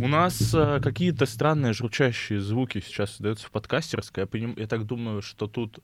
У 0.00 0.06
нас 0.06 0.54
э, 0.54 0.80
какие-то 0.80 1.26
странные 1.26 1.72
журчащие 1.72 2.40
звуки 2.40 2.80
сейчас 2.80 3.10
создаются 3.10 3.46
в 3.46 3.50
подкастерской. 3.50 4.22
Я, 4.22 4.26
поним... 4.26 4.54
я 4.56 4.66
так 4.66 4.86
думаю, 4.86 5.22
что 5.22 5.48
тут 5.48 5.80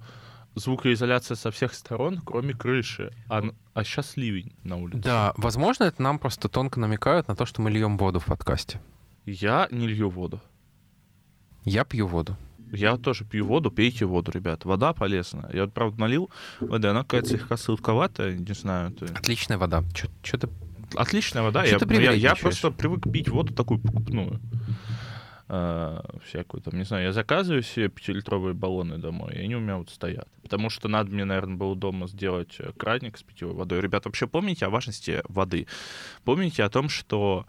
звукоизоляция 0.54 1.36
со 1.36 1.50
всех 1.50 1.74
сторон, 1.74 2.20
кроме 2.24 2.54
крыши. 2.54 3.12
А, 3.28 3.42
а 3.74 3.84
сейчас 3.84 4.16
ливень 4.16 4.54
на 4.62 4.76
улице. 4.76 4.98
Да, 4.98 5.32
возможно, 5.36 5.84
это 5.84 6.00
нам 6.00 6.18
просто 6.18 6.48
тонко 6.48 6.78
намекают 6.78 7.26
на 7.28 7.34
то, 7.34 7.44
что 7.44 7.60
мы 7.60 7.70
льем 7.70 7.98
воду 7.98 8.20
в 8.20 8.26
подкасте. 8.26 8.80
Я 9.26 9.68
не 9.70 9.88
лью 9.88 10.10
воду. 10.10 10.40
Я 11.64 11.84
пью 11.84 12.06
воду. 12.06 12.36
Я 12.72 12.96
тоже 12.96 13.24
пью 13.24 13.46
воду, 13.46 13.70
пейте 13.70 14.04
воду, 14.04 14.30
ребят. 14.32 14.64
Вода 14.64 14.92
полезная. 14.92 15.50
Я, 15.52 15.62
вот, 15.62 15.72
правда, 15.72 16.00
налил 16.00 16.30
воды, 16.60 16.88
она 16.88 17.02
какая-то 17.02 17.28
слегка 17.28 17.56
сладковатая, 17.56 18.36
не 18.36 18.54
знаю. 18.54 18.90
Это... 18.90 19.06
Отличная 19.06 19.58
вода. 19.58 19.82
Что 20.22 20.48
Отличная 20.96 21.42
вода. 21.42 21.64
Я, 21.64 21.78
я, 21.78 22.12
я 22.12 22.34
просто 22.34 22.70
привык 22.70 23.10
пить 23.10 23.28
воду 23.28 23.54
такую 23.54 23.80
покупную. 23.80 24.40
А, 25.46 26.02
всякую 26.24 26.62
там, 26.62 26.78
не 26.78 26.84
знаю, 26.84 27.04
я 27.04 27.12
заказываю 27.12 27.62
себе 27.62 27.88
пятилитровые 27.88 28.54
баллоны 28.54 28.96
домой, 28.96 29.34
и 29.34 29.40
они 29.40 29.54
у 29.54 29.60
меня 29.60 29.76
вот 29.76 29.90
стоят. 29.90 30.26
Потому 30.42 30.70
что 30.70 30.88
надо 30.88 31.10
мне, 31.10 31.24
наверное, 31.24 31.56
было 31.56 31.76
дома 31.76 32.06
сделать 32.06 32.56
э, 32.58 32.72
краник 32.78 33.18
с 33.18 33.22
питьевой 33.22 33.54
водой. 33.54 33.82
Ребят, 33.82 34.06
вообще 34.06 34.26
помните 34.26 34.64
о 34.64 34.70
важности 34.70 35.22
воды? 35.28 35.66
Помните 36.24 36.64
о 36.64 36.70
том, 36.70 36.88
что 36.88 37.46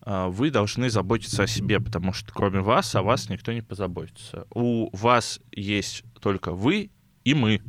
а, 0.00 0.28
вы 0.28 0.50
должны 0.50 0.88
заботиться 0.88 1.42
о 1.42 1.46
себе, 1.46 1.80
потому 1.80 2.12
что 2.12 2.32
кроме 2.32 2.60
вас 2.60 2.94
о 2.94 3.02
вас 3.02 3.28
никто 3.28 3.52
не 3.52 3.62
позаботится. 3.62 4.46
У 4.50 4.94
вас 4.96 5.38
есть 5.52 6.04
только 6.20 6.52
вы 6.52 6.90
и 7.24 7.34
мы. 7.34 7.60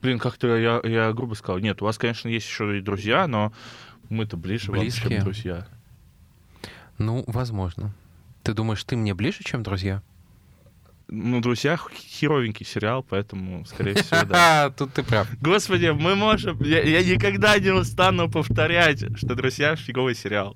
Блин, 0.00 0.18
как-то 0.18 0.56
я, 0.56 0.80
я 0.84 1.12
грубо 1.12 1.34
сказал. 1.34 1.58
Нет, 1.58 1.82
у 1.82 1.84
вас, 1.84 1.98
конечно, 1.98 2.28
есть 2.28 2.46
еще 2.46 2.78
и 2.78 2.80
друзья, 2.80 3.26
но 3.26 3.52
мы-то 4.08 4.36
ближе 4.36 4.70
вам, 4.70 4.80
Близкие. 4.80 5.10
чем 5.16 5.20
друзья. 5.24 5.66
Ну, 6.98 7.24
возможно. 7.26 7.92
Ты 8.42 8.54
думаешь, 8.54 8.82
ты 8.84 8.96
мне 8.96 9.14
ближе, 9.14 9.38
чем 9.42 9.62
друзья? 9.62 10.02
Ну, 11.10 11.40
«Друзья»— 11.40 11.78
херовенький 11.94 12.66
сериал, 12.66 13.02
поэтому, 13.02 13.64
скорее 13.64 13.94
всего, 14.02 14.24
да. 14.26 14.68
Тут 14.76 14.92
ты 14.92 15.02
прав. 15.02 15.26
Господи, 15.40 15.86
мы 15.86 16.14
можем... 16.14 16.62
Я, 16.62 16.82
я 16.82 17.02
никогда 17.02 17.58
не 17.58 17.70
устану 17.70 18.30
повторять, 18.30 19.04
что 19.16 19.34
«Друзья»— 19.34 19.74
фиговый 19.76 20.14
сериал. 20.14 20.54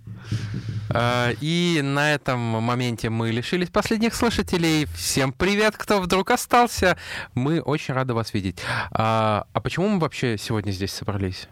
А, 0.94 1.32
И 1.40 1.80
на 1.82 2.12
этом 2.12 2.38
моменте 2.38 3.08
мы 3.08 3.30
лишились 3.30 3.70
последних 3.70 4.14
слушателей. 4.14 4.86
Всем 4.86 5.32
привет, 5.32 5.76
кто 5.76 6.00
вдруг 6.00 6.30
остался. 6.30 6.98
Мы 7.34 7.60
очень 7.60 7.94
рады 7.94 8.12
вас 8.14 8.34
видеть. 8.34 8.58
А, 8.90 9.46
а 9.52 9.60
почему 9.60 9.88
мы 9.88 9.98
вообще 9.98 10.36
сегодня 10.36 10.70
здесь 10.70 10.92
собрались? 10.92 11.48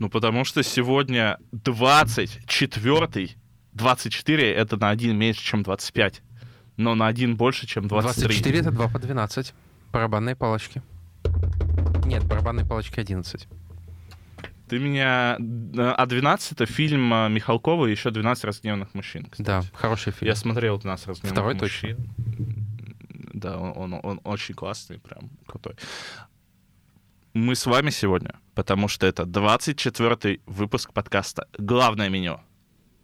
Ну, 0.00 0.08
потому 0.08 0.44
что 0.44 0.62
сегодня 0.62 1.38
24-й. 1.52 3.36
24— 3.72 4.52
это 4.54 4.76
на 4.76 4.90
один 4.90 5.16
меньше, 5.16 5.42
чем 5.44 5.62
25. 5.62 6.22
Но 6.76 6.94
на 6.96 7.06
один 7.06 7.36
больше, 7.36 7.66
чем 7.66 7.86
23. 7.86 8.26
24 8.26 8.58
это 8.58 8.70
2 8.72 8.88
по 8.88 8.98
12. 8.98 9.54
Барабанные 9.92 10.34
палочки. 10.34 10.82
Нет, 12.06 12.24
барабанные 12.24 12.66
палочки 12.66 12.98
11. 12.98 13.46
Ты 14.70 14.78
меня... 14.78 15.36
А 15.96 16.06
12— 16.06 16.52
это 16.60 16.64
фильм 16.64 17.12
а, 17.12 17.28
Михалкова 17.28 17.86
и 17.86 17.90
еще 17.90 18.12
12 18.12 18.44
разгневанных 18.44 18.94
мужчин. 18.94 19.24
кстати. 19.24 19.44
Да, 19.44 19.62
хороший 19.72 20.12
фильм. 20.12 20.28
Я 20.28 20.36
смотрел 20.36 20.78
12 20.78 21.08
разгневанных 21.08 21.32
Второй 21.32 21.54
мужчин. 21.56 21.98
Да, 23.34 23.58
он, 23.58 23.94
он, 23.94 24.00
он 24.02 24.20
очень 24.22 24.54
классный, 24.54 25.00
прям 25.00 25.28
крутой. 25.46 25.74
Мы 27.34 27.56
с 27.56 27.66
вами 27.66 27.90
сегодня, 27.90 28.34
потому 28.54 28.86
что 28.86 29.08
это 29.08 29.24
24-й 29.24 30.40
выпуск 30.46 30.92
подкаста 30.92 31.48
«Главное 31.58 32.08
меню». 32.08 32.40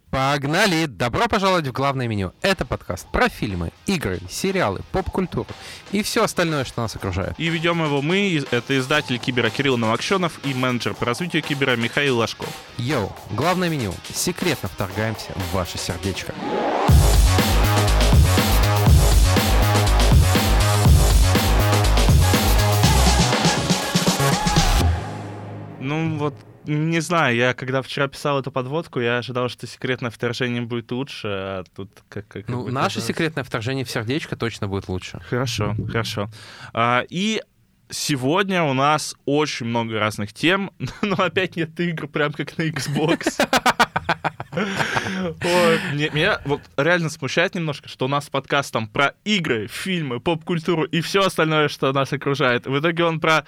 Погнали! 0.09 0.85
Добро 0.85 1.27
пожаловать 1.27 1.67
в 1.67 1.73
главное 1.73 2.07
меню. 2.07 2.31
Это 2.41 2.65
подкаст 2.65 3.07
про 3.11 3.27
фильмы, 3.27 3.71
игры, 3.87 4.19
сериалы, 4.29 4.79
поп-культуру 4.93 5.47
и 5.91 6.01
все 6.01 6.23
остальное, 6.23 6.63
что 6.63 6.81
нас 6.81 6.95
окружает. 6.95 7.33
И 7.37 7.49
ведем 7.49 7.83
его 7.83 8.01
мы, 8.01 8.41
это 8.51 8.77
издатель 8.77 9.17
Кибера 9.19 9.49
Кирилл 9.49 9.77
Новокщенов 9.77 10.39
и 10.45 10.53
менеджер 10.53 10.93
по 10.93 11.05
развитию 11.05 11.43
Кибера 11.43 11.75
Михаил 11.75 12.17
Ложков. 12.17 12.49
Йоу, 12.77 13.13
главное 13.31 13.67
меню. 13.67 13.93
Секретно 14.13 14.69
вторгаемся 14.69 15.33
в 15.35 15.53
ваше 15.53 15.77
сердечко. 15.77 16.33
Ну 25.79 26.17
вот, 26.17 26.33
не 26.67 26.99
знаю, 26.99 27.35
я 27.35 27.53
когда 27.53 27.81
вчера 27.81 28.07
писал 28.07 28.39
эту 28.39 28.51
подводку, 28.51 28.99
я 28.99 29.17
ожидал, 29.19 29.49
что 29.49 29.65
секретное 29.67 30.11
вторжение 30.11 30.61
будет 30.61 30.91
лучше, 30.91 31.27
а 31.27 31.63
тут 31.75 31.89
как... 32.09 32.27
как 32.27 32.47
Ну, 32.47 32.67
наше 32.69 32.95
казалось- 32.99 33.07
секретное 33.07 33.43
вторжение 33.43 33.85
в 33.85 33.89
сердечко 33.89 34.35
точно 34.35 34.67
будет 34.67 34.87
лучше. 34.87 35.19
Хорошо, 35.29 35.75
хорошо. 35.89 36.29
А, 36.73 37.03
и 37.09 37.41
сегодня 37.89 38.63
у 38.63 38.73
нас 38.73 39.15
очень 39.25 39.65
много 39.67 39.97
разных 39.99 40.33
тем, 40.33 40.71
но 41.01 41.15
опять 41.15 41.55
нет 41.55 41.79
игр, 41.79 42.07
прям 42.07 42.33
как 42.33 42.57
на 42.57 42.63
Xbox. 42.63 43.47
Меня 45.93 46.41
вот 46.45 46.61
реально 46.77 47.09
смущает 47.09 47.55
немножко, 47.55 47.87
что 47.87 48.05
у 48.05 48.07
нас 48.07 48.29
подкаст 48.29 48.73
там 48.73 48.87
про 48.87 49.13
игры, 49.23 49.67
фильмы, 49.67 50.19
поп-культуру 50.19 50.83
и 50.83 51.01
все 51.01 51.21
остальное, 51.25 51.67
что 51.67 51.91
нас 51.93 52.11
окружает. 52.13 52.65
В 52.65 52.79
итоге 52.79 53.03
он 53.03 53.19
про 53.19 53.45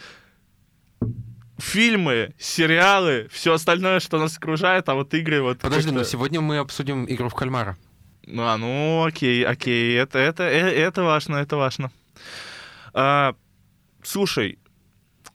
фильмы, 1.59 2.33
сериалы, 2.39 3.27
все 3.31 3.53
остальное, 3.53 3.99
что 3.99 4.17
нас 4.19 4.37
окружает, 4.37 4.89
а 4.89 4.93
вот 4.95 5.13
игры 5.13 5.41
вот... 5.41 5.59
Подожди, 5.59 5.89
как-то- 5.91 6.05
сегодня 6.05 6.41
мы 6.41 6.57
обсудим 6.57 7.05
игру 7.09 7.29
в 7.29 7.33
кальмара. 7.35 7.77
ну, 8.25 8.43
а, 8.43 8.57
ну, 8.57 9.03
окей, 9.05 9.43
окей, 9.45 9.95
это, 9.97 10.19
это, 10.19 10.43
э- 10.43 10.73
это 10.75 11.03
важно, 11.03 11.37
это 11.37 11.57
важно. 11.57 11.91
А, 12.93 13.35
слушай, 14.03 14.57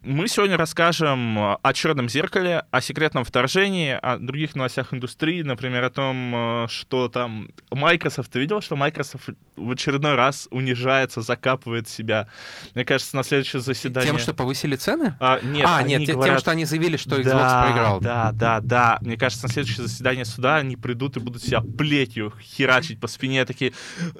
мы 0.04 0.28
сегодня 0.28 0.56
расскажем 0.56 1.38
о 1.38 1.72
«Черном 1.72 2.08
зеркале», 2.08 2.64
о 2.70 2.80
секретном 2.80 3.24
вторжении, 3.24 3.92
о 3.92 4.18
других 4.18 4.54
новостях 4.54 4.92
индустрии, 4.92 5.42
например, 5.42 5.82
о 5.84 5.90
том, 5.90 6.64
э, 6.64 6.66
что 6.68 7.08
там 7.08 7.48
Microsoft. 7.70 8.30
Ты 8.30 8.40
видел, 8.40 8.60
что 8.60 8.76
Microsoft 8.76 9.30
в 9.56 9.70
очередной 9.70 10.14
раз 10.14 10.46
унижается, 10.50 11.22
закапывает 11.22 11.88
себя? 11.88 12.28
Мне 12.74 12.84
кажется, 12.84 13.16
на 13.16 13.22
следующее 13.22 13.62
заседание... 13.62 14.10
Тем, 14.10 14.18
что 14.18 14.34
повысили 14.34 14.76
цены? 14.76 15.16
А, 15.20 15.40
нет, 15.40 15.66
а, 15.68 15.82
нет, 15.82 16.00
те- 16.00 16.06
тем, 16.06 16.16
говорят- 16.16 16.40
что 16.40 16.50
они 16.50 16.66
заявили, 16.66 16.96
что 16.98 17.16
Xbox 17.18 17.24
да, 17.24 17.62
проиграл. 17.64 18.00
Да, 18.00 18.32
да, 18.32 18.60
да. 18.60 18.98
Мне 19.00 19.16
кажется, 19.16 19.46
на 19.46 19.52
следующее 19.52 19.86
заседание 19.86 20.24
суда 20.26 20.56
они 20.56 20.76
придут 20.76 21.16
и 21.16 21.20
будут 21.20 21.42
себя 21.42 21.60
плетью 21.62 22.32
херачить 22.42 23.00
по 23.00 23.06
спине, 23.06 23.44
такие, 23.46 23.72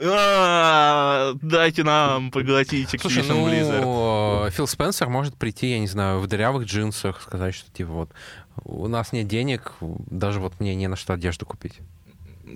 «А, 0.02 1.32
дайте 1.42 1.84
нам 1.84 2.30
поглотить 2.30 2.94
Activision 2.94 3.44
Blizzard. 3.44 3.80
ну, 3.82 4.50
Фил 4.50 4.66
Спенсер 4.66 5.08
может 5.08 5.36
прийти, 5.36 5.73
я 5.74 5.80
не 5.80 5.86
знаю, 5.86 6.20
в 6.20 6.26
дырявых 6.26 6.66
джинсах, 6.66 7.20
сказать, 7.22 7.54
что 7.54 7.70
типа 7.70 7.90
вот 7.92 8.10
у 8.64 8.88
нас 8.88 9.12
нет 9.12 9.28
денег, 9.28 9.74
даже 9.80 10.40
вот 10.40 10.58
мне 10.60 10.74
не 10.74 10.88
на 10.88 10.96
что 10.96 11.12
одежду 11.14 11.46
купить. 11.46 11.80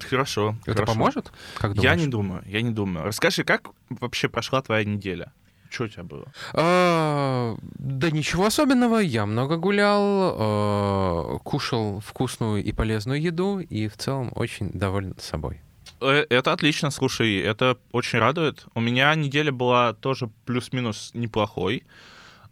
Хорошо. 0.08 0.54
Это 0.62 0.74
хорошо. 0.76 0.92
поможет? 0.92 1.32
Как 1.56 1.74
Я 1.74 1.82
думаешь? 1.82 2.00
не 2.00 2.06
думаю, 2.08 2.42
я 2.46 2.62
не 2.62 2.70
думаю. 2.70 3.06
Расскажи, 3.06 3.42
как 3.44 3.68
вообще 3.88 4.28
прошла 4.28 4.60
твоя 4.62 4.84
неделя? 4.84 5.32
Что 5.70 5.84
у 5.84 5.88
тебя 5.88 6.02
было? 6.02 6.26
А, 6.54 7.56
да 7.78 8.10
ничего 8.10 8.46
особенного. 8.46 8.98
Я 8.98 9.26
много 9.26 9.56
гулял, 9.56 10.00
а, 10.38 11.38
кушал 11.42 12.00
вкусную 12.00 12.62
и 12.64 12.72
полезную 12.72 13.20
еду, 13.20 13.60
и 13.60 13.88
в 13.88 13.96
целом 13.96 14.30
очень 14.34 14.70
доволен 14.72 15.14
собой. 15.18 15.60
Э, 16.00 16.24
Это 16.30 16.52
отлично, 16.52 16.90
слушай, 16.90 17.36
это 17.38 17.76
очень 17.92 18.18
радует. 18.18 18.66
У 18.74 18.80
меня 18.80 19.14
неделя 19.14 19.52
была 19.52 19.92
тоже 19.94 20.30
плюс-минус 20.46 21.10
неплохой. 21.14 21.84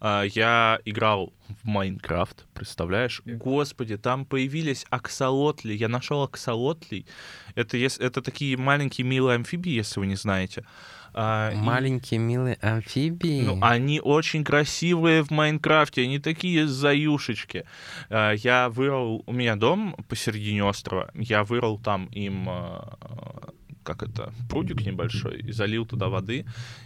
А, 0.00 0.22
Я 0.24 0.78
играл 0.84 1.32
в 1.48 1.64
Майнкрафт, 1.66 2.44
представляешь? 2.54 3.22
Господи, 3.24 3.96
там 3.96 4.24
появились 4.26 4.84
аксолотли. 4.90 5.72
Я 5.72 5.88
нашел 5.88 6.22
аксолотлей. 6.22 7.06
Это, 7.54 7.76
это 7.78 8.20
такие 8.22 8.56
маленькие 8.56 9.06
милые 9.06 9.36
амфибии, 9.36 9.72
если 9.72 10.00
вы 10.00 10.06
не 10.06 10.16
знаете. 10.16 10.64
А, 11.14 11.50
и- 11.52 11.56
Маленькие 11.56 12.20
милые 12.20 12.56
амфибии. 12.60 13.40
ну, 13.46 13.58
они 13.62 14.00
очень 14.00 14.44
красивые 14.44 15.22
в 15.22 15.30
Майнкрафте, 15.30 16.02
они 16.02 16.18
такие 16.18 16.66
заюшечки. 16.68 17.64
Э, 18.10 18.34
Я 18.36 18.68
вырыл, 18.68 19.22
у 19.26 19.32
меня 19.32 19.56
дом 19.56 19.96
посередине 20.08 20.62
острова, 20.62 21.10
я 21.14 21.42
вырыл 21.42 21.78
там 21.78 22.04
им, 22.06 22.46
как 23.82 24.02
это, 24.02 24.34
прудик 24.50 24.84
небольшой, 24.84 25.38
и 25.40 25.52
залил 25.52 25.86
туда 25.86 26.08
воды, 26.08 26.44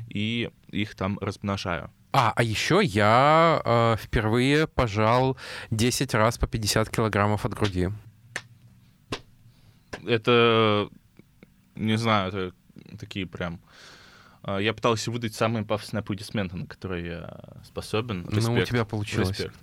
и 0.08 0.50
их 0.68 0.94
там 0.94 1.18
размножаю. 1.20 1.90
А, 2.12 2.32
а 2.34 2.42
еще 2.42 2.80
я 2.82 3.62
э, 3.64 3.96
впервые 4.02 4.66
пожал 4.66 5.36
10 5.70 6.12
раз 6.14 6.38
по 6.38 6.46
50 6.48 6.90
килограммов 6.90 7.44
от 7.46 7.54
груди. 7.54 7.90
Это, 10.06 10.88
не 11.74 11.96
знаю, 11.96 12.28
это 12.28 12.52
такие 12.98 13.26
прям... 13.26 13.60
э, 14.44 14.58
Я 14.62 14.72
пытался 14.74 15.10
выдать 15.10 15.34
самые 15.34 15.64
пафосные 15.64 16.00
аплодисменты, 16.00 16.56
на 16.56 16.66
которые 16.66 17.06
я 17.06 17.38
способен. 17.64 18.22
Ну, 18.22 18.28
у 18.30 18.36
Респект. 18.36 18.68
тебя 18.68 18.84
получилось. 18.84 19.30
Респект. 19.30 19.56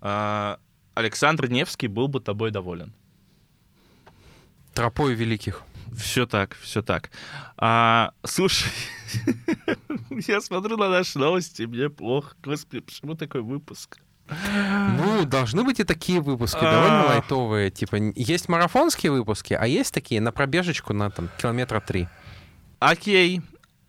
А, 0.00 0.58
Александр 0.94 1.48
Невский 1.48 1.88
был 1.88 2.08
бы 2.08 2.20
тобой 2.20 2.50
доволен. 2.50 2.92
Тропой 4.74 5.14
великих. 5.14 5.62
Все 5.96 6.26
так, 6.26 6.56
все 6.56 6.80
так. 6.82 7.10
А, 7.58 8.12
слушай, 8.24 8.70
я 10.28 10.40
смотрю 10.40 10.76
на 10.76 10.88
наши 10.88 11.18
новости, 11.18 11.62
мне 11.62 11.88
плохо. 11.90 12.34
Господи, 12.42 12.80
почему 12.80 13.14
такой 13.14 13.42
выпуск? 13.42 13.98
Ну, 14.28 15.24
должны 15.26 15.64
быть 15.64 15.80
и 15.80 15.84
такие 15.84 16.20
выпуски, 16.20 16.60
довольно 16.60 17.06
лайтовые. 17.06 17.70
Типа, 17.70 17.96
есть 18.14 18.48
марафонские 18.48 19.12
выпуски, 19.12 19.54
а 19.54 19.66
есть 19.66 19.92
такие 19.92 20.20
на 20.20 20.32
пробежечку 20.32 20.92
на 20.92 21.10
там 21.10 21.28
километра 21.38 21.80
три. 21.80 22.08
Окей. 22.78 23.42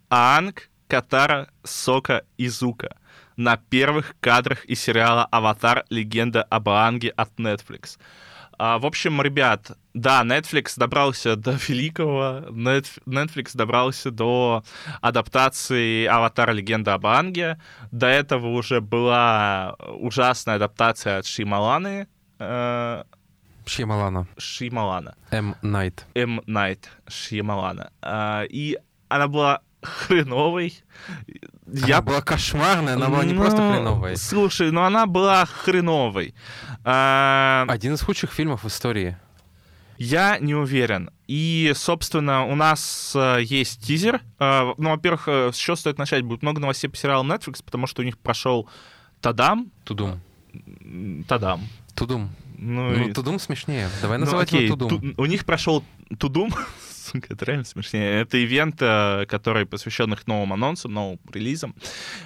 Анг, 0.10 0.70
Катара, 0.88 1.50
Сока 1.64 2.26
и 2.38 2.48
Зука. 2.48 2.98
На 3.36 3.58
первых 3.58 4.16
кадрах 4.20 4.66
из 4.66 4.80
сериала 4.80 5.26
«Аватар. 5.26 5.86
Легенда 5.90 6.44
об 6.44 6.70
Аанге» 6.70 7.10
от 7.10 7.32
Netflix. 7.40 7.98
А, 8.66 8.80
в 8.80 8.86
общем, 8.86 9.22
ребят, 9.22 9.72
да, 9.94 10.24
Netflix 10.24 10.76
добрался 10.78 11.36
до 11.36 11.52
великого, 11.68 12.46
Net- 12.50 13.02
Netflix 13.06 13.50
добрался 13.58 14.10
до 14.10 14.64
адаптации 15.02 16.06
«Аватар. 16.06 16.54
Легенда 16.54 16.94
об 16.94 17.06
Аанге». 17.06 17.60
До 17.92 18.08
этого 18.08 18.48
уже 18.48 18.80
была 18.80 19.76
ужасная 20.00 20.56
адаптация 20.56 21.18
от 21.18 21.26
Шималаны. 21.26 22.08
э, 22.40 23.04
Шьямалана. 23.66 24.28
Шималана. 24.38 25.16
М. 25.32 25.56
Найт. 25.62 26.06
М. 26.16 26.42
Найт 26.48 26.90
Шьямалана. 27.10 27.92
А, 28.02 28.44
и 28.44 28.78
она 29.10 29.28
была 29.28 29.60
хреновой. 29.84 30.74
Я 31.68 32.02
была 32.02 32.22
кошмарная, 32.22 32.94
она 32.96 33.10
была 33.10 33.24
не 33.26 33.34
просто 33.34 33.62
Ну, 33.62 33.72
хреновая. 33.74 34.16
Слушай, 34.16 34.72
ну 34.72 34.82
она 34.84 35.06
была 35.06 35.46
хреновой. 35.46 36.34
А, 36.84 37.66
Один 37.68 37.94
из 37.94 38.02
худших 38.02 38.32
фильмов 38.32 38.64
в 38.64 38.68
истории. 38.68 39.18
Я 39.98 40.40
не 40.40 40.56
уверен. 40.56 41.10
И, 41.28 41.72
собственно, 41.76 42.46
у 42.46 42.56
нас 42.56 43.14
э, 43.16 43.38
есть 43.44 43.82
тизер. 43.86 44.22
Э, 44.40 44.74
ну, 44.78 44.90
во-первых, 44.90 45.28
э, 45.28 45.52
с 45.54 45.56
чего 45.56 45.76
стоит 45.76 45.98
начать? 45.98 46.24
Будет 46.24 46.42
много 46.42 46.60
новостей 46.60 46.90
по 46.90 46.98
сериалу 46.98 47.24
Netflix, 47.26 47.64
потому 47.64 47.88
что 47.88 48.02
у 48.02 48.06
них 48.06 48.18
прошел 48.18 48.68
Тадам. 49.22 49.72
Тудум. 49.86 50.20
Тадам. 51.28 51.62
Тудум. 51.96 52.32
Ну, 52.58 52.90
Ну, 52.92 53.08
и- 53.10 53.14
Тудум 53.14 53.40
смешнее. 53.40 53.88
Давай 54.02 54.18
Ну, 54.18 54.26
называть 54.26 54.48
окей, 54.50 54.66
его 54.66 54.76
Тудум. 54.78 55.14
ту- 55.14 55.22
у 55.22 55.26
них 55.26 55.46
прошел 55.46 55.84
Тудум. 56.18 56.52
Сука, 57.14 57.28
это 57.34 57.46
реально 57.46 57.64
смешнее. 57.66 58.22
Это 58.22 58.44
ивент, 58.44 58.78
э, 58.82 59.26
который 59.28 59.66
посвящен 59.66 60.12
их 60.14 60.28
новым 60.28 60.54
анонсам, 60.54 60.94
новым 60.94 61.20
релизам. 61.32 61.76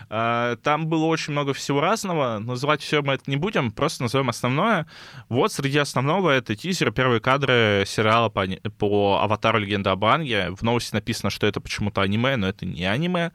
Э, 0.10 0.56
Там 0.64 0.88
было 0.88 1.06
очень 1.06 1.34
много 1.34 1.54
всего 1.54 1.82
разного. 1.82 2.40
Называть 2.40 2.82
все 2.82 3.02
мы 3.02 3.14
это 3.14 3.30
не 3.30 3.38
будем, 3.38 3.72
просто 3.72 4.04
назовем 4.04 4.30
основное. 4.30 4.88
Вот 5.30 5.52
среди 5.52 5.78
основного 5.78 6.32
это 6.32 6.56
тизер, 6.56 6.92
первые 6.92 7.20
кадры 7.20 7.84
сериала 7.86 8.30
по, 8.30 8.46
по 8.78 9.20
«Аватару. 9.22 9.60
Легенда 9.60 9.92
об 9.92 10.06
Аанге». 10.06 10.52
В 10.56 10.62
новости 10.64 10.94
написано, 10.94 11.30
что 11.30 11.46
это 11.48 11.60
почему-то 11.62 12.02
аниме, 12.02 12.36
но 12.38 12.48
это 12.48 12.66
не 12.66 12.86
аниме. 12.86 13.32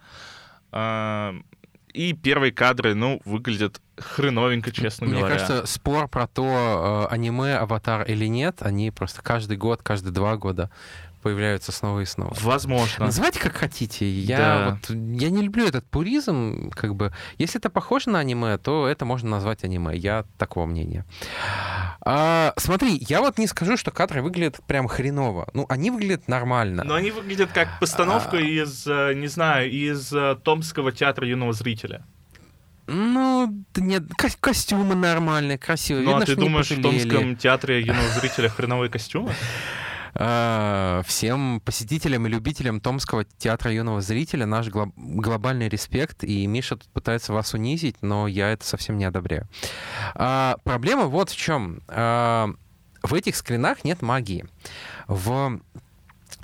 Э, 0.72 1.32
И 1.92 2.14
первые 2.14 2.52
кадры, 2.52 2.94
ну, 2.94 3.20
выглядят 3.26 3.80
хреновенько, 3.98 4.72
честно 4.72 5.06
Мне 5.06 5.18
говоря. 5.18 5.34
кажется, 5.38 5.66
спор 5.66 6.08
про 6.08 6.26
то, 6.26 7.06
аниме 7.10 7.56
аватар 7.56 8.02
или 8.04 8.24
нет, 8.26 8.62
они 8.62 8.90
просто 8.90 9.20
каждый 9.22 9.58
год, 9.58 9.82
каждые 9.82 10.12
два 10.12 10.36
года 10.36 10.70
появляются 11.22 11.72
снова 11.72 12.00
и 12.00 12.04
снова. 12.04 12.34
Возможно. 12.40 13.06
Называйте 13.06 13.40
как 13.40 13.54
хотите. 13.56 14.10
Я, 14.10 14.36
Да. 14.38 14.70
вот, 14.88 14.90
я 14.96 15.30
не 15.30 15.42
люблю 15.42 15.66
этот 15.66 15.86
пуризм. 15.88 16.70
Как 16.70 16.94
бы, 16.94 17.12
если 17.38 17.58
это 17.60 17.70
похоже 17.70 18.10
на 18.10 18.18
аниме, 18.18 18.58
то 18.58 18.86
это 18.86 19.04
можно 19.04 19.30
назвать 19.30 19.64
аниме. 19.64 19.96
Я 19.96 20.24
такого 20.38 20.66
мнения. 20.66 21.04
А, 22.04 22.52
смотри, 22.56 22.96
я 23.08 23.20
вот 23.20 23.38
не 23.38 23.46
скажу, 23.46 23.76
что 23.76 23.90
кадры 23.90 24.22
выглядят 24.22 24.60
прям 24.66 24.88
хреново. 24.88 25.48
Ну, 25.54 25.66
они 25.68 25.90
выглядят 25.90 26.28
нормально. 26.28 26.84
Но 26.84 26.94
они 26.94 27.10
выглядят 27.10 27.52
как 27.52 27.78
постановка 27.80 28.36
А. 28.36 28.40
из, 28.40 28.86
э, 28.86 29.14
не 29.14 29.28
знаю, 29.28 29.70
из 29.70 30.12
э, 30.12 30.36
Томского 30.42 30.92
театра 30.92 31.26
юного 31.26 31.52
зрителя. 31.52 32.04
Ну, 32.88 33.48
да 33.74 33.80
нет, 33.80 34.02
ко- 34.18 34.28
костюмы 34.40 34.96
нормальные, 34.96 35.56
красивые. 35.56 36.04
Ну, 36.04 36.10
Видно, 36.10 36.22
а 36.24 36.26
ты 36.26 36.32
что 36.32 36.40
думаешь, 36.40 36.70
в. 36.70 36.82
Томском 36.82 37.36
театре 37.36 37.80
юного 37.80 38.08
зрителя 38.08 38.48
хреновые 38.48 38.90
костюмы? 38.90 39.32
А, 40.14 41.02
Всем 41.06 41.60
посетителям 41.64 42.26
и 42.26 42.30
любителям 42.30 42.80
Томского 42.80 43.24
театра 43.38 43.72
юного 43.72 44.00
зрителя 44.00 44.46
наш 44.46 44.68
глоб- 44.68 44.92
глобальный 44.96 45.68
респект. 45.68 46.22
И 46.24 46.46
Миша 46.46 46.76
тут 46.76 46.88
пытается 46.90 47.32
вас 47.32 47.54
унизить, 47.54 47.96
но 48.02 48.26
я 48.26 48.50
это 48.50 48.64
совсем 48.66 48.98
не 48.98 49.04
одобряю. 49.04 49.48
А, 50.14 50.56
Проблема 50.64 51.04
вот 51.06 51.30
в 51.30 51.36
чем. 51.36 51.80
А, 51.88 52.50
В 53.02 53.14
этих 53.14 53.36
скринах 53.36 53.84
нет 53.84 54.02
магии. 54.02 54.46
В 55.08 55.60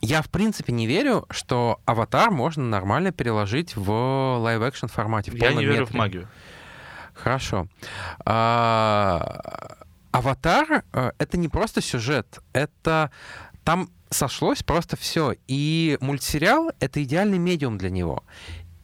я, 0.01 0.23
в 0.23 0.29
принципе, 0.31 0.73
не 0.73 0.87
верю, 0.87 1.27
что 1.31 1.81
аватар 1.85 2.31
можно 2.31 2.63
нормально 2.65 3.11
переложить 3.11 3.75
в 3.77 3.91
live-action 4.39 4.87
формате. 4.87 5.31
в 5.33 5.35
Я 5.35 5.53
не 5.53 5.65
верю 5.65 5.87
в 5.87 5.89
метре. 5.91 5.99
магию. 5.99 6.29
Хорошо. 7.15 7.67
А, 8.25 9.77
Аватар 10.11 10.85
э, 10.93 11.13
это 11.19 11.37
не 11.37 11.49
просто 11.49 11.81
сюжет, 11.83 12.39
это 12.53 13.11
там 13.69 13.91
сошлось 14.09 14.63
просто 14.63 14.97
все. 14.97 15.35
И 15.47 15.99
мультсериал 16.01 16.71
это 16.81 17.03
идеальный 17.03 17.37
медиум 17.37 17.77
для 17.77 17.91
него. 17.91 18.25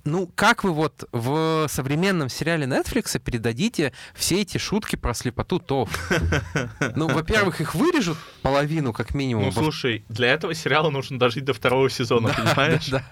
Ну, 0.05 0.31
как 0.35 0.63
вы 0.63 0.73
вот 0.73 1.09
в 1.11 1.67
современном 1.71 2.29
сериале 2.29 2.67
Netflix 2.67 3.19
передадите 3.19 3.95
все 4.15 4.43
эти 4.43 4.59
шутки 4.59 4.97
про 4.97 5.15
слепоту 5.15 5.59
Тоф? 5.59 5.89
Ну, 6.97 7.09
во-первых, 7.09 7.63
их 7.63 7.75
вырежут 7.75 8.19
половину, 8.43 8.93
как 8.93 9.15
минимум. 9.15 9.47
Ну, 9.47 9.53
слушай, 9.53 10.05
для 10.11 10.31
этого 10.35 10.53
сериала 10.53 10.91
нужно 10.91 11.19
дожить 11.19 11.47
до 11.47 11.55
второго 11.55 11.89
сезона, 11.89 12.29
понимаешь? 12.37 12.89
Да. 12.91 13.03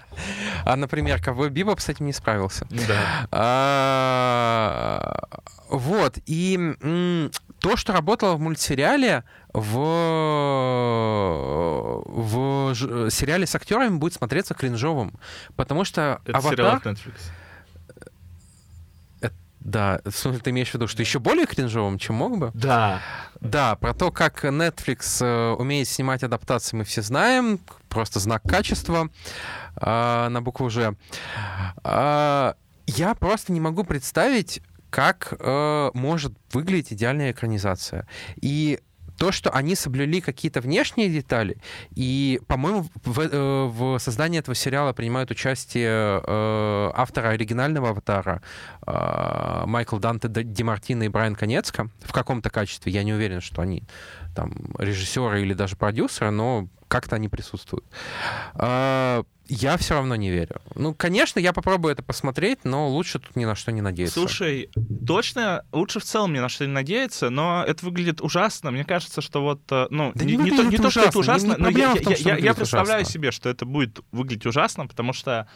А, 0.67 0.77
например, 0.77 1.23
Ковбой 1.23 1.49
Бибоп 1.49 1.81
с 1.81 1.89
этим 1.89 2.05
не 2.05 2.13
справился. 2.13 2.67
Да. 2.69 3.27
А, 3.31 5.23
Вот, 5.71 6.19
и 6.27 6.57
м, 6.83 7.31
то, 7.61 7.77
что 7.77 7.93
работало 7.95 8.35
в 8.35 8.41
мультсериале, 8.41 9.25
в, 9.53 9.77
в 12.07 12.75
ж- 12.75 13.11
сериале 13.11 13.47
с 13.47 13.55
актерами 13.55 13.97
будет 13.97 14.15
смотреться 14.15 14.55
кринжовым, 14.55 15.13
потому 15.57 15.85
что 15.85 16.21
Это 16.25 16.41
сериал 16.43 16.69
«Аватар», 16.71 16.93
от 16.93 16.99
Netflix. 16.99 17.15
да, 19.61 20.01
в 20.05 20.13
смысле, 20.13 20.41
ты 20.41 20.51
имеешь 20.51 20.71
в 20.71 20.75
виду, 20.75 20.89
что 20.89 21.03
еще 21.03 21.19
более 21.19 21.47
кринжовым, 21.47 21.99
чем 21.99 22.17
мог 22.17 22.39
бы? 22.39 22.51
Да. 22.55 23.01
Да, 23.41 23.77
про 23.77 23.95
то, 23.95 24.11
как 24.11 24.45
Netflix 24.45 25.25
э, 25.25 25.53
умеет 25.55 25.89
снимать 25.89 26.23
адаптации, 26.23 26.77
мы 26.77 26.85
все 26.85 27.03
знаем. 27.03 27.59
Просто 27.89 28.21
знак 28.21 28.43
качества 28.43 29.09
э, 29.81 30.29
на 30.29 30.41
букву 30.43 30.71
«Ж». 30.71 30.95
А, 31.85 32.55
я 32.87 33.15
просто 33.15 33.53
не 33.53 33.61
могу 33.61 33.85
представить, 33.85 34.63
как 34.91 35.35
э, 35.39 35.91
может 35.95 36.33
выглядеть 36.53 36.93
идеальная 36.93 37.33
экранизация. 37.33 38.07
И 38.41 38.81
то, 39.19 39.33
что 39.33 39.51
они 39.51 39.75
соблюли 39.75 40.21
какие-то 40.21 40.61
внешние 40.61 41.09
детали, 41.09 41.59
и, 41.95 42.41
по-моему, 42.47 42.87
в, 43.05 43.21
э, 43.21 43.67
в 43.67 43.99
создании 43.99 44.39
этого 44.39 44.55
сериала 44.55 44.93
принимают 44.93 45.31
участие 45.31 46.23
э, 46.25 46.91
авторы 46.95 47.29
оригинального 47.29 47.91
«Аватара» 47.91 48.43
э, 48.87 49.63
Майкл 49.67 49.99
Данте 49.99 50.29
Д- 50.29 50.45
Ди 50.45 50.63
Мартино 50.63 51.05
и 51.05 51.09
Брайан 51.09 51.35
Конецко 51.35 51.89
в 52.01 52.13
каком-то 52.13 52.51
качестве. 52.51 52.93
Я 52.93 53.03
не 53.05 53.13
уверен, 53.13 53.41
что 53.41 53.63
они 53.63 53.85
там 54.35 54.75
режиссеры 54.79 55.43
или 55.43 55.55
даже 55.55 55.77
продюсеры, 55.77 56.31
но 56.31 56.69
как-то 56.89 57.17
они 57.17 57.29
присутствуют. 57.29 57.85
А, 58.55 59.25
Я 59.55 59.77
все 59.77 59.93
равно 59.95 60.17
не 60.17 60.31
верю. 60.31 60.63
Ну, 60.75 60.95
конечно, 60.95 61.39
я 61.39 61.53
попробую 61.53 61.93
это 61.93 62.03
посмотреть, 62.03 62.61
но 62.65 62.89
лучше 62.89 63.19
тут 63.19 63.37
ни 63.37 63.45
на 63.45 63.55
что 63.55 63.71
не 63.71 63.83
надеяться. 63.83 64.15
Слушай, 64.19 64.71
точно, 65.07 65.65
лучше 65.73 66.01
в 66.01 66.05
целом 66.05 66.33
ни 66.33 66.39
на 66.39 66.49
что 66.49 66.67
не 66.67 66.73
надеяться, 66.73 67.29
но 67.29 67.63
это 67.67 67.85
выглядит 67.85 68.23
ужасно. 68.23 68.71
Мне 68.71 68.85
кажется, 68.85 69.21
что 69.21 69.43
вот, 69.43 69.61
э, 69.71 69.89
ну, 69.91 70.13
Да 70.15 70.25
не, 70.25 70.37
не 70.37 70.51
то, 70.51 70.63
не 70.63 70.79
то, 70.79 70.89
что 70.91 71.03
это 71.03 71.19
ужасно, 71.19 71.49
не- 71.49 71.53
не 71.57 71.59
но 71.59 71.69
я, 71.69 71.95
том, 71.97 72.13
я- 72.15 72.35
я- 72.35 72.39
я 72.39 72.55
представляю 72.55 73.03
ужасно. 73.03 73.13
себе, 73.13 73.31
что 73.31 73.51
это 73.51 73.67
будет 73.67 74.01
выглядеть 74.11 74.47
ужасно, 74.47 74.87
потому 74.87 75.13
что 75.13 75.47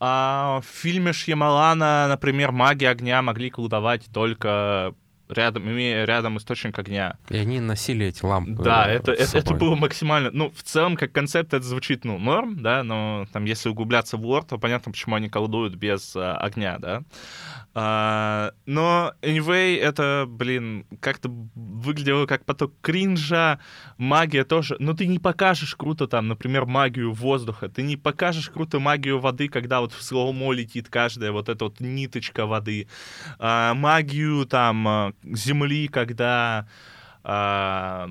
а, 0.00 0.60
в 0.62 0.66
фильме 0.66 1.12
Шьямалана, 1.12 2.06
например, 2.08 2.52
маги 2.52 2.84
огня 2.86 3.20
могли 3.22 3.50
колдовать 3.50 4.06
только 4.12 4.94
рядом, 5.32 5.64
имея 5.70 6.04
рядом 6.04 6.38
источник 6.38 6.78
огня. 6.78 7.16
И 7.28 7.36
они 7.36 7.60
носили 7.60 8.06
эти 8.06 8.24
лампы. 8.24 8.62
Да, 8.62 8.90
э, 8.90 8.96
это, 8.96 9.12
это, 9.12 9.38
это 9.38 9.54
было 9.54 9.76
максимально... 9.76 10.30
Ну, 10.32 10.50
в 10.54 10.62
целом, 10.62 10.96
как 10.96 11.12
концепт, 11.12 11.54
это 11.54 11.64
звучит, 11.64 12.04
ну, 12.04 12.18
норм, 12.18 12.62
да, 12.62 12.82
но 12.82 13.26
там, 13.32 13.44
если 13.44 13.68
углубляться 13.68 14.16
в 14.16 14.24
лор, 14.24 14.44
то 14.44 14.58
понятно, 14.58 14.92
почему 14.92 15.16
они 15.16 15.28
колдуют 15.28 15.74
без 15.74 16.14
а, 16.16 16.36
огня, 16.36 16.78
да. 16.78 17.02
А, 17.72 18.52
но, 18.66 19.12
anyway, 19.22 19.78
это, 19.78 20.26
блин, 20.28 20.86
как-то 21.00 21.30
выглядело 21.54 22.26
как 22.26 22.44
поток 22.44 22.72
кринжа, 22.80 23.60
магия 23.96 24.44
тоже. 24.44 24.76
Но 24.80 24.94
ты 24.94 25.06
не 25.06 25.20
покажешь 25.20 25.76
круто 25.76 26.08
там, 26.08 26.26
например, 26.26 26.66
магию 26.66 27.12
воздуха, 27.12 27.68
ты 27.68 27.82
не 27.82 27.96
покажешь 27.96 28.50
круто 28.50 28.80
магию 28.80 29.20
воды, 29.20 29.48
когда 29.48 29.80
вот 29.80 29.92
в 29.92 30.02
слоумо 30.02 30.52
летит 30.52 30.88
каждая 30.88 31.30
вот 31.30 31.48
эта 31.48 31.64
вот 31.64 31.78
ниточка 31.78 32.46
воды. 32.46 32.88
А, 33.38 33.74
магию 33.74 34.46
там 34.46 34.88
а, 34.88 35.12
земли, 35.24 35.88
когда 35.88 36.66
а, 37.22 38.10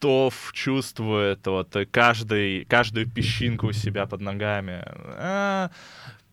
готов, 0.00 0.52
чувствует 0.54 1.46
вот 1.46 1.76
каждый, 1.90 2.64
каждую 2.64 3.06
песчинку 3.06 3.68
у 3.68 3.72
себя 3.72 4.06
под 4.06 4.22
ногами. 4.22 4.82
А, 4.86 5.70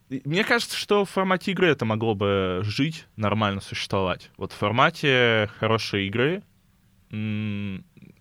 мне 0.09 0.45
кажется, 0.45 0.77
что 0.77 1.03
в 1.03 1.09
формате 1.09 1.51
игры 1.51 1.67
это 1.67 1.83
могло 1.83 2.15
бы 2.15 2.61
жить, 2.63 3.05
нормально 3.17 3.59
существовать. 3.59 4.31
Вот 4.37 4.53
в 4.53 4.55
формате 4.55 5.49
хорошей 5.59 6.07
игры 6.07 6.43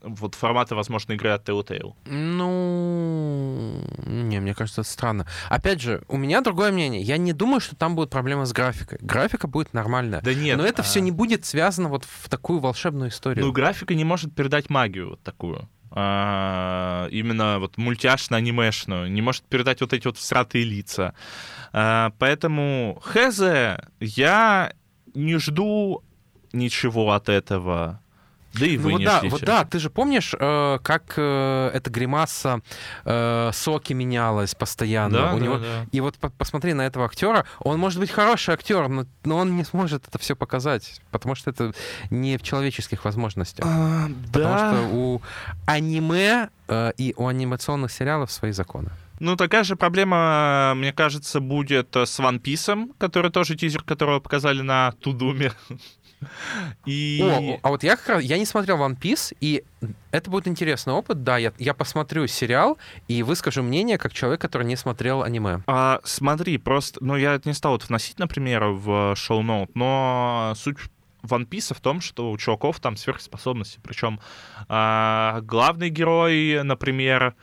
вот 0.02 0.34
формата, 0.34 0.74
возможно, 0.74 1.12
игры 1.12 1.30
от 1.30 1.48
Telltale? 1.48 1.94
Ну, 2.06 3.82
не, 4.06 4.40
мне 4.40 4.54
кажется, 4.54 4.82
это 4.82 4.90
странно. 4.90 5.26
Опять 5.48 5.80
же, 5.80 6.02
у 6.08 6.16
меня 6.16 6.40
другое 6.40 6.72
мнение. 6.72 7.02
Я 7.02 7.16
не 7.16 7.32
думаю, 7.32 7.60
что 7.60 7.76
там 7.76 7.96
будет 7.96 8.10
проблема 8.10 8.44
с 8.44 8.52
графикой. 8.52 8.98
Графика 9.00 9.46
будет 9.46 9.72
нормальная. 9.74 10.20
Да 10.22 10.34
нет. 10.34 10.58
Но 10.58 10.64
это 10.64 10.82
а... 10.82 10.84
все 10.84 11.00
не 11.00 11.10
будет 11.10 11.44
связано 11.44 11.88
вот 11.88 12.04
в 12.04 12.28
такую 12.28 12.60
волшебную 12.60 13.10
историю. 13.10 13.44
Ну, 13.44 13.52
графика 13.52 13.94
не 13.94 14.04
может 14.04 14.34
передать 14.34 14.70
магию 14.70 15.10
вот 15.10 15.22
такую. 15.22 15.68
А, 15.90 17.08
именно 17.10 17.58
вот 17.58 17.78
мультяшно-анимешную, 17.78 19.08
не 19.08 19.22
может 19.22 19.44
передать 19.44 19.80
вот 19.80 19.92
эти 19.92 20.06
вот 20.06 20.18
всратые 20.18 20.64
лица. 20.64 21.14
А, 21.72 22.12
поэтому 22.18 23.00
хз, 23.02 23.40
я 24.00 24.72
не 25.14 25.38
жду 25.38 26.04
ничего 26.52 27.12
от 27.12 27.28
этого. 27.28 28.02
Да 28.58 28.66
и 28.66 28.76
вы 28.76 28.92
ну, 28.92 28.98
не 28.98 29.04
вот 29.04 29.22
да, 29.22 29.28
вот 29.28 29.40
да, 29.42 29.64
ты 29.64 29.78
же 29.78 29.90
помнишь, 29.90 30.34
э, 30.38 30.78
как 30.82 31.14
э, 31.16 31.70
эта 31.74 31.90
гримаса 31.90 32.60
э, 33.04 33.50
соки 33.52 33.92
менялась 33.92 34.54
постоянно. 34.54 35.18
Да, 35.18 35.34
У 35.34 35.38
да, 35.38 35.44
него... 35.44 35.58
да. 35.58 35.86
И 35.92 36.00
вот 36.00 36.16
по- 36.16 36.30
посмотри 36.30 36.74
на 36.74 36.82
этого 36.82 37.04
актера. 37.04 37.44
Он 37.60 37.78
может 37.78 38.00
быть 38.00 38.10
хороший 38.10 38.54
актер, 38.54 38.88
но, 38.88 39.06
но 39.24 39.38
он 39.38 39.56
не 39.56 39.64
сможет 39.64 40.06
это 40.08 40.18
все 40.18 40.36
показать, 40.36 41.00
потому 41.10 41.34
что 41.34 41.50
это 41.50 41.72
не 42.10 42.38
в 42.38 42.42
человеческих 42.42 43.04
возможностях. 43.04 43.66
А, 43.68 44.08
Потому 44.32 44.54
да. 44.54 44.72
что 44.72 44.96
у 44.96 45.22
аниме 45.66 46.48
э, 46.68 46.92
и 46.96 47.14
у 47.16 47.26
анимационных 47.26 47.92
сериалов 47.92 48.30
свои 48.30 48.52
законы. 48.52 48.90
Ну, 49.18 49.36
такая 49.36 49.64
же 49.64 49.76
проблема, 49.76 50.74
мне 50.76 50.92
кажется, 50.92 51.40
будет 51.40 51.96
с 51.96 52.20
One 52.20 52.40
Piece, 52.40 52.92
который 52.98 53.30
тоже 53.30 53.56
тизер, 53.56 53.82
которого 53.82 54.20
показали 54.20 54.60
на 54.60 54.92
Тудуме. 55.00 55.52
И... 56.84 57.20
О, 57.22 57.58
а 57.62 57.68
вот 57.70 57.82
я 57.82 57.96
как 57.96 58.08
раз, 58.08 58.22
я 58.22 58.38
не 58.38 58.46
смотрел 58.46 58.78
One 58.78 58.98
Piece, 58.98 59.36
и 59.40 59.64
это 60.10 60.30
будет 60.30 60.48
интересный 60.48 60.92
опыт, 60.92 61.22
да, 61.22 61.36
я, 61.36 61.52
я 61.58 61.74
посмотрю 61.74 62.26
сериал 62.26 62.78
и 63.08 63.22
выскажу 63.22 63.62
мнение 63.62 63.98
как 63.98 64.12
человек, 64.12 64.40
который 64.40 64.66
не 64.66 64.76
смотрел 64.76 65.22
аниме. 65.22 65.62
А, 65.66 66.00
смотри, 66.04 66.58
просто, 66.58 67.04
ну, 67.04 67.16
я 67.16 67.34
это 67.34 67.48
не 67.48 67.54
стал 67.54 67.76
это 67.76 67.86
вносить, 67.86 68.18
например, 68.18 68.64
в 68.64 69.14
шоу-ноут, 69.16 69.74
но 69.74 70.54
суть 70.56 70.78
One 71.22 71.46
Piece 71.46 71.74
в 71.74 71.80
том, 71.80 72.00
что 72.00 72.30
у 72.30 72.38
чуваков 72.38 72.80
там 72.80 72.96
сверхспособности. 72.96 73.80
Причем 73.82 74.20
а, 74.68 75.40
главный 75.42 75.90
герой, 75.90 76.60
например, 76.62 77.34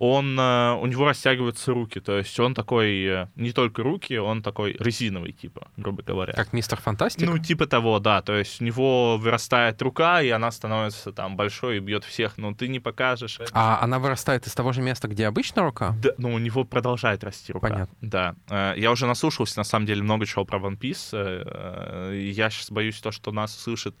он, 0.00 0.38
э, 0.38 0.74
у 0.80 0.86
него 0.86 1.06
растягиваются 1.06 1.72
руки. 1.74 1.98
То 1.98 2.18
есть 2.18 2.38
он 2.38 2.54
такой, 2.54 3.04
э, 3.04 3.26
не 3.34 3.50
только 3.50 3.82
руки, 3.82 4.16
он 4.16 4.42
такой 4.42 4.76
резиновый, 4.78 5.32
типа, 5.32 5.68
грубо 5.76 6.04
говоря. 6.04 6.34
Как 6.34 6.52
мистер 6.52 6.80
Фантастик? 6.80 7.28
Ну, 7.28 7.36
типа 7.38 7.66
того, 7.66 7.98
да. 7.98 8.22
То 8.22 8.38
есть 8.38 8.60
у 8.62 8.64
него 8.64 9.18
вырастает 9.18 9.82
рука, 9.82 10.22
и 10.22 10.28
она 10.28 10.52
становится 10.52 11.10
там 11.12 11.36
большой 11.36 11.78
и 11.78 11.80
бьет 11.80 12.04
всех. 12.04 12.38
Но 12.38 12.54
ты 12.54 12.68
не 12.68 12.78
покажешь 12.78 13.40
это. 13.40 13.50
А 13.52 13.80
она 13.82 13.98
вырастает 13.98 14.46
из 14.46 14.54
того 14.54 14.72
же 14.72 14.82
места, 14.82 15.08
где 15.08 15.26
обычно 15.26 15.62
рука? 15.62 15.96
Да, 16.00 16.10
ну, 16.16 16.32
у 16.32 16.38
него 16.38 16.62
продолжает 16.62 17.24
расти 17.24 17.52
рука. 17.52 17.68
Понятно. 17.68 17.96
Да. 18.00 18.34
Э, 18.48 18.74
Я 18.76 18.92
уже 18.92 19.06
наслушался, 19.06 19.58
на 19.58 19.64
самом 19.64 19.86
деле, 19.86 20.02
много 20.04 20.26
чего 20.26 20.44
про 20.44 20.60
One 20.60 20.78
Piece. 20.78 22.14
Я 22.14 22.50
сейчас 22.50 22.70
боюсь 22.70 23.00
то, 23.00 23.10
что 23.10 23.32
нас 23.32 23.58
слышит 23.58 23.96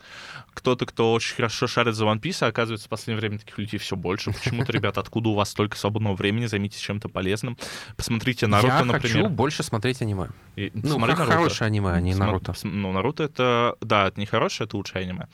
кто-то, 0.54 0.86
кто 0.86 1.12
очень 1.12 1.34
хорошо 1.34 1.66
шарит 1.66 1.96
за 1.96 2.04
One 2.04 2.20
Piece, 2.20 2.44
а 2.44 2.46
оказывается, 2.46 2.86
в 2.86 2.90
последнее 2.90 3.20
время 3.20 3.38
таких 3.40 3.58
людей 3.58 3.78
все 3.80 3.96
больше. 3.96 4.32
Почему-то, 4.32 4.70
ребята, 4.72 5.00
откуда 5.00 5.30
у 5.30 5.34
вас 5.34 5.50
столько 5.50 5.76
свободного 5.88 6.14
времени? 6.16 6.46
Займитесь 6.46 6.80
чем-то 6.80 7.08
полезным. 7.08 7.56
Посмотрите 7.96 8.46
Наруто, 8.46 8.74
я 8.74 8.84
например. 8.84 9.16
хочу 9.22 9.28
больше 9.34 9.62
смотреть 9.62 10.02
аниме. 10.02 10.28
И 10.56 10.70
Ну, 10.74 10.88
смотри 10.90 11.14
Наруто. 11.14 11.32
хорошее 11.32 11.66
аниме, 11.68 11.90
а 11.92 12.00
не 12.00 12.12
Сма- 12.12 12.18
Наруто. 12.26 12.54
Ну, 12.64 12.92
Наруто 12.92 13.22
это... 13.24 13.76
Да, 13.80 14.08
это 14.08 14.20
не 14.20 14.26
хорошее, 14.26 14.66
это 14.66 14.76
лучшее 14.76 15.02
аниме. 15.04 15.26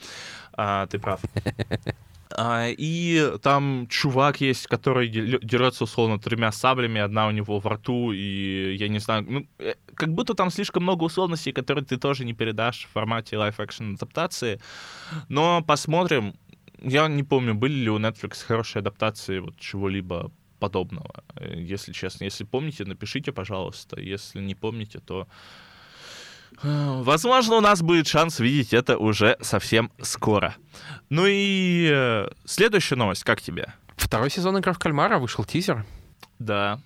А, 0.52 0.87
ты 0.87 0.99
прав. 0.99 1.20
А, 2.37 2.66
и 2.68 3.32
там 3.42 3.87
чувак 3.88 4.40
есть, 4.40 4.66
который 4.66 5.08
де- 5.08 5.38
дерется 5.42 5.84
условно 5.84 6.18
тремя 6.18 6.50
саблями, 6.50 7.00
одна 7.00 7.28
у 7.28 7.30
него 7.30 7.61
во 7.61 7.70
рту, 7.70 8.12
и 8.12 8.75
я 8.76 8.88
не 8.88 8.99
знаю, 8.99 9.25
ну, 9.28 9.46
э, 9.61 9.75
как 9.94 10.08
будто 10.08 10.34
там 10.34 10.50
слишком 10.50 10.82
много 10.82 11.04
условностей, 11.04 11.52
которые 11.52 11.84
ты 11.84 11.96
тоже 11.96 12.25
не 12.25 12.32
передашь 12.32 12.87
в 12.87 12.92
формате 12.92 13.37
live-action 13.37 13.94
адаптации. 13.94 14.58
Но 15.28 15.62
посмотрим. 15.62 16.34
Я 16.82 17.06
не 17.08 17.23
помню, 17.23 17.54
были 17.54 17.75
ли 17.75 17.90
у 17.90 17.99
Netflix 18.00 18.44
хорошие 18.44 18.80
адаптации 18.80 19.38
вот 19.38 19.56
чего-либо 19.61 20.32
подобного. 20.64 21.11
Э, 21.37 21.54
Если 21.73 21.92
честно, 21.92 22.25
если 22.25 22.44
помните, 22.47 22.85
напишите, 22.85 23.33
пожалуйста. 23.33 24.00
Если 24.00 24.40
не 24.40 24.54
помните, 24.54 24.99
то 24.99 25.26
э, 26.62 27.02
Возможно, 27.02 27.56
у 27.56 27.61
нас 27.61 27.83
будет 27.83 28.06
шанс 28.06 28.40
видеть 28.40 28.73
это 28.73 28.97
уже 28.99 29.37
совсем 29.40 29.90
скоро. 30.02 30.54
Ну 31.11 31.26
и 31.28 31.90
э, 31.92 32.28
следующая 32.47 32.97
новость, 32.97 33.25
как 33.25 33.40
тебе? 33.40 33.66
Второй 33.97 34.30
сезон 34.30 34.59
«Игра 34.59 34.73
в 34.73 34.78
кальмара» 34.78 35.18
вышел 35.18 35.44
тизер. 35.44 35.85
Да. 36.38 36.78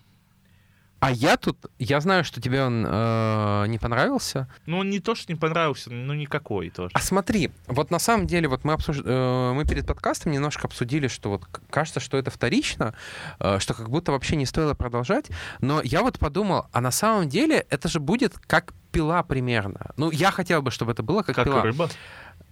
А 1.00 1.12
я 1.12 1.36
тут, 1.36 1.58
я 1.78 2.00
знаю, 2.00 2.24
что 2.24 2.40
тебе 2.40 2.62
он 2.64 2.84
э, 2.86 3.66
не 3.68 3.78
понравился. 3.78 4.48
Ну, 4.66 4.82
не 4.82 4.98
то, 4.98 5.14
что 5.14 5.32
не 5.32 5.38
понравился, 5.38 5.90
ну 5.92 6.12
никакой 6.12 6.70
тоже. 6.70 6.90
А 6.92 6.98
смотри, 7.00 7.52
вот 7.66 7.90
на 7.90 7.98
самом 8.00 8.26
деле, 8.26 8.48
вот 8.48 8.64
мы, 8.64 8.72
обсуж... 8.72 9.00
э, 9.04 9.52
мы 9.54 9.64
перед 9.64 9.86
подкастом 9.86 10.32
немножко 10.32 10.66
обсудили, 10.66 11.06
что 11.06 11.30
вот 11.30 11.46
кажется, 11.70 12.00
что 12.00 12.16
это 12.16 12.30
вторично, 12.30 12.94
э, 13.38 13.58
что 13.60 13.74
как 13.74 13.88
будто 13.90 14.10
вообще 14.10 14.34
не 14.36 14.46
стоило 14.46 14.74
продолжать. 14.74 15.26
Но 15.60 15.80
я 15.82 16.02
вот 16.02 16.18
подумал, 16.18 16.66
а 16.72 16.80
на 16.80 16.90
самом 16.90 17.28
деле 17.28 17.64
это 17.70 17.88
же 17.88 18.00
будет 18.00 18.36
как 18.46 18.74
пила 18.90 19.22
примерно. 19.22 19.92
Ну, 19.96 20.10
я 20.10 20.30
хотел 20.30 20.62
бы, 20.62 20.70
чтобы 20.70 20.92
это 20.92 21.02
было 21.02 21.22
как, 21.22 21.36
Как 21.36 21.44
пила. 21.44 21.62
рыба. 21.62 21.88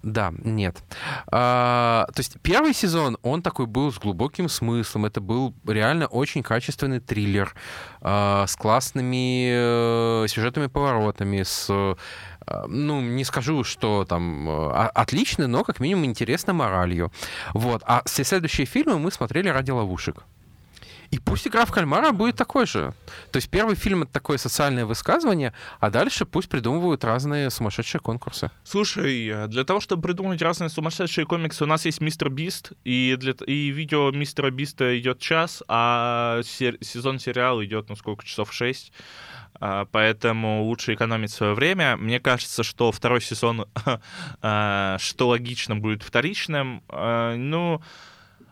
Да, 0.06 0.32
нет. 0.44 0.84
А, 1.32 2.06
то 2.14 2.20
есть 2.20 2.36
первый 2.40 2.72
сезон, 2.74 3.18
он 3.22 3.42
такой 3.42 3.66
был 3.66 3.90
с 3.92 3.98
глубоким 3.98 4.48
смыслом. 4.48 5.04
Это 5.04 5.20
был 5.20 5.52
реально 5.66 6.06
очень 6.06 6.44
качественный 6.44 7.00
триллер 7.00 7.52
а, 8.02 8.46
с 8.46 8.54
классными 8.54 9.50
э, 9.50 10.28
сюжетными 10.28 10.68
поворотами, 10.68 11.42
с 11.42 11.66
э, 11.68 11.96
ну, 12.68 13.00
не 13.00 13.24
скажу, 13.24 13.64
что 13.64 14.04
там 14.04 14.48
э, 14.48 14.52
о- 14.52 14.90
отличный, 14.94 15.48
но 15.48 15.64
как 15.64 15.80
минимум 15.80 16.04
интересной 16.04 16.54
моралью. 16.54 17.10
Вот. 17.52 17.82
А 17.84 18.02
все 18.06 18.22
следующие 18.22 18.64
фильмы 18.64 19.00
мы 19.00 19.10
смотрели 19.10 19.48
ради 19.48 19.72
ловушек. 19.72 20.22
И 21.10 21.18
пусть 21.18 21.46
игра 21.46 21.64
в 21.64 21.72
кальмара 21.72 22.12
будет 22.12 22.36
такой 22.36 22.66
же. 22.66 22.92
То 23.32 23.36
есть 23.36 23.48
первый 23.50 23.76
фильм 23.76 24.02
это 24.02 24.12
такое 24.12 24.38
социальное 24.38 24.84
высказывание, 24.86 25.52
а 25.80 25.90
дальше 25.90 26.24
пусть 26.26 26.48
придумывают 26.48 27.04
разные 27.04 27.50
сумасшедшие 27.50 28.00
конкурсы. 28.00 28.50
Слушай, 28.64 29.46
для 29.48 29.64
того, 29.64 29.80
чтобы 29.80 30.02
придумать 30.02 30.42
разные 30.42 30.68
сумасшедшие 30.68 31.26
комиксы, 31.26 31.64
у 31.64 31.66
нас 31.66 31.84
есть 31.84 32.00
Мистер 32.00 32.28
Бист, 32.28 32.72
и, 32.84 33.16
для, 33.18 33.32
и 33.46 33.68
видео 33.68 34.10
Мистера 34.10 34.50
Биста 34.50 34.98
идет 34.98 35.18
час, 35.20 35.62
а 35.68 36.40
сер- 36.44 36.78
сезон 36.82 37.18
сериала 37.18 37.64
идет, 37.64 37.88
ну, 37.88 37.96
сколько, 37.96 38.24
часов 38.24 38.52
шесть. 38.52 38.92
А, 39.58 39.86
Поэтому 39.90 40.64
лучше 40.64 40.94
экономить 40.94 41.30
свое 41.30 41.54
время. 41.54 41.96
Мне 41.96 42.20
кажется, 42.20 42.62
что 42.62 42.92
второй 42.92 43.20
сезон, 43.22 43.66
а, 44.42 44.96
что 44.98 45.28
логично, 45.28 45.76
будет 45.76 46.02
вторичным. 46.02 46.82
А, 46.88 47.34
Ну, 47.36 47.80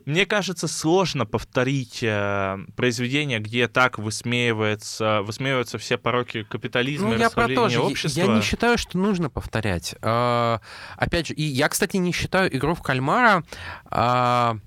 мне 0.06 0.26
кажется, 0.26 0.68
сложно 0.68 1.26
повторить 1.26 2.00
э, 2.02 2.58
произведение, 2.76 3.38
где 3.38 3.68
так 3.68 3.98
высмеивается, 3.98 5.22
высмеиваются 5.22 5.78
все 5.78 5.96
пороки 5.98 6.42
капитализма 6.44 7.08
Ну, 7.10 7.14
и 7.16 7.18
я 7.18 7.30
про 7.30 7.48
то 7.48 7.48
же. 7.48 7.54
расслоения 7.54 7.74
Я- 7.78 7.90
общества. 7.90 8.20
Я 8.20 8.26
не 8.28 8.42
считаю, 8.42 8.78
что 8.78 8.98
нужно 8.98 9.30
повторять. 9.30 9.94
А, 10.02 10.60
Опять 10.96 11.28
же, 11.28 11.34
и 11.34 11.42
я, 11.42 11.68
кстати, 11.68 11.96
не 11.96 12.12
считаю 12.12 12.54
игру 12.56 12.74
в 12.74 12.82
кальмара 12.82 13.44
а, 13.86 14.58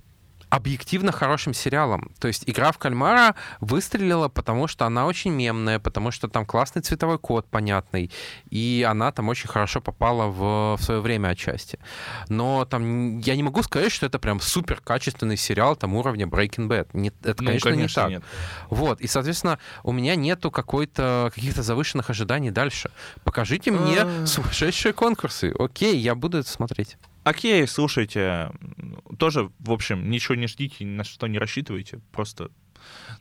объективно 0.50 1.12
хорошим 1.12 1.54
сериалом. 1.54 2.12
То 2.20 2.28
есть 2.28 2.44
игра 2.48 2.72
в 2.72 2.78
кальмара 2.78 3.36
выстрелила, 3.60 4.30
потому 4.30 4.68
что 4.68 4.86
она 4.86 5.06
очень 5.06 5.32
мемная, 5.32 5.80
потому 5.80 6.12
что 6.12 6.28
там 6.28 6.46
классный 6.46 6.82
цветовой 6.82 7.20
код 7.20 7.48
понятный, 7.50 8.12
и 8.50 8.86
она 8.88 9.12
там 9.12 9.30
очень 9.30 9.50
хорошо 9.50 9.82
попала 9.82 10.28
в, 10.28 10.78
в 10.78 10.84
свое 10.84 11.02
время 11.02 11.30
отчасти. 11.30 11.80
Но 12.30 12.66
там 12.66 13.20
я 13.20 13.36
не 13.36 13.44
могу 13.44 13.62
сказать, 13.64 13.92
что 13.92 14.06
это 14.06 14.20
прям 14.20 14.40
супер 14.40 14.80
качественный 14.84 15.38
сериал 15.38 15.76
там 15.76 15.94
уровня 15.96 16.26
Breaking 16.26 16.68
Bad. 16.68 16.88
Не- 16.94 17.12
это, 17.24 17.44
Ну, 17.44 17.50
конечно, 17.50 17.70
не 17.72 17.88
так. 17.88 18.10
нет. 18.10 18.24
Вот, 18.70 19.02
и, 19.02 19.08
соответственно, 19.08 19.60
у 19.84 19.92
меня 19.92 20.16
нету 20.16 20.50
какой-то 20.52 21.32
каких-то 21.36 21.62
завышенных 21.64 22.10
ожиданий 22.10 22.52
дальше. 22.52 22.90
Покажите 23.24 23.72
мне 23.72 24.02
А. 24.02 24.26
сумасшедшие 24.26 24.94
конкурсы. 24.94 25.54
Окей, 25.60 25.98
я 25.98 26.16
буду 26.16 26.38
это 26.38 26.50
смотреть. 26.50 26.98
Окей, 27.28 27.68
слушайте, 27.68 28.52
тоже, 29.20 29.52
в 29.60 29.72
общем, 29.72 30.10
ничего 30.10 30.36
не 30.36 30.48
ждите, 30.48 30.86
ни 30.86 30.92
на 30.92 31.04
что 31.04 31.28
не 31.28 31.38
рассчитывайте, 31.38 32.00
просто 32.14 32.52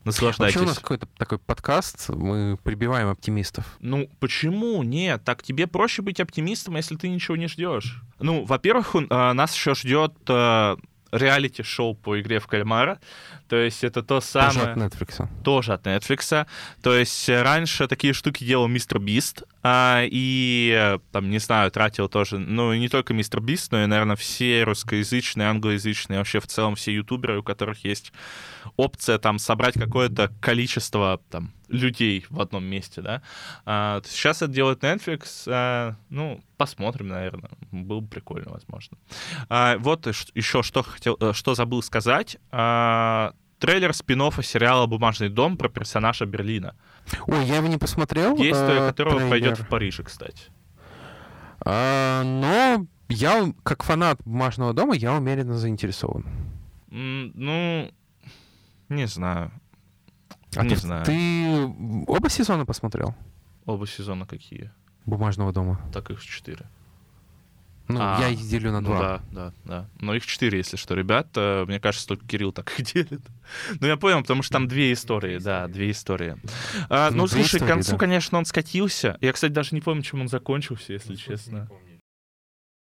наслаждайтесь. 0.05 0.61
у 0.61 0.65
нас 0.65 0.79
какой-то 0.79 1.09
такой 1.17 1.39
подкаст, 1.39 2.09
мы 2.11 2.57
прибиваем 2.63 3.09
оптимистов. 3.09 3.77
Ну, 3.81 4.09
почему? 4.21 4.81
Нет, 4.85 5.25
так 5.25 5.43
тебе 5.43 5.67
проще 5.67 6.03
быть 6.03 6.21
оптимистом, 6.21 6.77
если 6.77 6.95
ты 6.95 7.09
ничего 7.09 7.37
не 7.37 7.49
ждешь. 7.49 8.01
Ну, 8.21 8.45
во-первых, 8.45 8.95
а, 9.11 9.35
нас 9.35 9.57
еще 9.57 9.75
ждет 9.75 10.15
а, 10.29 10.77
реалити-шоу 11.13 11.95
по 11.95 12.21
игре 12.21 12.41
в 12.41 12.47
кальмара. 12.47 12.99
То 13.49 13.57
есть 13.57 13.85
это 13.85 14.03
то 14.03 14.21
самое... 14.21 14.53
Тоже 14.53 14.71
от 14.71 14.77
Netflix. 14.77 15.29
Тоже 15.45 15.73
от 15.75 15.87
Netflix. 15.87 16.47
То 16.83 16.95
есть 16.95 17.29
раньше 17.29 17.87
такие 17.87 18.13
штуки 18.13 18.45
делал 18.45 18.67
Мистер 18.67 18.99
Бист, 18.99 19.45
а, 19.63 20.03
и, 20.05 20.99
там, 21.13 21.31
не 21.31 21.39
знаю, 21.39 21.71
тратил 21.71 22.09
тоже, 22.09 22.39
ну, 22.39 22.75
не 22.75 22.89
только 22.89 23.15
Мистер 23.15 23.41
Бист, 23.41 23.73
но 23.73 23.85
и, 23.85 23.87
наверное, 23.87 24.17
все 24.17 24.65
русскоязычные, 24.65 25.49
англоязычные, 25.49 26.19
вообще 26.19 26.41
в 26.41 26.47
целом 26.47 26.75
все 26.75 26.93
ютуберы, 26.93 27.39
у 27.39 27.43
которых 27.43 27.85
есть 27.85 28.13
опция 28.77 29.19
там 29.19 29.39
собрать 29.39 29.75
какое-то 29.75 30.33
количество 30.41 31.21
там 31.31 31.53
людей 31.69 32.25
в 32.31 32.41
одном 32.41 32.65
месте, 32.65 33.03
да. 33.03 33.23
А, 33.65 34.01
сейчас 34.05 34.43
это 34.43 34.53
делает 34.53 34.83
Netflix, 34.83 35.45
а, 35.47 35.97
ну, 36.09 36.41
посмотрим, 36.57 37.09
наверное, 37.09 37.51
было 37.71 38.01
бы 38.01 38.09
прикольно, 38.09 38.51
возможно. 38.51 38.97
А, 39.49 39.77
вот 39.79 40.07
еще 40.35 40.63
что 40.63 40.83
хотел, 40.83 41.17
э, 41.21 41.33
что 41.33 41.55
забыл 41.55 41.83
сказать. 41.83 42.37
А, 42.51 43.33
трейлер 43.59 43.93
спин 43.95 44.21
сериала 44.43 44.87
«Бумажный 44.87 45.29
дом» 45.29 45.57
про 45.57 45.69
персонажа 45.69 46.27
Берлина. 46.27 46.75
Ой, 47.27 47.45
я 47.47 47.57
его 47.57 47.69
не 47.69 47.79
посмотрел. 47.79 48.37
Действие 48.37 48.81
э, 48.81 48.89
которого 48.89 49.17
трейлер. 49.17 49.31
пойдет 49.31 49.59
в 49.59 49.69
Париже, 49.69 50.03
кстати. 50.03 50.51
А, 51.61 52.23
но 52.23 52.87
я, 53.09 53.53
как 53.63 53.83
фанат 53.83 54.21
«Бумажного 54.25 54.73
дома», 54.73 54.95
я 54.95 55.15
умеренно 55.15 55.59
заинтересован. 55.59 56.25
Ну, 56.89 57.91
не 58.89 59.07
знаю. 59.07 59.51
А 60.55 60.65
не 60.65 60.71
ты, 60.71 60.77
знаю. 60.77 61.05
Ты 61.05 61.65
оба 62.07 62.31
сезона 62.31 62.65
посмотрел? 62.65 63.15
Оба 63.65 63.87
сезона 63.87 64.27
какие? 64.27 64.71
Бумажного 65.05 65.53
дома. 65.53 65.81
Так 65.93 66.11
их 66.11 66.23
четыре. 66.25 66.67
Ну, 67.89 68.01
а, 68.01 68.19
я 68.21 68.31
их 68.31 68.41
делю 68.41 68.73
на 68.73 68.81
ну 68.81 68.89
два. 68.89 68.99
да, 68.99 69.23
да, 69.31 69.53
да. 69.65 69.89
Но 70.01 70.15
их 70.15 70.27
четыре, 70.27 70.59
если 70.59 70.77
что, 70.77 70.95
ребят. 70.95 71.29
Мне 71.37 71.79
кажется, 71.79 72.09
только 72.09 72.27
Кирилл 72.27 72.53
так 72.53 72.73
их 72.79 72.85
делит. 72.95 73.21
Ну, 73.81 73.87
я 73.87 73.97
понял, 73.97 74.23
потому 74.23 74.43
что 74.43 74.55
там 74.55 74.67
две 74.67 74.93
истории, 74.93 75.39
да, 75.39 75.69
две 75.69 75.93
истории. 75.93 76.37
А, 76.89 77.11
ну, 77.11 77.19
ну 77.19 77.27
слушай, 77.29 77.47
истории, 77.47 77.65
к 77.65 77.69
концу, 77.69 77.93
да. 77.93 77.99
конечно, 77.99 78.39
он 78.39 78.45
скатился. 78.45 79.17
Я, 79.21 79.33
кстати, 79.33 79.53
даже 79.53 79.71
не 79.73 79.81
помню, 79.81 80.03
чем 80.03 80.21
он 80.21 80.29
закончился, 80.29 80.95
если 80.95 81.13
ну, 81.13 81.17
честно. 81.17 81.69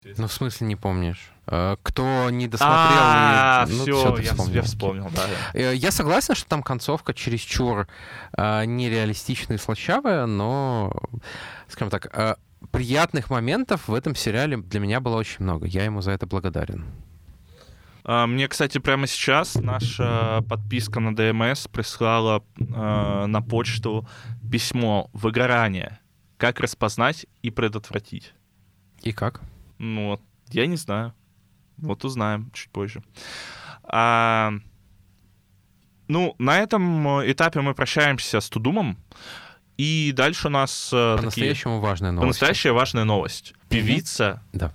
Ну, 0.04 0.26
в 0.26 0.32
смысле 0.32 0.66
не 0.66 0.76
помнишь? 0.76 1.32
А, 1.46 1.76
кто 1.82 2.28
не 2.30 2.48
досмотрел... 2.48 2.76
А, 2.78 3.66
ну, 3.68 3.82
все, 3.82 4.16
я, 4.18 4.30
вспомнил. 4.32 4.54
я 4.54 4.62
вспомнил, 4.62 5.10
да. 5.14 5.26
Э, 5.54 5.74
я 5.74 5.90
согласен, 5.92 6.34
что 6.34 6.48
там 6.48 6.62
концовка 6.62 7.14
чересчур 7.14 7.86
а, 8.32 8.64
нереалистичная 8.64 9.58
и 9.58 9.60
слащавая, 9.60 10.26
но, 10.26 10.92
скажем 11.68 11.90
так, 11.90 12.10
а, 12.12 12.36
приятных 12.72 13.30
моментов 13.30 13.86
в 13.86 13.94
этом 13.94 14.16
сериале 14.16 14.56
для 14.56 14.80
меня 14.80 15.00
было 15.00 15.16
очень 15.16 15.44
много. 15.44 15.66
Я 15.66 15.84
ему 15.84 16.00
за 16.00 16.12
это 16.12 16.26
благодарен. 16.26 16.84
Мне, 18.04 18.48
кстати, 18.48 18.78
прямо 18.78 19.06
сейчас 19.06 19.54
наша 19.54 20.42
подписка 20.48 20.98
на 20.98 21.14
ДМС 21.14 21.68
прислала 21.68 22.42
э, 22.58 22.64
на 23.26 23.42
почту 23.42 24.08
письмо 24.50 25.08
«Выгорание. 25.12 26.00
Как 26.36 26.58
распознать 26.58 27.26
и 27.42 27.52
предотвратить». 27.52 28.34
И 29.02 29.12
как? 29.12 29.40
Ну, 29.82 30.10
вот, 30.10 30.20
я 30.50 30.66
не 30.66 30.76
знаю. 30.76 31.12
Вот 31.76 32.04
узнаем 32.04 32.52
чуть 32.52 32.70
позже. 32.70 33.02
А, 33.82 34.52
ну, 36.06 36.36
на 36.38 36.60
этом 36.60 37.08
этапе 37.28 37.60
мы 37.62 37.74
прощаемся 37.74 38.40
с 38.40 38.48
Тудумом. 38.48 38.96
И 39.76 40.12
дальше 40.14 40.46
у 40.46 40.50
нас 40.50 40.90
э, 40.92 41.16
По-настоящему 41.16 41.78
такие... 41.78 41.88
важная 41.90 42.12
новость. 42.12 42.22
По-настоящая 42.22 42.72
важная 42.72 43.04
новость. 43.04 43.54
Певица... 43.68 44.40
Да. 44.52 44.72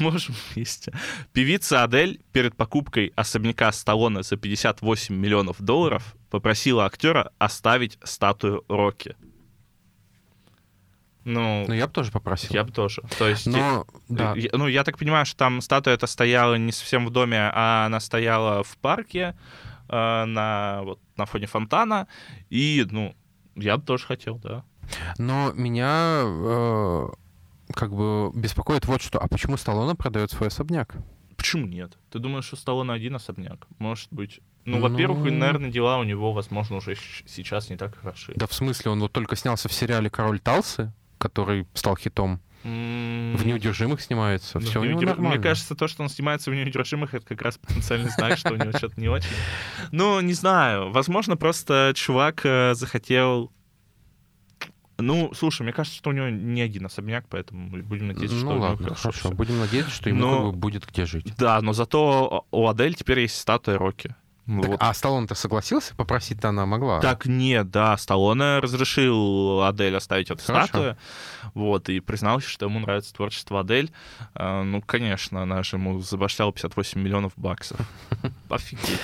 можем 0.00 0.34
вместе. 0.52 0.92
Певица 1.32 1.84
Адель 1.84 2.20
перед 2.32 2.56
покупкой 2.56 3.12
особняка 3.14 3.70
Сталлоне 3.70 4.24
за 4.24 4.36
58 4.36 5.14
миллионов 5.14 5.60
долларов 5.60 6.16
попросила 6.30 6.86
актера 6.86 7.30
оставить 7.38 7.98
статую 8.02 8.64
Рокки. 8.68 9.14
Ну, 11.24 11.64
ну, 11.68 11.74
я 11.74 11.86
бы 11.86 11.92
тоже 11.92 12.10
попросил. 12.10 12.50
Я 12.52 12.64
бы 12.64 12.72
тоже. 12.72 13.02
То 13.18 13.28
есть, 13.28 13.46
Но, 13.46 13.86
да. 14.08 14.34
я, 14.34 14.50
ну, 14.52 14.66
я 14.66 14.84
так 14.84 14.98
понимаю, 14.98 15.26
что 15.26 15.36
там 15.36 15.60
статуя 15.60 15.94
эта 15.94 16.06
стояла 16.06 16.54
не 16.54 16.72
совсем 16.72 17.06
в 17.06 17.10
доме, 17.10 17.50
а 17.52 17.86
она 17.86 18.00
стояла 18.00 18.62
в 18.62 18.76
парке 18.78 19.36
э, 19.88 20.24
на, 20.24 20.80
вот, 20.84 21.00
на 21.16 21.26
фоне 21.26 21.46
фонтана. 21.46 22.08
И, 22.48 22.86
ну, 22.90 23.14
я 23.56 23.76
бы 23.76 23.84
тоже 23.84 24.06
хотел, 24.06 24.38
да. 24.38 24.64
Но 25.18 25.52
меня 25.52 26.22
э, 26.24 27.08
как 27.74 27.92
бы 27.92 28.30
беспокоит 28.34 28.86
вот 28.86 29.02
что. 29.02 29.18
А 29.18 29.28
почему 29.28 29.56
Сталлоне 29.56 29.94
продает 29.94 30.30
свой 30.30 30.48
особняк? 30.48 30.96
Почему 31.36 31.66
нет? 31.66 31.96
Ты 32.10 32.18
думаешь, 32.18 32.46
что 32.46 32.56
Сталлоне 32.56 32.92
один 32.92 33.14
особняк? 33.16 33.66
Может 33.78 34.08
быть. 34.10 34.40
Ну, 34.64 34.78
ну, 34.78 34.88
во-первых, 34.88 35.24
наверное, 35.30 35.70
дела 35.70 35.98
у 35.98 36.04
него, 36.04 36.32
возможно, 36.32 36.76
уже 36.76 36.94
сейчас 37.26 37.70
не 37.70 37.76
так 37.76 37.96
хороши. 37.96 38.32
Да 38.36 38.46
в 38.46 38.52
смысле, 38.52 38.90
он 38.90 39.00
вот 39.00 39.12
только 39.12 39.34
снялся 39.34 39.68
в 39.68 39.72
сериале 39.72 40.10
«Король 40.10 40.40
Талсы», 40.40 40.92
который 41.18 41.66
стал 41.74 41.96
хитом. 41.96 42.40
В 42.64 43.46
неудержимых 43.46 44.00
снимается. 44.00 44.58
Все 44.60 44.80
у 44.80 44.84
него 44.84 45.00
нормально. 45.00 45.36
Мне 45.36 45.38
кажется, 45.38 45.74
то, 45.74 45.86
что 45.86 46.02
он 46.02 46.08
снимается 46.08 46.50
в 46.50 46.54
неудержимых, 46.54 47.14
это 47.14 47.24
как 47.24 47.40
раз 47.42 47.56
потенциальный 47.56 48.10
знак, 48.10 48.36
что 48.36 48.52
у 48.52 48.56
него 48.56 48.72
что-то 48.72 49.00
не 49.00 49.08
очень. 49.08 49.30
Ну, 49.92 50.20
не 50.20 50.34
знаю. 50.34 50.90
Возможно, 50.90 51.36
просто 51.36 51.92
чувак 51.94 52.44
э, 52.44 52.74
захотел 52.74 53.52
ну, 55.00 55.32
слушай, 55.32 55.62
мне 55.62 55.72
кажется, 55.72 55.96
что 55.96 56.10
у 56.10 56.12
него 56.12 56.28
не 56.28 56.60
один 56.60 56.86
особняк, 56.86 57.26
поэтому 57.30 57.70
будем 57.70 58.08
надеяться, 58.08 58.34
ну, 58.34 58.40
что 58.40 58.48
ладно, 58.48 58.66
у 58.66 58.70
него 58.70 58.94
хорошо. 58.96 59.02
хорошо. 59.02 59.30
Будем 59.30 59.58
надеяться, 59.60 59.92
что 59.92 60.08
ему 60.08 60.20
но... 60.20 60.52
будет 60.52 60.86
где 60.86 61.06
жить. 61.06 61.32
Да, 61.38 61.60
но 61.62 61.72
зато 61.72 62.46
у 62.50 62.66
Адель 62.66 62.96
теперь 62.96 63.20
есть 63.20 63.36
статуя 63.36 63.78
Рокки. 63.78 64.16
Так, 64.48 64.66
вот. 64.70 64.76
А 64.80 64.94
Сталлоне-то 64.94 65.34
согласился? 65.34 65.94
Попросить-то 65.94 66.48
она 66.48 66.64
могла. 66.64 67.00
Так 67.00 67.26
нет, 67.26 67.70
да. 67.70 67.96
Сталлоне 67.98 68.60
разрешил 68.60 69.62
Адель 69.62 69.94
оставить 69.94 70.30
эту 70.30 70.42
Хорошо. 70.42 70.68
статую. 70.68 70.96
Вот, 71.52 71.90
и 71.90 72.00
признался, 72.00 72.48
что 72.48 72.64
ему 72.64 72.80
нравится 72.80 73.12
творчество 73.12 73.60
Адель. 73.60 73.92
А, 74.34 74.62
ну, 74.62 74.80
конечно, 74.80 75.42
она 75.42 75.62
же 75.62 75.76
ему 75.76 76.00
забашляла 76.00 76.50
58 76.52 76.98
миллионов 76.98 77.32
баксов. 77.36 77.78
Офигеть. 78.48 79.00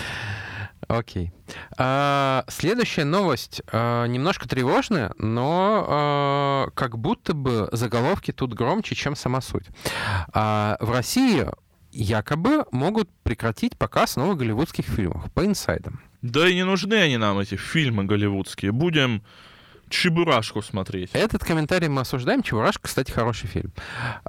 Окей. 0.89 1.33
А, 1.77 2.45
следующая 2.49 3.05
новость 3.05 3.63
а, 3.73 4.07
немножко 4.07 4.49
тревожная, 4.49 5.13
но 5.19 5.87
а, 5.89 6.69
как 6.75 6.99
будто 6.99 7.35
бы 7.35 7.69
заголовки 7.73 8.33
тут 8.33 8.55
громче, 8.55 8.95
чем 8.95 9.17
сама 9.17 9.41
суть. 9.41 9.67
А, 10.33 10.77
в 10.81 10.91
России 10.91 11.47
якобы 11.95 12.67
могут 12.73 13.09
прекратить 13.23 13.77
показ 13.77 14.17
новых 14.17 14.39
голливудских 14.39 14.85
фильмов 14.85 15.31
по 15.33 15.45
инсайдам. 15.45 16.01
Да 16.23 16.49
и 16.49 16.55
не 16.55 16.65
нужны 16.65 16.95
они 16.95 17.17
нам, 17.17 17.39
эти 17.39 17.57
фильмы 17.57 18.05
голливудские. 18.05 18.73
Будем 18.73 19.23
Чебурашку 19.91 20.63
смотреть. 20.63 21.11
Этот 21.13 21.45
комментарий 21.45 21.89
мы 21.89 22.01
осуждаем. 22.01 22.43
Чебурашка, 22.43 22.85
кстати, 22.85 23.11
хороший 23.11 23.47
фильм. 23.47 23.73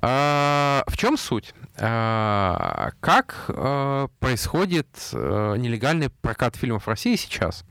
А, 0.02 0.84
в 0.88 0.98
чем 0.98 1.18
суть? 1.18 1.54
А, 1.78 2.92
как 3.00 3.46
а, 3.48 4.08
происходит 4.20 4.88
а, 5.14 5.56
нелегальный 5.56 6.10
прокат 6.10 6.56
фильмов 6.56 6.86
в 6.86 6.88
России 6.88 7.16
сейчас? 7.16 7.64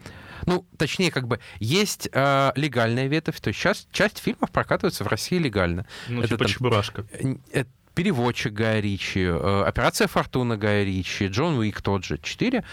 Ну, 0.47 0.67
точнее, 0.77 1.11
как 1.11 1.27
бы 1.27 1.41
есть 1.59 2.09
э, 2.13 2.53
легальная 2.55 3.07
ветвь, 3.07 3.41
то 3.41 3.49
есть 3.49 3.59
сейчас 3.59 3.87
часть 3.93 4.19
фильмов 4.19 4.51
прокатывается 4.51 5.03
в 5.03 5.07
России 5.07 5.39
легально. 5.39 5.87
Ну, 6.09 6.21
это, 6.21 6.31
типа 6.31 6.45
там, 6.45 6.49
Чебурашка. 6.49 7.07
Это, 7.51 7.71
переводчик 7.95 8.53
Гая 8.53 8.81
Ричи, 8.81 9.21
э, 9.21 9.63
операция 9.67 10.07
Фортуна 10.07 10.57
Гая 10.57 10.85
Ричи, 10.85 11.27
Джон 11.29 11.59
Уик 11.59 11.81
тот 11.81 12.05
же, 12.05 12.19
4. 12.19 12.65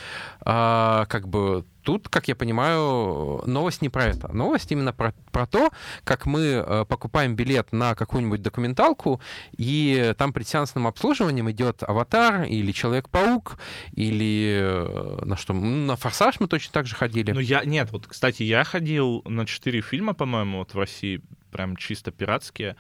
А, 0.42 1.06
как 1.06 1.28
бы 1.28 1.66
тут, 1.84 2.10
как 2.10 2.28
я 2.28 2.36
понимаю, 2.36 3.42
новость 3.46 3.82
не 3.82 3.90
про 3.90 4.06
это. 4.06 4.34
Новость 4.34 4.72
именно 4.72 4.94
про, 4.94 5.14
про 5.32 5.46
то, 5.46 5.72
как 6.04 6.26
мы 6.26 6.64
э, 6.66 6.86
покупаем 6.88 7.36
билет 7.36 7.72
на 7.72 7.96
какую-нибудь 7.96 8.42
документалку, 8.42 9.22
и 9.58 10.14
там 10.18 10.34
при 10.34 10.44
сеансном 10.44 10.88
обслуживании 10.88 11.50
идет 11.52 11.84
«Аватар» 11.84 12.44
или 12.44 12.72
«Человек-паук», 12.72 13.58
или 13.94 14.60
э, 14.62 15.26
на 15.26 15.36
что? 15.38 15.54
На 15.54 15.96
«Форсаж» 15.96 16.40
мы 16.40 16.48
точно 16.48 16.74
так 16.74 16.86
же 16.86 16.96
ходили. 16.96 17.32
Ну, 17.32 17.40
я... 17.40 17.64
Нет, 17.64 17.92
вот, 17.92 18.08
кстати, 18.08 18.44
я 18.44 18.64
ходил 18.64 19.22
на 19.26 19.46
четыре 19.46 19.82
фильма, 19.82 20.14
по-моему, 20.14 20.60
вот 20.60 20.74
в 20.74 20.78
России, 20.78 21.22
прям 21.52 21.76
чисто 21.76 22.12
пиратские, 22.12 22.76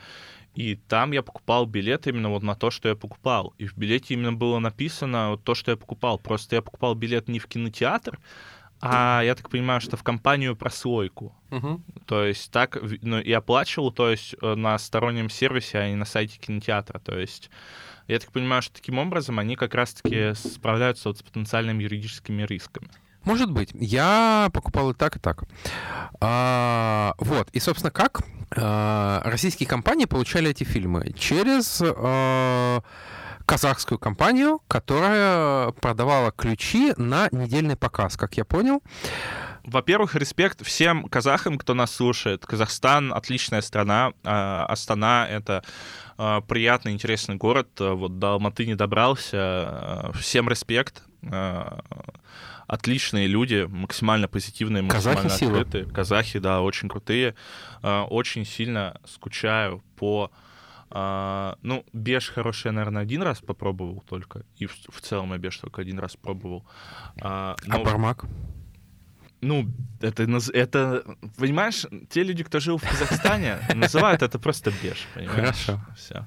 и 0.54 0.76
там 0.76 1.12
я 1.12 1.22
покупал 1.24 1.66
билет 1.66 2.08
именно 2.08 2.30
вот 2.30 2.44
на 2.44 2.56
то, 2.56 2.72
что 2.72 2.90
я 2.90 2.96
покупал. 2.96 3.54
И 3.58 3.68
в 3.68 3.78
билете 3.78 4.14
именно 4.14 4.34
было 4.34 4.60
написано 4.60 5.32
вот 5.32 5.44
то, 5.44 5.56
что 5.56 5.72
я 5.72 5.78
покупал. 5.78 6.20
Просто 6.20 6.58
я 6.58 6.62
покупал 6.62 6.94
билет 6.94 7.30
не 7.30 7.40
в 7.40 7.48
кинотеатр, 7.48 8.20
а 8.82 9.22
я 9.24 9.36
так 9.36 9.50
понимаю, 9.50 9.80
что 9.80 9.96
в 9.96 10.04
компанию 10.04 10.56
прослойку. 10.56 11.36
Uh-huh. 11.52 11.80
То 12.06 12.26
есть 12.26 12.52
так, 12.52 12.78
ну, 13.02 13.20
и 13.20 13.32
оплачивал, 13.32 13.92
то 13.92 14.10
есть 14.10 14.36
э, 14.42 14.56
на 14.56 14.78
стороннем 14.80 15.30
сервисе, 15.30 15.78
а 15.78 15.88
не 15.88 15.96
на 15.96 16.06
сайте 16.06 16.40
кинотеатра. 16.40 17.00
То 17.00 17.18
есть 17.18 17.50
я 18.08 18.20
так 18.20 18.32
понимаю, 18.32 18.62
что 18.62 18.74
таким 18.74 18.98
образом 18.98 19.40
они 19.40 19.56
как 19.56 19.76
раз-таки 19.76 20.34
справляются 20.34 21.10
вот 21.10 21.20
с 21.20 21.24
потенциальными 21.24 21.84
юридическими 21.84 22.44
рисками. 22.44 22.90
Может 23.24 23.52
быть. 23.52 23.70
Я 23.74 24.50
покупал 24.54 24.92
и 24.92 24.94
так, 24.94 25.16
и 25.16 25.20
так. 25.20 25.44
А, 26.20 27.14
вот. 27.18 27.50
И, 27.52 27.60
собственно, 27.60 27.92
как 27.92 28.22
а, 28.56 29.22
российские 29.24 29.68
компании 29.68 30.06
получали 30.06 30.50
эти 30.50 30.64
фильмы? 30.64 31.14
Через 31.18 31.82
а, 31.84 32.82
казахскую 33.46 34.00
компанию, 34.00 34.62
которая 34.68 35.72
продавала 35.72 36.32
ключи 36.32 36.94
на 36.98 37.30
недельный 37.32 37.76
показ, 37.76 38.18
как 38.18 38.38
я 38.38 38.46
понял. 38.46 38.82
Во-первых, 39.64 40.16
респект 40.16 40.66
всем 40.66 41.08
казахам, 41.08 41.60
кто 41.60 41.76
нас 41.76 41.94
слушает. 41.94 42.44
Казахстан— 42.48 43.14
отличная 43.16 43.62
страна. 43.62 44.14
А, 44.24 44.66
Астана— 44.66 45.28
это 45.30 45.64
а, 46.18 46.42
приятный, 46.42 46.94
интересный 46.94 47.36
город. 47.36 47.70
Вот 47.78 48.18
до 48.18 48.34
Алматы 48.34 48.66
не 48.66 48.74
добрался. 48.74 50.12
Всем 50.16 50.50
респект. 50.50 51.04
А, 52.72 52.76
отличные 52.76 53.28
люди, 53.28 53.68
максимально 53.70 54.28
позитивные, 54.28 54.82
максимально 54.84 55.24
Казахи 55.24 55.40
сила. 55.40 55.60
открытые. 55.60 55.86
Казахи, 55.86 56.40
да, 56.40 56.62
очень 56.62 56.90
крутые. 56.90 57.36
Очень 57.84 58.46
сильно 58.46 59.00
скучаю 59.06 59.84
по 59.98 60.32
а, 60.94 61.58
ну, 61.62 61.86
беж 61.94 62.30
хороший 62.30 62.68
я, 62.68 62.72
наверное, 62.74 63.02
один 63.02 63.22
раз 63.22 63.40
попробовал 63.40 64.04
только. 64.08 64.44
И 64.58 64.66
в, 64.66 64.76
в 64.90 65.00
целом 65.00 65.32
я 65.32 65.38
беж 65.38 65.58
только 65.58 65.82
один 65.82 66.00
раз 66.00 66.18
пробовал. 66.18 66.66
А, 67.22 67.56
А 67.66 67.78
но- 67.78 67.84
Бармак? 67.84 68.26
ну, 69.40 69.68
это, 70.02 70.24
это, 70.54 71.04
понимаешь, 71.38 71.86
те 72.10 72.24
люди, 72.24 72.44
кто 72.44 72.60
жил 72.60 72.78
в 72.78 72.82
Казахстане, 72.88 73.60
называют 73.74 74.22
это 74.22 74.38
просто 74.38 74.72
беж, 74.84 75.08
понимаешь? 75.16 75.40
Хорошо. 75.66 75.82
Все. 75.98 76.26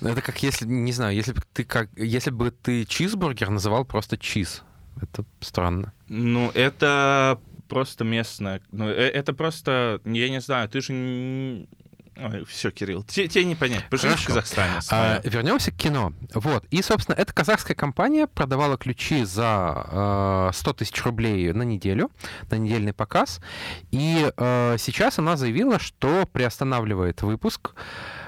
Ну, 0.00 0.10
Это 0.10 0.20
как 0.22 0.42
если, 0.42 0.66
не 0.66 0.92
знаю, 0.92 1.16
если 1.16 1.32
бы 1.32 1.42
ты 1.52 1.64
как, 1.64 1.88
если 1.96 2.30
бы 2.30 2.50
ты 2.50 2.84
чизбургер 2.84 3.50
называл 3.50 3.84
просто 3.84 4.16
чиз. 4.18 4.62
Это 5.02 5.24
странно. 5.40 5.92
Ну, 6.08 6.50
это 6.54 7.38
просто 7.68 8.04
местное. 8.04 8.60
Ну, 8.72 8.88
э- 8.88 9.10
это 9.10 9.32
просто, 9.32 10.00
я 10.04 10.28
не 10.30 10.40
знаю, 10.40 10.68
ты 10.68 10.80
же... 10.80 11.66
все, 12.48 12.70
Кирилл, 12.70 13.02
те- 13.04 13.28
тебе 13.28 13.44
не 13.44 13.54
понять. 13.54 13.88
Поживи 13.88 14.14
в. 14.14 14.24
Казахстане. 14.24 14.80
А, 14.90 15.20
вернемся 15.24 15.70
к 15.70 15.76
кино. 15.76 16.12
Вот. 16.34 16.64
И, 16.70 16.82
собственно, 16.82 17.14
эта 17.16 17.32
казахская 17.32 17.76
компания 17.76 18.26
продавала 18.26 18.76
ключи 18.76 19.24
за 19.24 20.50
э, 20.50 20.50
100 20.54 20.72
тысяч 20.74 21.02
рублей 21.04 21.52
на 21.52 21.62
неделю, 21.62 22.10
на 22.50 22.56
недельный 22.56 22.92
показ. 22.92 23.40
И 23.90 24.30
э, 24.36 24.76
сейчас 24.78 25.18
она 25.18 25.36
заявила, 25.36 25.78
что 25.78 26.26
приостанавливает 26.32 27.22
выпуск 27.22 27.74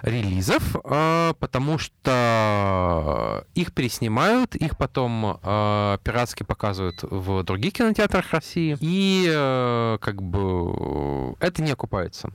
релизов, 0.03 0.77
э, 0.85 1.35
потому 1.39 1.79
что 1.79 3.45
их 3.55 3.73
переснимают, 3.73 4.55
их 4.55 4.77
потом 4.77 5.39
э, 5.43 5.99
пиратски 6.03 6.43
показывают 6.43 7.03
в 7.03 7.43
других 7.43 7.75
кинотеатрах 7.75 8.31
России. 8.33 8.77
И 8.81 9.27
э, 9.29 9.99
как 10.01 10.23
бы 10.23 11.35
это 11.41 11.63
не 11.63 11.73
окупается. 11.73 12.31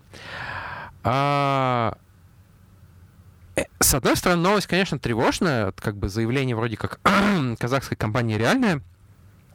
А, 1.06 1.98
Э, 3.56 3.64
С 3.80 3.94
одной 3.94 4.18
стороны, 4.18 4.42
новость, 4.42 4.68
конечно, 4.68 5.00
тревожная, 5.00 5.72
как 5.72 5.96
бы 5.96 6.10
заявление 6.10 6.56
вроде 6.56 6.76
как 6.78 7.00
казахской 7.60 7.96
компании 7.96 8.36
реальное, 8.38 8.82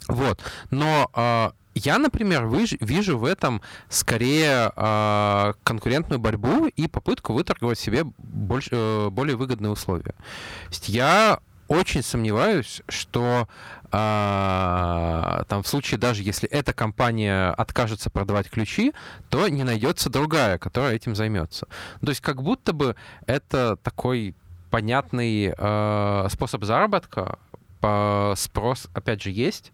вот, 0.09 0.41
но 0.71 1.11
а, 1.13 1.53
я, 1.75 1.99
например, 1.99 2.45
выж- 2.47 2.79
вижу 2.81 3.19
в 3.19 3.25
этом 3.27 3.61
скорее 3.91 4.73
а, 4.75 5.53
конкурентную 5.63 6.19
борьбу 6.19 6.67
и 6.67 6.89
попытку 6.89 7.35
выторговать 7.35 7.79
себе 7.79 8.05
больш- 8.19 8.69
э, 8.71 9.11
более 9.11 9.37
выгодные 9.37 9.71
условия. 9.71 10.13
То 10.13 10.71
есть 10.71 10.89
я 10.89 11.41
очень 11.71 12.03
сомневаюсь, 12.03 12.83
что 12.89 13.49
а, 13.93 15.45
там 15.49 15.63
в 15.63 15.69
случае 15.69 15.99
даже 15.99 16.25
если 16.25 16.49
эта 16.49 16.73
компания 16.73 17.51
откажется 17.51 18.11
продавать 18.11 18.51
ключи, 18.51 18.93
то 19.29 19.47
не 19.49 19.63
найдется 19.63 20.11
другая, 20.11 20.59
которая 20.59 20.97
этим 20.97 21.15
займется. 21.15 21.69
То 22.01 22.09
есть 22.09 22.21
как 22.21 22.43
будто 22.43 22.73
бы 22.73 22.97
это 23.27 23.77
такой 23.77 24.35
понятный 24.71 25.55
э, 25.57 26.29
способ 26.31 26.65
заработка, 26.65 27.39
по- 27.81 28.35
спрос 28.37 28.89
опять 28.93 29.23
же 29.23 29.31
есть, 29.31 29.73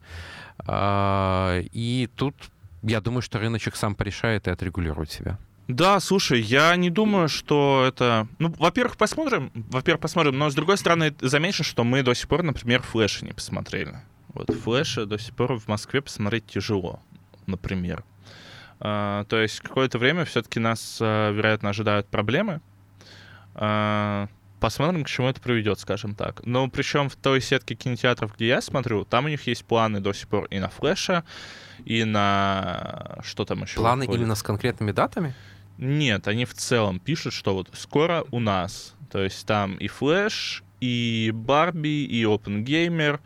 А, 0.59 1.61
и 1.72 2.09
тут 2.14 2.35
я 2.82 3.00
думаю, 3.00 3.22
что 3.22 3.38
рыночек 3.38 3.74
сам 3.76 3.94
порешает 3.94 4.48
и 4.48 4.50
отрегулирует 4.50 5.11
себя. 5.11 5.38
Да, 5.68 5.98
слушай, 5.98 6.40
я 6.40 6.76
не 6.76 6.90
думаю, 6.90 7.29
что 7.29 7.85
это... 7.87 8.29
Ну, 8.38 8.55
во-первых, 8.59 8.96
посмотрим, 8.96 9.50
во-первых, 9.55 10.00
посмотрим, 10.00 10.38
но 10.38 10.48
с 10.48 10.55
другой 10.55 10.79
стороны, 10.79 11.14
замечу, 11.20 11.64
что 11.64 11.83
мы 11.83 12.02
до 12.02 12.14
сих 12.14 12.29
пор, 12.29 12.44
например, 12.44 12.83
флеши 12.83 13.24
не 13.24 13.33
посмотрели. 13.33 13.96
Вот 14.29 14.50
флеши 14.50 15.07
до 15.07 15.18
сих 15.18 15.35
пор 15.35 15.59
в 15.59 15.66
Москве 15.66 16.02
посмотреть 16.02 16.46
тяжело, 16.46 17.00
например. 17.46 18.05
А, 18.79 19.24
то 19.24 19.40
есть 19.40 19.61
какое-то 19.61 19.98
время 19.98 20.24
все-таки 20.24 20.61
нас, 20.61 20.98
а, 21.00 21.33
вероятно, 21.33 21.70
ожидают 21.70 22.07
проблемы. 22.07 22.61
А, 23.55 24.29
посмотрим, 24.61 25.02
к 25.02 25.09
чему 25.09 25.29
это 25.29 25.40
приведет, 25.40 25.81
скажем 25.81 26.14
так. 26.14 26.42
Но 26.44 26.68
причем 26.68 27.09
в 27.09 27.16
той 27.16 27.40
сетке 27.40 27.74
кинотеатров, 27.74 28.37
где 28.37 28.48
я 28.48 28.61
смотрю, 28.61 29.05
там 29.05 29.24
у 29.24 29.29
них 29.29 29.46
есть 29.46 29.64
планы 29.64 30.00
до 30.00 30.12
сих 30.12 30.29
пор 30.29 30.44
и 30.46 30.59
на 30.61 30.68
флеша, 30.68 31.24
и 31.85 32.05
на... 32.05 33.18
Что 33.24 33.44
там 33.44 33.62
еще? 33.62 33.76
Планы 33.76 34.02
выходит? 34.02 34.20
именно 34.20 34.35
с 34.35 34.42
конкретными 34.42 34.92
датами? 34.92 35.35
Нет, 35.79 36.29
они 36.29 36.45
в 36.45 36.55
целом 36.55 37.01
пишут, 37.01 37.33
что 37.33 37.55
вот 37.55 37.69
скоро 37.75 38.25
у 38.31 38.41
нас. 38.41 38.95
То 39.11 39.23
есть 39.23 39.47
там 39.47 39.77
и 39.77 39.89
Флэш, 39.89 40.62
и 40.81 41.31
Барби, 41.35 42.05
и 42.05 42.23
Open 42.25 42.65
Gamer, 42.65 43.21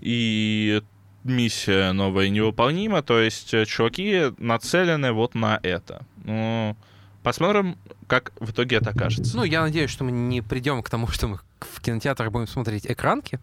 и 0.00 0.82
миссия 1.24 1.92
новая 1.92 2.28
невыполнима. 2.28 3.02
То 3.02 3.20
есть 3.20 3.52
э, 3.54 3.66
чуваки 3.66 4.32
нацелены 4.38 5.12
вот 5.12 5.34
на 5.34 5.60
это. 5.62 6.04
Ну, 6.24 6.76
посмотрим, 7.22 7.76
как 8.06 8.32
в 8.40 8.50
итоге 8.52 8.76
это 8.76 8.90
окажется. 8.90 9.36
Ну, 9.36 9.44
я 9.44 9.60
надеюсь, 9.62 9.90
что 9.90 10.04
мы 10.04 10.12
не 10.12 10.40
придем 10.40 10.82
к 10.82 10.90
тому, 10.90 11.06
что 11.08 11.28
мы 11.28 11.38
в 11.60 11.80
кинотеатрах 11.80 12.32
будем 12.32 12.46
смотреть 12.46 12.86
экранки. 12.86 13.38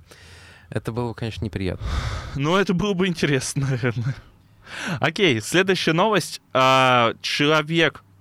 Это 0.69 0.91
было 0.91 1.09
бы, 1.09 1.15
конечно, 1.15 1.45
неприятно. 1.45 1.85
Ну, 2.35 2.55
это 2.55 2.73
было 2.73 2.93
бы 2.93 3.07
интересно, 3.07 3.67
наверное. 3.69 4.15
Окей, 4.99 5.39
следующая 5.41 5.93
новость. 5.93 6.41
А, 6.53 7.13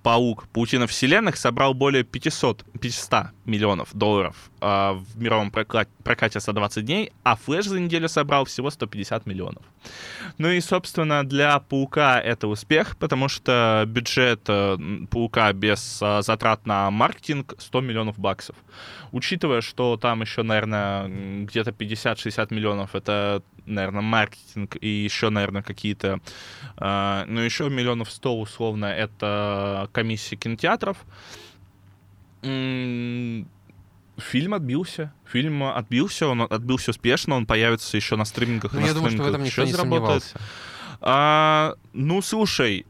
Человек-паук 0.05 0.47
Паутина 0.53 0.85
Вселенных 0.85 1.35
собрал 1.35 1.73
более 1.73 2.03
500, 2.03 2.63
500 2.79 3.31
миллионов 3.45 3.89
долларов 3.93 4.51
а, 4.67 4.93
в 4.93 5.21
мировом 5.21 5.51
прокате 5.51 6.39
за 6.39 6.51
20 6.51 6.83
дней, 6.83 7.11
а 7.21 7.35
Флэш 7.35 7.65
за 7.65 7.79
неделю 7.79 8.09
собрал 8.09 8.45
всего 8.45 8.71
150 8.71 9.27
миллионов. 9.27 9.61
Ну 10.39 10.49
и, 10.49 10.59
собственно, 10.59 11.23
для 11.23 11.59
Паука 11.59 12.19
это 12.19 12.47
успех, 12.47 12.97
потому 12.97 13.29
что 13.29 13.83
бюджет 13.85 14.41
э, 14.47 14.77
Паука 15.11 15.53
без 15.53 15.99
а, 16.01 16.23
затрат 16.23 16.65
на 16.65 16.89
маркетинг 16.89 17.53
100 17.59 17.81
миллионов 17.81 18.17
баксов. 18.17 18.55
Учитывая, 19.11 19.61
что 19.61 19.97
там 19.97 20.21
еще, 20.21 20.41
наверное, 20.41 21.43
где-то 21.43 21.69
50-60 21.69 22.51
миллионов 22.51 22.95
это, 22.95 23.43
наверное, 23.67 24.01
маркетинг 24.01 24.77
и 24.81 24.87
еще, 24.87 25.29
наверное, 25.29 25.61
какие-то, 25.61 26.21
э, 26.77 27.23
ну, 27.27 27.39
еще 27.39 27.69
миллионов 27.69 28.09
100 28.09 28.39
условно 28.39 28.85
это 28.85 29.91
комиссии 29.93 30.35
кинотеатров. 30.35 30.97
Фильм 34.17 34.53
отбился. 34.53 35.13
Фильм 35.31 35.63
отбился, 35.63 36.27
он 36.27 36.41
отбился 36.41 36.91
успешно, 36.91 37.35
он 37.35 37.45
появится 37.45 37.97
еще 37.97 38.15
на 38.15 38.25
стримингах. 38.25 38.73
и 38.73 38.75
Ну, 38.75 38.81
на 38.81 38.85
я 38.87 38.93
думаю, 38.93 39.11
что 39.11 39.23
в 39.23 39.27
этом 39.27 39.43
никто 39.43 39.61
еще 39.61 39.65
не 39.71 39.75
заработает. 39.75 40.23
сомневался. 40.23 40.39
А, 41.01 41.73
ну, 41.93 42.21
слушай, 42.21 42.85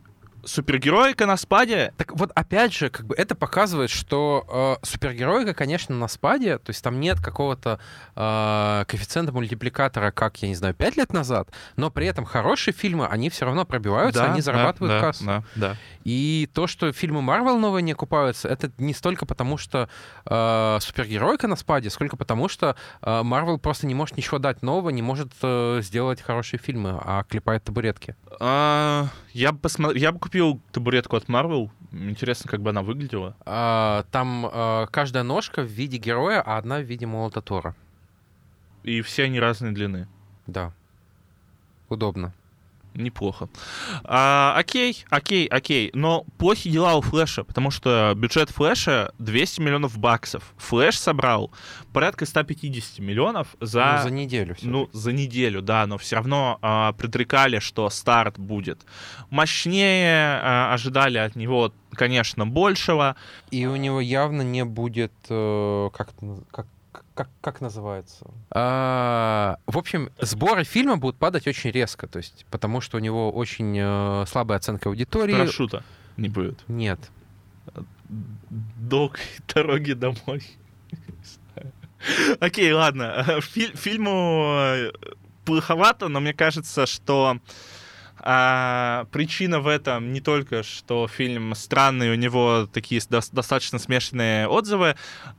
супергероика 0.46 1.26
на 1.26 1.38
спаде 1.38 1.94
Так 1.98 2.16
вот, 2.16 2.32
опять 2.36 2.74
же, 2.74 2.90
как 2.90 3.06
бы 3.06 3.16
это 3.16 3.36
показывает, 3.36 3.90
что 3.90 4.78
э, 4.82 4.86
супергероика, 4.86 5.54
конечно, 5.54 5.96
на 5.96 6.08
спаде, 6.08 6.58
то 6.58 6.70
есть 6.70 6.84
там 6.84 7.00
нет 7.00 7.20
какого-то 7.20 7.80
э, 8.16 8.86
коэффициента 8.88 9.32
мультипликатора, 9.32 10.12
как, 10.12 10.38
я 10.42 10.48
не 10.48 10.56
знаю, 10.56 10.74
5 10.74 10.98
лет 10.98 11.14
назад, 11.14 11.50
но 11.76 11.90
при 11.90 12.08
этом 12.08 12.26
хорошие 12.26 12.74
фильмы, 12.74 13.08
они 13.08 13.30
все 13.30 13.46
равно 13.46 13.66
пробиваются, 13.66 14.24
Да, 14.24 14.32
они 14.32 14.42
зарабатывают 14.42 15.02
да, 15.02 15.08
кассу. 15.08 15.26
Да, 15.26 15.44
да. 15.56 15.78
И 16.04 16.50
то, 16.54 16.68
что 16.68 16.92
фильмы 16.92 17.22
Марвел 17.22 17.58
новые 17.58 17.84
не 17.84 17.94
окупаются, 17.94 18.48
это 18.48 18.72
не 18.78 18.94
столько 18.94 19.26
потому, 19.26 19.58
что 19.58 19.90
э, 20.26 20.78
супергеройка 20.82 21.48
на 21.48 21.56
спаде, 21.56 21.90
сколько 21.90 22.18
потому, 22.18 22.50
что 22.50 22.76
Марвел 23.02 23.58
просто 23.58 23.88
не 23.88 23.96
может 23.96 24.18
ничего 24.18 24.38
дать 24.38 24.62
нового, 24.62 24.90
не 24.90 25.02
может 25.02 25.32
э, 25.42 25.80
сделать 25.82 26.22
хорошие 26.22 26.60
фильмы, 26.60 27.00
а 27.04 27.24
клепает 27.24 27.64
табуретки. 27.64 28.16
А, 28.40 29.08
я 29.34 29.52
бы 29.52 29.60
я 29.96 30.12
бы 30.12 30.20
купил 30.20 30.35
табуретку 30.72 31.16
от 31.16 31.26
Marvel. 31.26 31.70
Интересно, 31.92 32.50
как 32.50 32.62
бы 32.62 32.72
она 32.72 32.82
выглядела. 32.82 33.36
А, 33.46 34.06
там 34.12 34.46
э, 34.52 34.88
каждая 34.92 35.24
ножка 35.24 35.62
в 35.62 35.68
виде 35.68 35.98
героя, 35.98 36.42
а 36.42 36.58
одна 36.58 36.80
в 36.80 36.84
виде 36.84 37.06
молота 37.06 37.42
Тора. 37.42 37.76
И 38.84 39.02
все 39.02 39.24
они 39.24 39.40
разной 39.40 39.72
длины. 39.72 40.08
Да. 40.48 40.74
Удобно. 41.90 42.34
Неплохо. 42.96 43.50
А, 44.04 44.56
окей, 44.58 45.06
окей, 45.10 45.48
окей. 45.48 45.92
Но 45.94 46.26
плохи 46.38 46.70
дела 46.70 46.96
у 46.96 47.02
Флэша, 47.02 47.44
потому 47.44 47.70
что 47.70 48.14
бюджет 48.16 48.50
Флэша 48.50 49.14
200 49.20 49.62
миллионов 49.62 49.98
баксов. 49.98 50.54
Флэш 50.58 50.98
собрал 50.98 51.52
порядка 51.94 52.26
150 52.26 53.00
миллионов 53.00 53.56
за... 53.60 53.98
Ну, 53.98 54.04
за 54.04 54.10
неделю 54.12 54.56
всё. 54.56 54.68
Ну, 54.68 54.90
за 54.94 55.12
неделю, 55.12 55.62
да, 55.62 55.86
но 55.88 55.98
все 55.98 56.16
равно 56.16 56.58
а, 56.62 56.94
предрекали, 56.94 57.60
что 57.60 57.90
старт 57.90 58.40
будет 58.40 58.86
мощнее, 59.30 60.40
а, 60.42 60.74
ожидали 60.74 61.18
от 61.18 61.36
него, 61.36 61.74
конечно, 61.92 62.46
большего. 62.48 63.16
И 63.52 63.66
у 63.66 63.76
него 63.76 64.00
явно 64.00 64.42
не 64.42 64.64
будет, 64.64 65.14
э, 65.30 65.90
как, 65.94 66.10
как, 66.52 66.68
как, 67.14 67.30
как 67.42 67.62
называется? 67.62 68.26
А, 68.52 69.58
в 69.66 69.78
общем, 69.78 70.12
сборы 70.20 70.64
фильма 70.64 70.98
будут 70.98 71.18
падать 71.18 71.48
очень 71.48 71.72
резко, 71.72 72.08
то 72.08 72.18
есть, 72.18 72.46
потому 72.52 72.82
что 72.82 72.98
у 72.98 73.00
него 73.00 73.32
очень 73.32 73.76
э, 73.78 74.26
слабая 74.28 74.58
оценка 74.58 74.90
аудитории. 74.90 75.34
Парашюта 75.34 75.84
не 76.18 76.30
будет. 76.30 76.64
Нет. 76.68 77.00
Долг 78.10 79.20
дороги 79.54 79.94
домой. 79.94 80.44
Окей, 82.40 82.72
ладно. 82.72 83.40
Фильму 83.42 84.58
э, 84.60 84.92
плоховато, 85.44 86.08
но 86.08 86.20
мне 86.20 86.34
кажется, 86.34 86.86
что 86.86 87.40
а, 88.20 89.06
причина 89.12 89.60
в 89.60 89.68
этом 89.68 90.14
не 90.14 90.22
только, 90.22 90.64
что 90.64 91.08
фильм 91.08 91.54
странный, 91.56 92.12
у 92.12 92.16
него 92.16 92.68
такие 92.72 93.02
до 93.10 93.22
достаточно 93.32 93.80
смешанные 93.80 94.48
отзывы. 94.48 94.96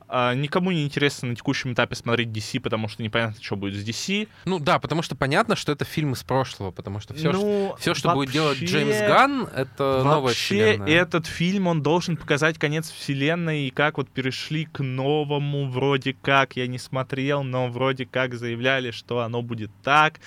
А, 0.07 0.33
никому 0.33 0.71
не 0.71 0.83
интересно 0.83 1.29
на 1.29 1.35
текущем 1.35 1.73
этапе 1.73 1.95
смотреть 1.95 2.29
DC, 2.29 2.59
потому 2.59 2.87
что 2.87 3.03
непонятно, 3.03 3.41
что 3.41 3.55
будет 3.55 3.75
с 3.75 3.87
DC. 3.87 4.27
Ну 4.45 4.59
да, 4.59 4.79
потому 4.79 5.01
что 5.01 5.15
понятно, 5.15 5.55
что 5.55 5.71
это 5.71 5.85
фильм 5.85 6.13
из 6.13 6.23
прошлого, 6.23 6.71
потому 6.71 6.99
что 6.99 7.13
все, 7.13 7.31
ну, 7.31 7.39
что, 7.39 7.77
все, 7.79 7.93
что 7.93 8.09
вообще, 8.09 8.17
будет 8.17 8.31
делать 8.31 8.57
Джеймс 8.59 8.99
Ганн, 8.99 9.47
это 9.53 10.03
новая 10.03 10.33
вселенная. 10.33 10.77
Вообще 10.77 10.93
этот 10.93 11.25
фильм, 11.25 11.67
он 11.67 11.81
должен 11.81 12.17
показать 12.17 12.57
конец 12.57 12.89
вселенной 12.89 13.67
и 13.67 13.69
как 13.69 13.97
вот 13.97 14.09
перешли 14.09 14.65
к 14.65 14.83
новому 14.83 15.69
вроде 15.69 16.13
как. 16.13 16.55
Я 16.55 16.67
не 16.67 16.79
смотрел, 16.79 17.43
но 17.43 17.67
вроде 17.67 18.05
как 18.05 18.35
заявляли, 18.35 18.91
что 18.91 19.19
оно 19.19 19.41
будет 19.41 19.71
так. 19.83 20.19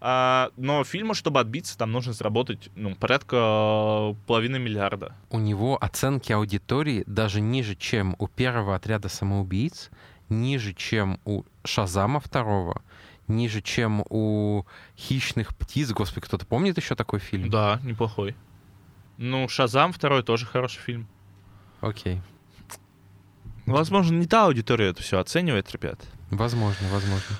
А, 0.00 0.50
но 0.56 0.82
фильму, 0.84 1.14
чтобы 1.14 1.40
отбиться, 1.40 1.76
там 1.76 1.89
нужно 1.90 2.12
заработать 2.12 2.70
ну, 2.74 2.94
порядка 2.94 3.36
э, 3.36 4.14
половины 4.26 4.58
миллиарда. 4.58 5.14
У 5.30 5.38
него 5.38 5.76
оценки 5.80 6.32
аудитории 6.32 7.04
даже 7.06 7.40
ниже, 7.40 7.74
чем 7.74 8.16
у 8.18 8.28
первого 8.28 8.74
отряда 8.74 9.08
самоубийц, 9.08 9.90
ниже, 10.28 10.72
чем 10.74 11.20
у 11.24 11.44
Шазама 11.64 12.20
второго, 12.20 12.82
ниже, 13.28 13.60
чем 13.60 14.04
у 14.08 14.64
«Хищных 14.96 15.56
птиц». 15.56 15.92
Господи, 15.92 16.26
кто-то 16.26 16.46
помнит 16.46 16.76
еще 16.76 16.94
такой 16.94 17.18
фильм? 17.18 17.50
Да, 17.50 17.80
неплохой. 17.82 18.34
Ну, 19.18 19.48
«Шазам» 19.48 19.92
второй 19.92 20.22
тоже 20.22 20.46
хороший 20.46 20.80
фильм. 20.80 21.06
Окей. 21.80 22.20
Возможно, 23.66 24.16
не 24.16 24.26
та 24.26 24.46
аудитория 24.46 24.88
это 24.88 25.02
все 25.02 25.18
оценивает, 25.18 25.70
ребят. 25.72 26.00
Возможно, 26.30 26.88
возможно. 26.88 27.36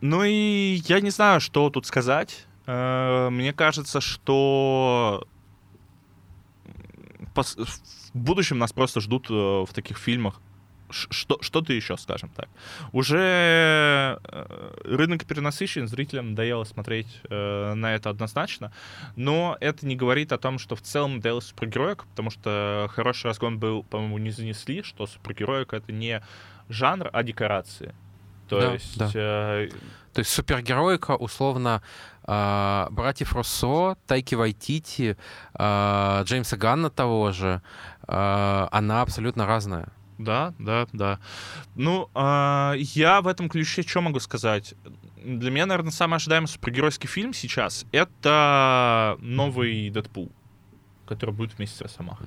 Ну 0.00 0.24
и 0.24 0.80
я 0.86 1.00
не 1.00 1.10
знаю, 1.10 1.40
что 1.40 1.68
тут 1.70 1.86
сказать. 1.86 2.46
Э, 2.66 3.28
мне 3.30 3.52
кажется, 3.52 4.00
что 4.00 5.26
в 7.34 8.18
будущем 8.18 8.58
нас 8.58 8.72
просто 8.72 9.00
ждут 9.00 9.30
э, 9.30 9.32
в 9.32 9.68
таких 9.72 9.98
фильмах 9.98 10.40
что, 10.90 11.38
что-то 11.40 11.72
еще, 11.72 11.96
скажем 11.96 12.28
так. 12.28 12.50
Уже 12.92 14.18
э, 14.22 14.74
рынок 14.84 15.24
перенасыщен, 15.24 15.88
зрителям 15.88 16.30
надоело 16.30 16.64
смотреть 16.64 17.22
на 17.30 17.94
это 17.94 18.10
однозначно, 18.10 18.74
но 19.16 19.56
это 19.60 19.86
не 19.86 19.96
говорит 19.96 20.32
о 20.32 20.38
том, 20.38 20.58
что 20.58 20.76
в 20.76 20.82
целом 20.82 21.16
надоело 21.16 21.40
супергероик, 21.40 22.04
потому 22.10 22.28
что 22.28 22.90
хороший 22.92 23.28
разгон 23.28 23.58
был, 23.58 23.84
по-моему, 23.84 24.18
не 24.18 24.30
занесли, 24.30 24.82
что 24.82 25.06
супергероик— 25.06 25.72
это 25.74 25.92
не 25.92 26.22
жанр, 26.68 27.08
а 27.10 27.22
декорации. 27.22 27.94
То 28.48 28.60
да, 28.60 28.72
есть... 28.74 28.98
Да. 28.98 29.10
Э, 29.14 29.70
То 30.12 30.20
есть 30.20 30.30
супергероика, 30.30 31.16
условно, 31.16 31.82
э, 32.26 32.86
братьев 32.90 33.32
Руссо, 33.34 33.96
Тайки 34.06 34.34
Вайтити, 34.34 35.16
э, 35.54 36.22
Джеймса 36.24 36.56
Ганна 36.56 36.90
того 36.90 37.32
же, 37.32 37.62
э, 38.06 38.68
она 38.70 39.02
абсолютно 39.02 39.46
разная. 39.46 39.88
Да, 40.18 40.54
да, 40.58 40.86
да. 40.92 41.18
Ну, 41.74 42.08
э, 42.14 42.74
я 42.76 43.20
в 43.22 43.26
этом 43.26 43.48
ключе 43.48 43.82
что 43.82 44.00
могу 44.00 44.20
сказать? 44.20 44.74
Для 45.16 45.50
меня, 45.50 45.66
наверное, 45.66 45.92
самый 45.92 46.16
ожидаемый 46.16 46.48
супергеройский 46.48 47.08
фильм 47.08 47.32
сейчас— 47.32 47.86
это 47.92 49.16
новый 49.20 49.90
Дэдпул, 49.90 50.30
который 51.14 51.34
будет 51.34 51.56
вместе 51.56 51.76
с 51.76 51.80
Росомахой. 51.80 52.26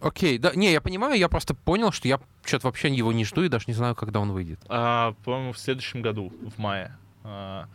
Окей, 0.00 0.38
да, 0.38 0.52
не, 0.54 0.72
я 0.72 0.80
понимаю, 0.80 1.18
я 1.18 1.28
просто 1.28 1.54
понял, 1.54 1.92
что 1.92 2.08
я 2.08 2.20
что-то 2.44 2.66
вообще 2.66 2.94
его 2.94 3.12
не 3.12 3.24
жду 3.24 3.42
и 3.42 3.48
даже 3.48 3.64
не 3.66 3.74
знаю, 3.74 3.94
когда 3.94 4.20
он 4.20 4.32
выйдет. 4.32 4.60
А, 4.68 5.14
по-моему, 5.24 5.52
в 5.52 5.58
следующем 5.58 6.02
году, 6.02 6.32
в 6.56 6.58
мае. 6.58 6.96
А, 7.24 7.66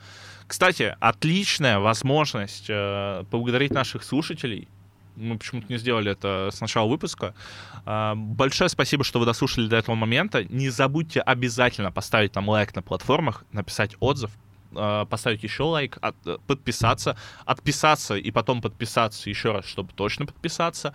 кстати, 0.48 0.96
отличная 1.00 1.80
возможность 1.80 2.67
а, 2.70 3.24
поблагодарить 3.26 3.72
наших 3.72 4.04
слушателей. 4.04 4.67
Мы 5.17 5.38
почему-то 5.38 5.67
не 5.70 5.78
сделали 5.78 6.12
это 6.12 6.50
с 6.54 6.62
начала 6.62 6.88
выпуска. 6.88 7.36
А, 7.86 8.15
большое 8.15 8.70
спасибо, 8.70 9.04
что 9.04 9.20
вы 9.20 9.26
дослушали 9.26 9.67
до 9.67 9.76
этого 9.76 9.96
момента. 9.96 10.44
Не 10.46 10.70
забудьте 10.70 11.22
обязательно 11.22 11.91
поставить 11.91 12.36
нам 12.36 12.48
лайк 12.50 12.76
на 12.76 12.82
платформах, 12.82 13.44
написать 13.52 13.96
отзыв, 14.00 14.32
поставить 14.72 15.44
еще 15.44 15.64
лайк, 15.64 15.98
от, 16.02 16.16
подписаться, 16.48 17.18
отписаться 17.46 18.16
и 18.16 18.32
потом 18.32 18.62
подписаться 18.62 19.30
еще 19.30 19.52
раз, 19.52 19.66
чтобы 19.66 19.92
точно 19.94 20.26
подписаться. 20.26 20.94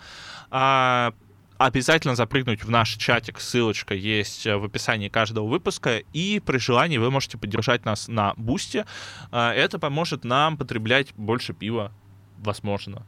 А, 0.49 1.13
обязательно 1.57 2.15
запрыгнуть 2.15 2.63
в 2.63 2.69
наш 2.69 2.95
чатик, 2.95 3.39
ссылочка 3.39 3.93
есть 3.93 4.45
в 4.45 4.63
описании 4.63 5.09
каждого 5.09 5.47
выпуска, 5.47 5.99
и 6.13 6.41
при 6.45 6.57
желании 6.57 6.97
вы 6.97 7.11
можете 7.11 7.37
поддержать 7.37 7.85
нас 7.85 8.07
на 8.07 8.33
бусте. 8.37 8.85
А, 9.31 9.53
это 9.53 9.79
поможет 9.79 10.23
нам 10.23 10.57
потреблять 10.57 11.13
больше 11.15 11.53
пива, 11.53 11.91
возможно. 12.39 13.05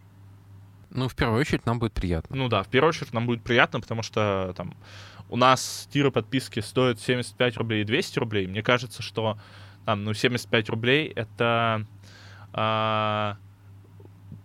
Ну, 0.91 1.07
в 1.07 1.15
первую 1.15 1.39
очередь, 1.39 1.65
нам 1.65 1.77
будет 1.79 1.93
приятно. 1.93 2.35
Ну 2.35 2.49
да, 2.49 2.63
в 2.63 2.67
первую 2.67 2.89
очередь 2.89 3.13
нам 3.13 3.27
будет 3.27 3.43
приятно, 3.43 3.79
потому 3.79 4.01
что 4.01 4.53
там 4.57 4.75
у 5.29 5.37
нас 5.37 5.87
тиры 5.93 6.11
подписки 6.11 6.59
стоят 6.59 6.99
75 6.99 7.57
рублей 7.57 7.81
и 7.81 7.85
200 7.85 8.19
рублей. 8.19 8.47
Мне 8.47 8.63
кажется, 8.63 9.03
что 9.03 9.37
там, 9.85 10.03
ну, 10.03 10.13
75 10.13 10.69
рублей— 10.69 11.07
это 11.15 11.85
а, 12.53 13.37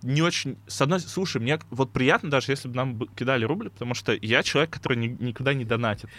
не 0.04 0.20
очень... 0.22 0.58
С 0.66 0.82
одной... 0.82 1.00
Слушай, 1.00 1.40
мне 1.40 1.58
вот 1.70 1.92
приятно 1.92 2.30
даже, 2.30 2.52
если 2.52 2.68
бы 2.68 2.76
нам 2.76 3.00
кидали 3.16 3.44
рубль, 3.44 3.70
потому 3.70 3.94
что 3.94 4.12
я 4.12 4.42
человек, 4.42 4.70
который 4.70 4.98
ни, 4.98 5.06
никогда 5.06 5.54
не 5.54 5.64
донатит. 5.64 6.10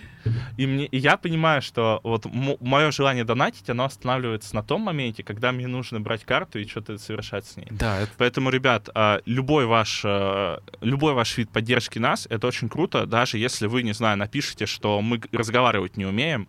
И, 0.58 0.66
мне, 0.66 0.86
и 0.88 0.98
я 0.98 1.18
понимаю, 1.18 1.62
что 1.62 2.00
вот 2.04 2.26
мое 2.26 2.92
желание 2.92 3.24
донатить, 3.24 3.70
оно 3.70 3.86
останавливается 3.86 4.56
на 4.56 4.64
том 4.64 4.82
моменте, 4.82 5.24
когда 5.24 5.52
мне 5.52 5.68
нужно 5.68 6.02
брать 6.02 6.26
карту 6.26 6.60
и 6.60 6.68
что-то 6.68 6.98
совершать 6.98 7.46
с 7.46 7.58
ней. 7.58 7.68
Да, 7.70 8.00
это... 8.00 8.12
Поэтому, 8.18 8.50
ребят, 8.50 8.90
а, 8.96 9.22
любой 9.26 9.68
ваш, 9.68 10.02
а, 10.04 10.62
любой 10.82 11.14
ваш 11.14 11.38
вид 11.38 11.52
поддержки 11.52 12.00
нас, 12.00 12.28
это 12.30 12.48
очень 12.48 12.70
круто, 12.70 13.06
даже 13.06 13.38
если 13.38 13.68
вы, 13.68 13.84
не 13.84 13.94
знаю, 13.94 14.18
напишите, 14.18 14.66
что 14.66 15.00
мы 15.02 15.22
разговаривать 15.32 15.96
не 15.96 16.06
умеем, 16.06 16.48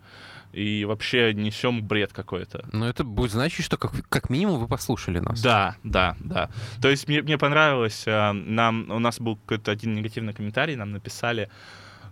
и 0.57 0.87
вообще 0.87 1.35
несем 1.35 1.83
бред 1.87 2.13
какой-то. 2.13 2.67
Но 2.73 2.89
это 2.89 3.05
будет 3.05 3.33
значить, 3.33 3.65
что 3.65 3.77
как, 3.77 3.93
как 4.09 4.31
минимум 4.31 4.61
вы 4.61 4.69
послушали 4.69 5.19
нас. 5.19 5.43
Да, 5.43 5.77
да, 5.85 6.17
да. 6.21 6.49
То 6.81 6.89
есть 6.89 7.07
мне, 7.09 7.21
мне 7.21 7.37
понравилось, 7.37 8.05
э, 8.07 8.33
нам, 8.33 8.91
у 8.91 8.99
нас 8.99 9.21
был 9.21 9.37
какой-то 9.37 9.71
один 9.71 9.95
негативный 9.95 10.33
комментарий, 10.33 10.75
нам 10.75 10.93
написали, 10.93 11.51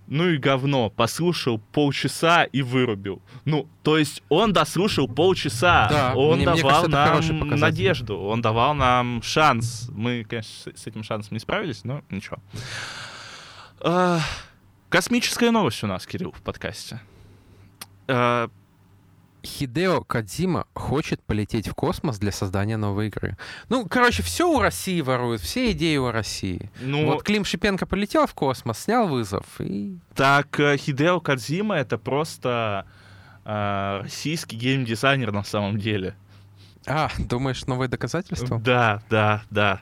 ну 0.07 0.28
и 0.28 0.37
говно, 0.37 0.90
послушал 0.90 1.59
полчаса 1.59 2.44
и 2.44 2.61
вырубил. 2.61 3.22
Ну, 3.46 3.66
то 3.83 3.96
есть 3.96 4.22
он 4.28 4.52
дослушал 4.52 5.09
полчаса, 5.09 5.88
да, 5.88 6.14
он 6.14 6.37
мне, 6.37 6.44
давал 6.44 6.83
мне 6.85 6.92
кажется, 6.92 7.33
нам 7.33 7.48
надежду, 7.59 8.18
он 8.18 8.42
давал 8.42 8.74
нам 8.74 9.22
шанс. 9.22 9.88
Мы, 9.90 10.24
конечно, 10.28 10.72
с 10.76 10.87
этим 10.87 11.02
шансом 11.02 11.33
не 11.33 11.40
справились, 11.40 11.85
но 11.85 12.02
ничего. 12.11 12.37
А, 13.80 14.20
космическая 14.90 15.50
новость 15.50 15.83
у 15.83 15.87
нас, 15.87 16.07
Кирилл, 16.07 16.33
в 16.33 16.42
подкасте. 16.42 17.00
Э, 18.08 18.48
Хидео 19.44 20.02
Кадзима 20.02 20.66
хочет 20.74 21.22
полететь 21.22 21.68
в 21.68 21.74
космос 21.74 22.18
для 22.18 22.32
создания 22.32 22.76
новой 22.76 23.08
игры. 23.08 23.36
Ну, 23.68 23.86
короче, 23.86 24.22
все 24.22 24.50
у 24.50 24.60
России 24.60 25.00
воруют, 25.00 25.42
все 25.42 25.72
идеи 25.72 25.96
у 25.96 26.10
России. 26.10 26.70
Ну, 26.80 27.06
вот 27.06 27.22
Клим 27.22 27.44
Шипенко 27.44 27.86
полетел 27.86 28.26
в 28.26 28.34
космос, 28.34 28.78
снял 28.78 29.06
вызов 29.06 29.44
и... 29.58 29.98
Так, 30.14 30.58
э, 30.58 30.76
Хидео 30.76 31.20
Кадзима— 31.20 31.74
это 31.76 31.98
просто 31.98 32.86
э, 33.44 34.00
российский 34.02 34.56
геймдизайнер 34.56 35.30
на 35.32 35.44
самом 35.44 35.78
деле. 35.78 36.14
А, 36.86 37.10
думаешь, 37.18 37.66
новые 37.66 37.88
доказательства? 37.88 38.58
Да, 38.58 39.02
да, 39.08 39.42
да. 39.50 39.80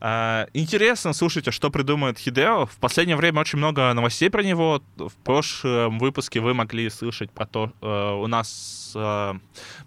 А, 0.00 0.46
интересно, 0.52 1.12
слушайте, 1.12 1.50
что 1.50 1.70
придумает 1.70 2.18
Хидео. 2.18 2.66
В 2.66 2.76
последнее 2.76 3.16
время 3.16 3.40
очень 3.40 3.58
много 3.58 3.92
новостей 3.94 4.30
про 4.30 4.42
него. 4.42 4.82
В 4.96 5.14
прошлом 5.24 5.98
выпуске 5.98 6.40
вы 6.40 6.54
могли 6.54 6.88
слышать 6.88 7.30
про 7.30 7.46
то, 7.46 7.72
э, 7.80 8.12
у 8.12 8.26
нас 8.28 8.92
э, 8.94 9.32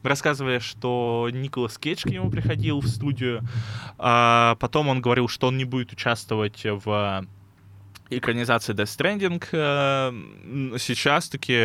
мы 0.04 0.10
рассказывали, 0.10 0.60
что 0.60 1.30
Николас 1.32 1.78
Кейдж 1.78 2.04
к 2.04 2.10
нему 2.10 2.30
приходил 2.30 2.82
в 2.82 2.88
студию. 2.88 3.42
А 3.98 4.56
потом 4.60 4.90
он 4.90 5.02
говорил, 5.02 5.30
что 5.30 5.48
он 5.48 5.58
не 5.58 5.66
будет 5.66 5.94
участвовать 5.94 6.62
в 6.64 7.26
экранизации 8.10 8.74
Death 8.74 8.98
Stranding. 8.98 9.44
Э, 9.54 10.78
сейчас 10.78 11.30
таки 11.30 11.56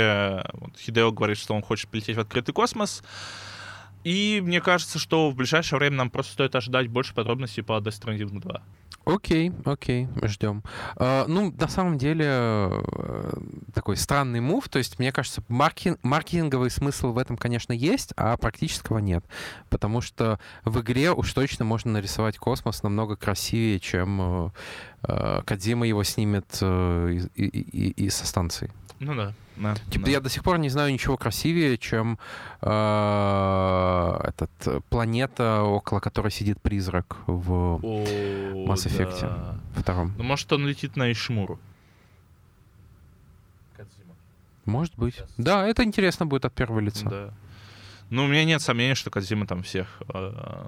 вот, 0.53 0.79
Хидео 0.79 1.11
говорит, 1.11 1.39
что 1.39 1.55
он 1.55 1.63
хочет 1.63 1.89
полететь 1.91 2.17
в 2.17 2.21
открытый 2.21 2.55
космос. 2.55 3.03
И 4.07 4.41
мне 4.41 4.61
кажется, 4.61 5.01
что 5.01 5.31
в 5.31 5.35
ближайшее 5.35 5.81
время 5.81 5.97
нам 5.97 6.11
просто 6.11 6.35
стоит 6.35 6.55
ожидать 6.55 6.87
больше 6.87 7.13
подробностей 7.13 7.65
по 7.65 7.73
Death 7.79 8.05
Stranding 8.05 8.41
2. 8.41 8.63
Окей, 9.05 9.51
окей, 9.65 10.07
ждем. 10.23 10.63
А, 10.95 11.25
ну, 11.27 11.53
на 11.53 11.67
самом 11.67 11.99
деле, 11.99 12.25
э, 12.29 13.33
такой 13.75 13.97
странный 13.97 14.39
мув. 14.39 14.69
То 14.69 14.79
есть, 14.79 15.01
мне 15.01 15.11
кажется, 15.11 15.43
маркетинг, 15.49 15.99
маркетинговый 16.05 16.71
смысл 16.71 17.11
в 17.11 17.19
этом, 17.19 17.37
конечно, 17.37 17.73
есть, 17.73 18.13
а 18.17 18.37
практического 18.37 18.99
нет. 18.99 19.25
Потому 19.71 20.01
что 20.01 20.39
в 20.65 20.81
игре 20.83 21.11
уж 21.11 21.33
точно 21.33 21.65
можно 21.65 21.91
нарисовать 21.91 22.39
космос 22.39 22.85
намного 22.85 23.17
красивее, 23.17 23.81
чем 23.81 24.53
э, 25.03 25.43
Кадзима 25.45 25.85
его 25.85 26.05
снимет 26.05 26.47
и, 26.63 27.23
и, 27.35 27.45
и, 27.45 28.05
и 28.05 28.11
со 28.11 28.25
станции. 28.25 28.71
Ну 28.99 29.15
да. 29.15 29.33
Да, 29.57 29.75
типа 29.91 30.07
да. 30.07 30.11
я 30.11 30.21
до 30.21 30.29
сих 30.29 30.43
пор 30.43 30.59
не 30.59 30.69
знаю 30.69 30.93
ничего 30.93 31.17
красивее, 31.17 31.79
чем 31.79 32.19
э, 32.61 34.21
этот 34.25 34.85
планета, 34.91 35.63
около 35.63 36.01
которой 36.01 36.31
сидит 36.31 36.61
призрак 36.61 37.17
в 37.27 37.81
О, 37.83 38.03
Mass 38.69 38.87
Effect 38.87 39.21
да. 39.23 39.59
втором. 39.75 40.13
Ну, 40.19 40.25
может, 40.25 40.53
он 40.53 40.67
летит 40.67 40.97
на 40.97 41.11
Ишмуру. 41.11 41.59
Может 44.67 44.97
быть. 44.97 45.15
Сейчас. 45.15 45.31
Да, 45.39 45.67
это 45.67 45.85
интересно 45.85 46.27
будет 46.27 46.45
от 46.45 46.53
первого 46.53 46.81
лица. 46.81 47.09
Да. 47.09 47.35
Ну, 48.11 48.25
у 48.25 48.27
меня 48.29 48.45
нет 48.45 48.61
сомнений, 48.61 48.95
что 48.95 49.11
Кадзима 49.11 49.47
там 49.47 49.63
всех 49.63 50.03
э, 50.13 50.67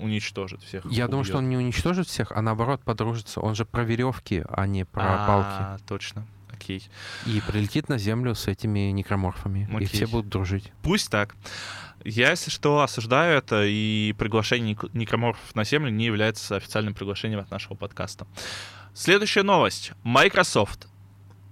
уничтожит. 0.00 0.62
Всех 0.62 0.84
Я 0.86 1.08
думаю, 1.08 1.24
что 1.24 1.38
он 1.38 1.48
не 1.48 1.56
уничтожит 1.56 2.08
всех, 2.08 2.32
а 2.32 2.42
наоборот 2.42 2.82
подружится. 2.82 3.40
Он 3.40 3.54
же 3.54 3.64
про 3.64 3.84
веревки, 3.84 4.44
а 4.48 4.66
не 4.66 4.84
про 4.84 5.26
палки. 5.26 5.46
А, 5.48 5.78
точно. 5.88 6.26
Окей. 6.52 6.88
И 7.26 7.40
прилетит 7.46 7.88
на 7.88 7.98
Землю 7.98 8.34
с 8.34 8.46
этими 8.46 8.90
некроморфами. 8.90 9.68
И 9.70 9.76
Окей. 9.76 9.86
все 9.88 10.06
будут 10.06 10.28
дружить. 10.28 10.72
Пусть 10.82 11.10
так. 11.10 11.34
Я, 12.04 12.30
если 12.30 12.50
что, 12.50 12.80
осуждаю 12.80 13.38
это, 13.38 13.64
и 13.64 14.14
приглашение 14.18 14.76
некроморфов 14.92 15.54
на 15.54 15.64
Землю 15.64 15.90
не 15.90 16.04
является 16.06 16.56
официальным 16.56 16.94
приглашением 16.94 17.40
от 17.40 17.50
нашего 17.50 17.74
подкаста. 17.74 18.26
Следующая 18.94 19.42
новость. 19.42 19.92
Microsoft. 20.02 20.88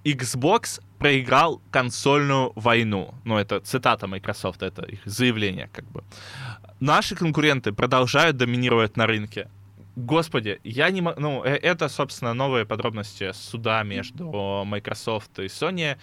Xbox 0.05 0.81
проиграл 0.99 1.61
консольную 1.71 2.53
войну. 2.55 3.15
Ну, 3.25 3.37
это 3.37 3.61
цитата 3.61 4.07
Microsoft, 4.07 4.63
это 4.63 4.83
их 4.83 5.01
заявление, 5.05 5.69
как 5.73 5.85
бы. 5.91 6.05
Наши 6.81 7.15
конкуренты 7.15 7.73
продолжают 7.73 8.37
доминировать 8.37 8.97
на 8.97 9.07
рынке. 9.07 9.49
Господи, 10.07 10.61
я 10.65 10.91
не 10.91 11.01
могу... 11.03 11.21
Ну, 11.21 11.45
э- 11.45 11.57
это, 11.57 11.89
собственно, 11.89 12.35
новые 12.35 12.65
подробности 12.65 13.33
суда 13.33 13.83
между 13.83 14.65
Microsoft 14.65 15.39
и 15.39 15.45
Sony. 15.47 15.97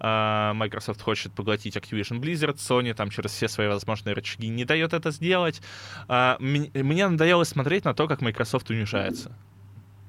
А, 0.00 0.52
Microsoft 0.54 1.00
хочет 1.00 1.32
поглотить 1.32 1.76
Activision 1.76 2.20
Blizzard, 2.20 2.56
Sony 2.56 2.94
там 2.94 3.10
через 3.10 3.30
все 3.32 3.48
свои 3.48 3.68
возможные 3.68 4.14
рычаги 4.14 4.48
не 4.48 4.64
дает 4.64 4.92
это 4.92 5.10
сделать. 5.10 5.62
А, 6.08 6.36
Мне 6.40 7.08
надоело 7.08 7.44
смотреть 7.44 7.84
на 7.84 7.94
то, 7.94 8.08
как 8.08 8.20
Microsoft 8.20 8.70
унижается. 8.70 9.32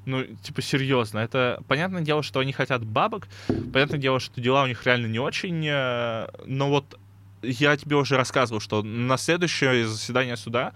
Ну, 0.06 0.24
типа, 0.24 0.62
серьезно. 0.62 1.20
Это 1.20 1.62
понятное 1.68 2.02
дело, 2.02 2.24
что 2.24 2.40
они 2.40 2.54
хотят 2.54 2.84
бабок. 2.84 3.28
Понятное 3.74 4.00
дело, 4.00 4.20
что 4.20 4.40
дела 4.42 4.64
у 4.64 4.68
них 4.68 4.86
реально 4.86 5.08
не 5.08 5.20
очень. 5.20 5.66
э, 5.68 6.28
Но 6.46 6.70
вот 6.70 7.00
я 7.42 7.76
тебе 7.78 7.96
уже 7.96 8.16
рассказывал, 8.18 8.60
что 8.60 8.82
на 8.84 9.18
следующее 9.18 9.88
заседание 9.88 10.38
суда 10.38 10.74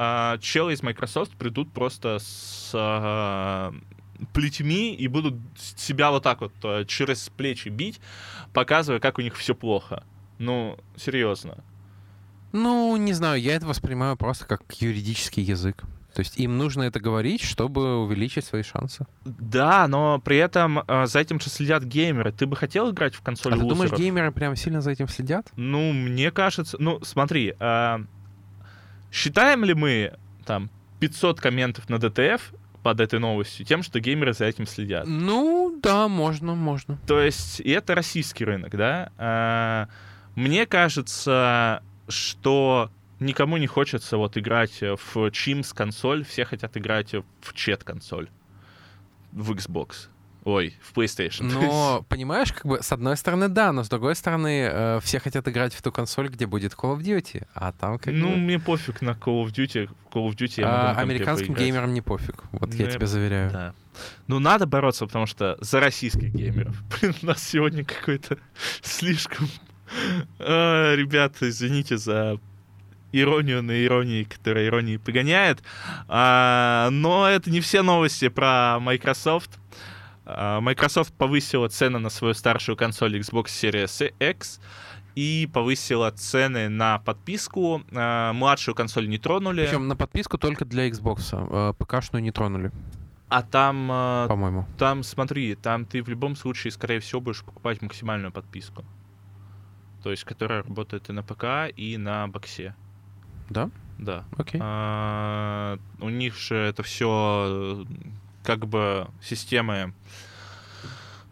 а, 0.00 0.38
челы 0.38 0.74
из 0.74 0.82
Microsoft 0.84 1.32
придут 1.32 1.72
просто 1.72 2.18
с 2.20 2.70
а, 2.72 3.74
плетьми 4.32 4.94
и 4.94 5.08
будут 5.08 5.34
себя 5.56 6.12
вот 6.12 6.22
так 6.22 6.40
вот 6.40 6.52
а, 6.62 6.84
через 6.84 7.28
плечи 7.30 7.68
бить, 7.68 8.00
показывая, 8.52 9.00
как 9.00 9.18
у 9.18 9.22
них 9.22 9.36
все 9.36 9.56
плохо. 9.56 10.04
Ну, 10.38 10.78
серьезно. 10.96 11.64
Ну, 12.52 12.96
не 12.96 13.12
знаю, 13.12 13.40
я 13.40 13.56
это 13.56 13.66
воспринимаю 13.66 14.16
просто 14.16 14.46
как 14.46 14.62
юридический 14.80 15.42
язык. 15.42 15.82
То 16.14 16.20
есть 16.20 16.38
им 16.38 16.58
нужно 16.58 16.82
это 16.84 17.00
говорить, 17.00 17.42
чтобы 17.42 17.98
увеличить 17.98 18.44
свои 18.44 18.62
шансы. 18.62 19.04
Да, 19.24 19.88
но 19.88 20.20
при 20.20 20.36
этом 20.36 20.84
а, 20.86 21.06
за 21.06 21.18
этим 21.18 21.40
же 21.40 21.50
следят 21.50 21.82
геймеры. 21.82 22.30
Ты 22.30 22.46
бы 22.46 22.54
хотел 22.54 22.90
играть 22.92 23.16
в 23.16 23.20
консоль 23.22 23.52
А 23.52 23.56
ты 23.56 23.62
думаешь, 23.62 23.90
лузеров? 23.90 23.98
геймеры 23.98 24.30
прям 24.30 24.54
сильно 24.54 24.80
за 24.80 24.92
этим 24.92 25.08
следят? 25.08 25.48
Ну, 25.56 25.92
мне 25.92 26.30
кажется... 26.30 26.76
Ну, 26.78 27.00
смотри, 27.02 27.54
а, 27.58 28.00
считаем 29.12 29.64
ли 29.64 29.74
мы 29.74 30.14
там 30.44 30.70
500 31.00 31.40
комментов 31.40 31.88
на 31.88 31.96
DTF 31.96 32.40
под 32.82 33.00
этой 33.00 33.18
новостью 33.18 33.66
тем, 33.66 33.82
что 33.82 34.00
геймеры 34.00 34.32
за 34.32 34.46
этим 34.46 34.66
следят? 34.66 35.04
Ну, 35.06 35.78
да, 35.82 36.08
можно, 36.08 36.54
можно. 36.54 36.98
То 37.06 37.20
есть, 37.20 37.60
и 37.60 37.70
это 37.70 37.94
российский 37.94 38.44
рынок, 38.44 38.76
да? 38.76 39.12
А, 39.18 39.88
Мне 40.34 40.66
кажется, 40.66 41.82
что 42.08 42.90
никому 43.20 43.56
не 43.56 43.66
хочется 43.66 44.16
вот 44.16 44.36
играть 44.36 44.80
в 44.80 45.16
Chimps 45.16 45.74
консоль, 45.74 46.24
все 46.24 46.44
хотят 46.44 46.76
играть 46.76 47.14
в 47.14 47.52
чет 47.54 47.84
консоль, 47.84 48.28
в 49.32 49.52
Xbox. 49.52 50.08
Ой, 50.48 50.74
в 50.80 50.96
PlayStation. 50.96 51.42
Но, 51.42 52.06
понимаешь, 52.08 52.52
как 52.54 52.64
бы, 52.64 52.82
с 52.82 52.90
одной 52.90 53.18
стороны, 53.18 53.48
да, 53.48 53.70
но 53.70 53.84
с 53.84 53.88
другой 53.90 54.14
стороны, 54.14 54.62
э, 54.72 55.00
все 55.02 55.20
хотят 55.20 55.46
играть 55.46 55.74
в 55.74 55.82
ту 55.82 55.92
консоль, 55.92 56.28
где 56.28 56.46
будет 56.46 56.72
Call 56.72 56.96
of 56.96 57.00
Duty, 57.02 57.46
а 57.54 57.72
там 57.72 57.98
как 57.98 58.14
Ну, 58.14 58.30
бы... 58.30 58.36
мне 58.36 58.58
пофиг 58.58 59.02
на 59.02 59.10
Call 59.10 59.44
of 59.44 59.48
Duty. 59.52 59.90
Call 60.10 60.26
of 60.30 60.36
Duty 60.36 60.60
я 60.62 60.66
могу 60.66 60.78
а, 60.78 60.82
на 60.82 60.94
компе 60.94 61.02
американским 61.02 61.48
поиграть. 61.48 61.64
геймерам 61.66 61.92
не 61.92 62.00
пофиг, 62.00 62.44
вот 62.52 62.72
я 62.74 62.86
Ну, 62.86 62.90
тебе 62.92 63.06
заверяю. 63.06 63.50
Да. 63.50 63.74
Ну, 64.26 64.38
надо 64.38 64.64
бороться, 64.66 65.04
потому 65.06 65.26
что 65.26 65.58
за 65.60 65.80
российских 65.80 66.32
геймеров. 66.32 66.82
Блин, 67.00 67.14
у 67.22 67.26
нас 67.26 67.42
сегодня 67.46 67.84
какой-то 67.84 68.38
слишком... 68.82 69.48
А, 70.38 70.94
Ребята, 70.94 71.48
извините 71.50 71.98
за 71.98 72.38
иронию 73.12 73.62
на 73.62 73.84
иронии, 73.84 74.24
которая 74.24 74.66
иронии 74.66 74.96
погоняет. 74.96 75.62
А, 76.08 76.88
Но 76.90 77.28
это 77.28 77.50
не 77.50 77.60
все 77.60 77.82
новости 77.82 78.28
про 78.28 78.78
Microsoft. 78.80 79.57
А, 80.30 80.60
Microsoft 80.60 81.14
повысила 81.14 81.68
цены 81.68 81.98
на 81.98 82.10
свою 82.10 82.34
старшую 82.34 82.76
консоль 82.76 83.16
Xbox 83.18 83.46
Series 83.46 84.12
X 84.30 84.60
и 85.14 85.48
повысила 85.52 86.10
цены 86.10 86.68
на 86.68 86.98
подписку. 86.98 87.82
А, 87.92 88.32
Младшую 88.34 88.74
консоль 88.74 89.08
не 89.08 89.18
тронули. 89.18 89.64
Причем 89.64 89.88
на 89.88 89.96
подписку 89.96 90.36
только 90.36 90.64
для 90.66 90.88
Xbox. 90.88 91.30
э, 91.32 91.72
ПК-шную 91.78 92.20
не 92.20 92.30
тронули, 92.30 92.70
А 93.30 93.42
там 93.42 93.88
а, 93.90 94.28
по-моему. 94.28 94.66
Там, 94.76 95.02
смотри, 95.02 95.54
там 95.54 95.86
ты 95.86 96.02
в 96.02 96.08
любом 96.08 96.36
случае, 96.36 96.72
скорее 96.72 97.00
всего, 97.00 97.20
будешь 97.22 97.42
покупать 97.42 97.80
максимальную 97.80 98.30
подписку. 98.30 98.84
То 100.02 100.10
есть, 100.10 100.24
которая 100.24 100.62
работает 100.62 101.08
и 101.08 101.12
на 101.12 101.22
ПК, 101.22 101.72
и 101.74 101.96
на 101.96 102.28
боксе. 102.28 102.74
Да? 103.50 103.70
Да. 103.98 104.24
Окей. 104.36 104.60
А, 104.62 105.78
у 106.00 106.08
них 106.10 106.36
же 106.36 106.54
это 106.54 106.82
все 106.82 107.84
как 108.42 108.66
бы 108.66 109.08
системы 109.22 109.92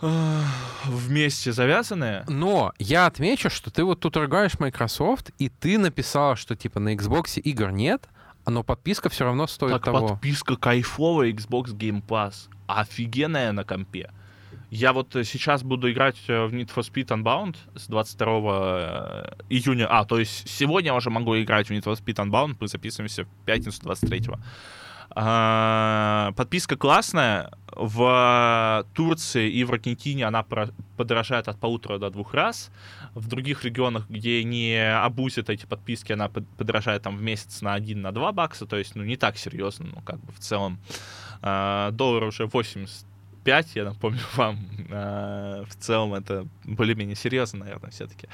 а, 0.00 0.42
вместе 0.84 1.52
завязанные. 1.52 2.24
Но 2.28 2.72
я 2.78 3.06
отмечу, 3.06 3.48
что 3.48 3.70
ты 3.70 3.84
вот 3.84 4.00
тут 4.00 4.16
ругаешь 4.16 4.58
Microsoft, 4.58 5.30
и 5.38 5.48
ты 5.48 5.78
написал, 5.78 6.36
что 6.36 6.54
типа 6.54 6.80
на 6.80 6.94
Xbox 6.94 7.40
игр 7.40 7.70
нет, 7.70 8.08
но 8.46 8.62
подписка 8.62 9.08
все 9.08 9.24
равно 9.24 9.46
стоит 9.46 9.72
Так 9.72 9.84
того. 9.84 10.08
подписка 10.08 10.56
кайфовая 10.56 11.30
Xbox 11.32 11.74
Game 11.74 12.02
Pass. 12.06 12.48
Офигенная 12.66 13.52
на 13.52 13.64
компе. 13.64 14.10
Я 14.68 14.92
вот 14.92 15.14
э, 15.14 15.22
сейчас 15.24 15.62
буду 15.62 15.90
играть 15.90 16.16
э, 16.26 16.44
в 16.46 16.52
Need 16.52 16.74
for 16.74 16.82
Speed 16.82 17.06
Unbound 17.08 17.56
с 17.76 17.86
22 17.86 19.38
июня. 19.48 19.86
А, 19.88 20.04
то 20.04 20.18
есть 20.18 20.48
сегодня 20.48 20.88
я 20.88 20.94
уже 20.96 21.08
могу 21.08 21.40
играть 21.40 21.68
в 21.68 21.70
Need 21.70 21.84
for 21.84 21.94
Speed 21.94 22.16
Unbound. 22.16 22.56
Мы 22.60 22.68
записываемся 22.68 23.24
в 23.24 23.28
пятницу 23.44 23.80
23 23.82 24.24
а, 24.28 24.38
Подписка 25.08 26.76
классная. 26.76 27.50
В 27.78 28.86
Турции 28.94 29.50
и 29.50 29.62
в 29.64 29.72
Аргентине 29.72 30.26
она 30.26 30.44
подорожает 30.96 31.48
от 31.48 31.58
полутора 31.60 31.98
до 31.98 32.10
двух 32.10 32.32
раз. 32.32 32.70
В 33.14 33.28
других 33.28 33.64
регионах, 33.64 34.08
где 34.08 34.42
не 34.44 34.76
обузят 35.04 35.50
эти 35.50 35.66
подписки, 35.66 36.12
она 36.12 36.28
под- 36.28 36.48
подорожает 36.56 37.02
там 37.02 37.16
в 37.16 37.22
месяц 37.22 37.60
на 37.60 37.74
1 37.74 38.00
на 38.00 38.12
2 38.12 38.32
бакса. 38.32 38.66
То 38.66 38.76
есть, 38.76 38.94
ну, 38.94 39.04
не 39.04 39.16
так 39.16 39.36
серьезно, 39.36 39.86
ну, 39.94 40.00
как 40.00 40.18
бы 40.20 40.32
в 40.32 40.38
целом. 40.38 40.78
А, 41.42 41.90
доллар 41.90 42.24
уже 42.24 42.46
85, 43.46 43.76
я 43.76 43.84
напомню 43.84 44.20
вам. 44.36 44.58
А, 44.90 45.64
в 45.64 45.74
целом 45.76 46.14
это 46.14 46.46
более-менее 46.64 47.16
серьезно, 47.16 47.60
наверное, 47.60 47.90
все-таки. 47.90 48.28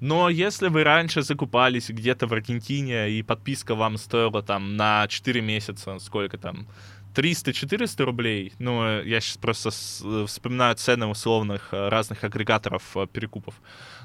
Но 0.00 0.28
если 0.28 0.68
вы 0.68 0.84
раньше 0.84 1.22
закупались 1.22 1.88
где-то 1.88 2.26
в 2.26 2.32
Аргентине, 2.32 3.10
и 3.10 3.22
подписка 3.22 3.74
вам 3.74 3.96
стоила 3.96 4.42
там 4.42 4.76
на 4.76 5.06
4 5.08 5.40
месяца, 5.40 5.98
сколько 5.98 6.38
там, 6.38 6.66
300-400 7.14 8.04
рублей, 8.04 8.52
ну, 8.58 8.84
э, 8.84 9.02
я 9.04 9.20
сейчас 9.20 9.36
просто 9.36 9.70
э, 9.70 10.26
вспоминаю 10.26 10.76
цены 10.76 11.06
условных 11.06 11.72
э, 11.72 11.88
разных 11.88 12.22
агрегаторов 12.22 12.96
э, 12.96 13.06
перекупов, 13.06 13.54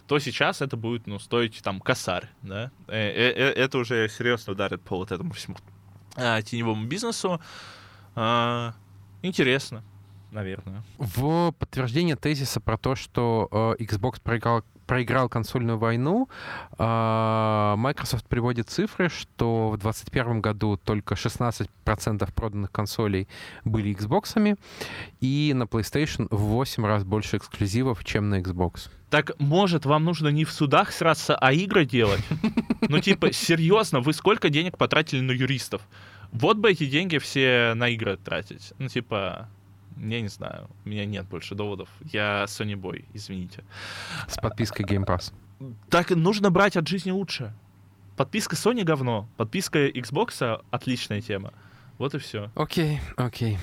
то 0.07 0.17
сейчас 0.19 0.61
это 0.61 0.75
будет, 0.75 1.05
ну, 1.05 1.19
стоить 1.19 1.61
там 1.61 1.81
косарь, 1.81 2.27
да? 2.41 2.71
Э, 2.87 2.97
э, 2.97 3.31
э, 3.35 3.51
Это 3.51 3.77
уже 3.77 4.09
серьезно 4.09 4.53
ударит 4.53 4.81
по 4.81 4.97
вот 4.97 5.11
этому 5.11 5.33
всему 5.33 5.57
теневому 6.15 6.85
бизнесу. 6.85 7.41
А, 8.15 8.73
Интересно, 9.21 9.83
наверное. 10.31 10.83
В 10.97 11.51
подтверждение 11.51 12.15
тезиса 12.15 12.59
про 12.59 12.77
то, 12.77 12.95
что 12.95 13.75
э, 13.79 13.83
Xbox 13.83 14.21
проиграл 14.21 14.63
проиграл 14.85 15.29
консольную 15.29 15.77
войну. 15.77 16.29
А, 16.77 17.75
Microsoft 17.77 18.27
приводит 18.27 18.69
цифры, 18.69 19.09
что 19.09 19.69
в 19.69 19.77
2021 19.77 20.41
году 20.41 20.77
только 20.77 21.15
16% 21.15 21.67
проданных 22.33 22.71
консолей 22.71 23.27
были 23.63 23.95
Xbox, 23.95 24.57
и 25.21 25.53
на 25.55 25.63
PlayStation 25.63 26.27
в 26.29 26.37
8 26.37 26.85
раз 26.85 27.03
больше 27.03 27.37
эксклюзивов, 27.37 28.03
чем 28.03 28.29
на 28.29 28.41
Xbox. 28.41 28.89
Так, 29.09 29.31
может, 29.39 29.85
вам 29.85 30.03
нужно 30.03 30.29
не 30.29 30.45
в 30.45 30.51
судах 30.51 30.91
сраться, 30.91 31.35
а 31.35 31.53
игры 31.53 31.85
делать? 31.85 32.21
Ну, 32.87 32.99
типа, 32.99 33.31
серьезно, 33.31 33.99
вы 33.99 34.13
сколько 34.13 34.49
денег 34.49 34.77
потратили 34.77 35.19
на 35.19 35.31
юристов? 35.31 35.81
Вот 36.31 36.57
бы 36.57 36.69
эти 36.69 36.85
деньги 36.85 37.17
все 37.17 37.73
на 37.75 37.89
игры 37.89 38.15
тратить. 38.17 38.73
Ну, 38.77 38.89
типа, 38.89 39.49
я 39.97 40.21
не 40.21 40.27
знаю, 40.27 40.69
у 40.85 40.89
меня 40.89 41.05
нет 41.05 41.27
больше 41.27 41.55
доводов. 41.55 41.89
Я 42.01 42.43
Sony 42.45 42.75
Boy, 42.75 43.05
извините. 43.13 43.63
С 44.27 44.35
подпиской 44.37 44.85
Game 44.85 45.05
Pass. 45.05 45.33
Так 45.89 46.09
нужно 46.11 46.51
брать 46.51 46.75
от 46.77 46.87
жизни 46.87 47.11
лучше. 47.11 47.53
Подписка 48.17 48.55
Sony 48.55 48.83
говно, 48.83 49.27
подписка 49.37 49.87
Xbox 49.87 50.61
отличная 50.71 51.21
тема. 51.21 51.53
Вот 51.97 52.13
и 52.15 52.17
все. 52.17 52.49
Окей, 52.55 52.99
окей. 53.17 53.57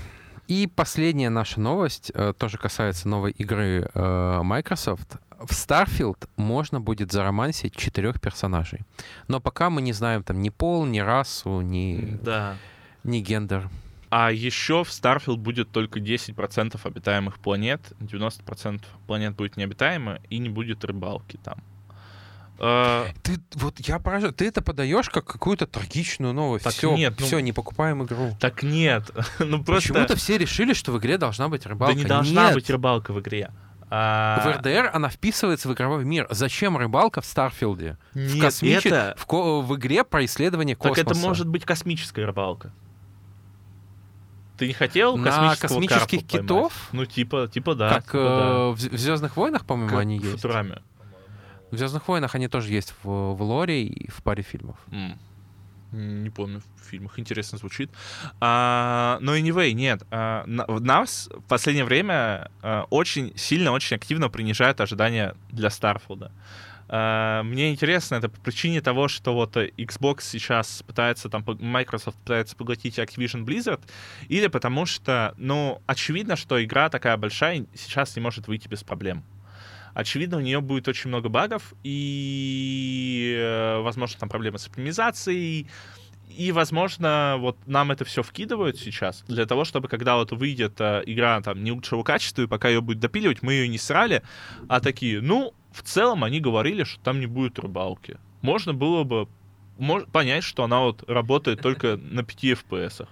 И 0.49 0.66
последняя 0.66 1.30
наша 1.30 1.61
новость 1.61 2.11
э, 2.14 2.35
тоже 2.37 2.59
касается 2.59 3.09
новой 3.09 3.30
игры 3.33 3.89
э, 3.95 4.41
Microsoft. 4.43 5.16
В 5.39 5.51
Starfield 5.53 6.28
можно 6.37 6.80
будет 6.80 7.12
заромансить 7.12 7.74
четырех 7.76 8.20
персонажей. 8.20 8.80
Но 9.28 9.41
пока 9.41 9.70
мы 9.70 9.83
не 9.83 9.93
знаем 9.93 10.22
там 10.22 10.41
ни 10.41 10.51
пол, 10.51 10.85
ни 10.85 10.99
расу, 11.01 11.61
ни, 11.62 12.18
Да. 12.22 12.57
ни 13.05 13.20
гендер. 13.20 13.68
А 14.14 14.30
еще 14.30 14.84
в 14.84 14.88
Starfield 14.88 15.36
будет 15.36 15.70
только 15.70 15.98
10% 15.98 16.78
обитаемых 16.84 17.38
планет, 17.38 17.80
90% 17.98 18.82
планет 19.06 19.34
будет 19.34 19.56
необитаемы, 19.56 20.20
и 20.28 20.36
не 20.36 20.50
будет 20.50 20.84
рыбалки 20.84 21.38
там. 21.42 21.62
Э, 22.58 23.06
Ты 23.22 23.38
вот 23.54 23.80
я 23.80 23.98
поражаюсь, 23.98 24.34
ты 24.34 24.46
это 24.48 24.60
подаешь 24.60 25.08
как 25.08 25.24
какую-то 25.24 25.66
трагичную 25.66 26.34
новость. 26.34 26.64
Так 26.64 26.74
все, 26.74 26.94
нет, 26.94 27.14
ну- 27.18 27.24
все, 27.26 27.40
не 27.40 27.52
покупаем 27.54 28.04
игру. 28.04 28.36
Так 28.38 28.62
нет, 28.62 29.10
ну 29.38 29.64
просто... 29.64 29.88
Почему-то 29.94 30.16
все 30.16 30.36
решили, 30.36 30.74
что 30.74 30.92
в 30.92 30.98
игре 30.98 31.16
должна 31.16 31.48
быть 31.48 31.62
Да 31.62 31.70
рыбалка. 31.70 31.94
не 31.94 32.04
должна 32.04 32.44
Нет. 32.46 32.54
быть 32.54 32.68
рыбалка 32.68 33.12
в 33.14 33.20
игре. 33.20 33.50
А, 33.94 34.40
В 34.44 34.58
РДР 34.58 34.90
она 34.92 35.08
вписывается 35.08 35.68
в 35.68 35.72
игровой 35.74 36.04
мир. 36.04 36.26
Зачем 36.30 36.76
рыбалка 36.76 37.20
в 37.20 37.26
Старфилде? 37.26 37.96
в, 38.12 38.16
Нет, 38.16 38.42
космиче- 38.44 38.88
это... 38.88 39.14
в, 39.18 39.26
ко- 39.26 39.60
в 39.62 39.74
игре 39.76 40.04
про 40.04 40.24
исследование 40.24 40.76
Так 40.76 40.88
космоса. 40.94 41.10
это 41.10 41.14
может 41.26 41.48
быть 41.48 41.64
космическая 41.64 42.24
рыбалка. 42.26 42.72
Ты 44.62 44.68
не 44.68 44.74
хотел 44.74 45.16
На 45.16 45.56
космических 45.56 46.24
китов? 46.24 46.72
Ну, 46.92 47.04
типа, 47.04 47.48
типа 47.52 47.74
да. 47.74 47.94
как 47.94 48.04
типа 48.04 48.16
э, 48.16 48.70
в, 48.70 48.78
Звездных 48.78 49.36
войнах, 49.36 49.62
да. 49.62 49.66
по-моему, 49.66 49.98
они 49.98 50.18
есть. 50.18 50.36
Футураме. 50.36 50.82
В 51.72 51.76
Звездных 51.76 52.06
войнах 52.06 52.36
они 52.36 52.46
тоже 52.46 52.70
есть 52.72 52.94
в, 53.02 53.34
в 53.34 53.42
лоре 53.42 53.82
и 53.82 54.08
в 54.08 54.22
паре 54.22 54.44
фильмов. 54.44 54.76
М. 54.92 55.18
Не 55.90 56.30
помню 56.30 56.62
в 56.76 56.84
фильмах. 56.88 57.18
Интересно 57.18 57.58
звучит. 57.58 57.90
А, 58.40 59.18
но 59.20 59.36
anyway, 59.36 59.72
нет. 59.72 60.04
А, 60.12 60.44
на- 60.46 60.66
нас 60.78 61.28
в 61.34 61.48
последнее 61.48 61.84
время 61.84 62.48
а, 62.62 62.86
очень 62.90 63.36
сильно, 63.36 63.72
очень 63.72 63.96
активно 63.96 64.28
принижают 64.28 64.80
ожидания 64.80 65.34
для 65.50 65.70
Старфилда. 65.70 66.30
А, 66.95 67.43
мне 67.43 67.70
интересно, 67.70 68.16
это 68.16 68.28
по 68.28 68.38
причине 68.43 68.82
того, 68.82 69.09
что 69.09 69.32
вот 69.32 69.57
э, 69.57 69.70
Xbox 69.78 70.18
сейчас 70.24 70.82
пытается, 70.86 71.30
там, 71.30 71.43
Microsoft 71.59 72.18
пытается 72.18 72.55
поглотить 72.55 72.99
Activision 72.99 73.47
Blizzard, 73.47 73.80
или 74.28 74.47
потому 74.49 74.84
что, 74.84 75.32
ну, 75.38 75.80
очевидно, 75.86 76.36
что 76.36 76.62
игра 76.62 76.90
такая 76.90 77.16
большая 77.16 77.64
сейчас 77.74 78.14
не 78.14 78.20
может 78.20 78.47
выйти 78.47 78.68
без 78.68 78.82
проблем. 78.82 79.24
Очевидно, 79.95 80.36
у 80.36 80.40
нее 80.40 80.61
будет 80.61 80.86
очень 80.86 81.09
много 81.09 81.30
багов, 81.30 81.72
и, 81.82 83.38
э, 83.38 83.80
возможно, 83.80 84.20
там 84.20 84.28
проблемы 84.28 84.59
с 84.59 84.66
оптимизацией, 84.66 85.68
и, 86.28 86.53
возможно, 86.53 87.36
вот 87.38 87.57
нам 87.66 87.90
это 87.90 88.05
все 88.05 88.22
вкидывают 88.22 88.78
сейчас 88.78 89.24
для 89.28 89.47
того, 89.47 89.64
чтобы 89.64 89.88
когда 89.88 90.16
вот 90.16 90.32
выйдет 90.32 90.78
э, 90.78 91.05
игра 91.07 91.40
там 91.40 91.64
не 91.64 91.72
лучшего 91.72 92.03
качества, 92.03 92.43
и 92.43 92.47
пока 92.47 92.68
ее 92.68 92.82
будет 92.82 93.01
допиливать, 93.01 93.40
мы 93.40 93.55
ее 93.55 93.68
не 93.68 93.78
срали, 93.78 94.22
а 94.68 94.80
такие, 94.80 95.22
ну, 95.22 95.55
в 95.72 95.82
целом 95.82 96.24
они 96.24 96.40
говорили, 96.40 96.84
что 96.84 97.02
там 97.02 97.20
не 97.20 97.26
будет 97.26 97.58
рыбалки. 97.58 98.18
Можно 98.42 98.74
было 98.74 99.04
бы 99.04 99.28
понять, 100.12 100.44
что 100.44 100.64
она 100.64 100.80
вот 100.80 101.08
работает 101.08 101.60
только 101.60 101.96
на 101.96 102.22
5 102.22 102.44
FPS. 102.44 103.08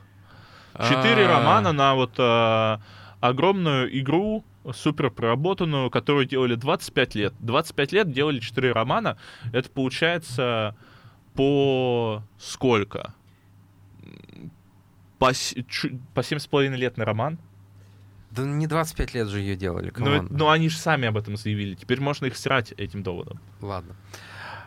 Четыре 0.74 1.26
А, 1.26 1.38
романа 1.38 1.72
на 1.72 1.94
вот 1.94 2.12
э, 2.18 2.78
огромную 3.20 3.98
игру, 3.98 4.44
супер 4.72 5.11
проработанную, 5.11 5.90
которую 5.90 6.26
делали 6.26 6.54
25 6.54 7.14
лет. 7.14 7.34
25 7.40 7.92
лет 7.92 8.12
делали 8.12 8.38
4 8.38 8.72
романа. 8.72 9.16
Это 9.52 9.68
получается 9.70 10.76
по 11.34 12.22
сколько? 12.38 13.14
По, 15.18 15.32
по 16.14 16.20
7,5 16.20 16.76
лет 16.76 16.96
на 16.96 17.04
роман. 17.04 17.38
Да 18.31 18.43
не 18.45 18.66
25 18.66 19.14
лет 19.14 19.28
же 19.28 19.41
ее 19.41 19.57
делали. 19.57 19.93
Но, 19.97 20.14
это- 20.14 20.26
но 20.33 20.51
они 20.51 20.68
же 20.68 20.78
сами 20.78 21.09
об 21.09 21.16
этом 21.16 21.37
заявили. 21.37 21.74
Теперь 21.74 22.01
можно 22.01 22.26
их 22.26 22.37
срать 22.37 22.72
этим 22.76 23.03
доводом. 23.03 23.41
Ладно. 23.61 23.97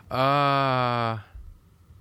А, 0.09 1.24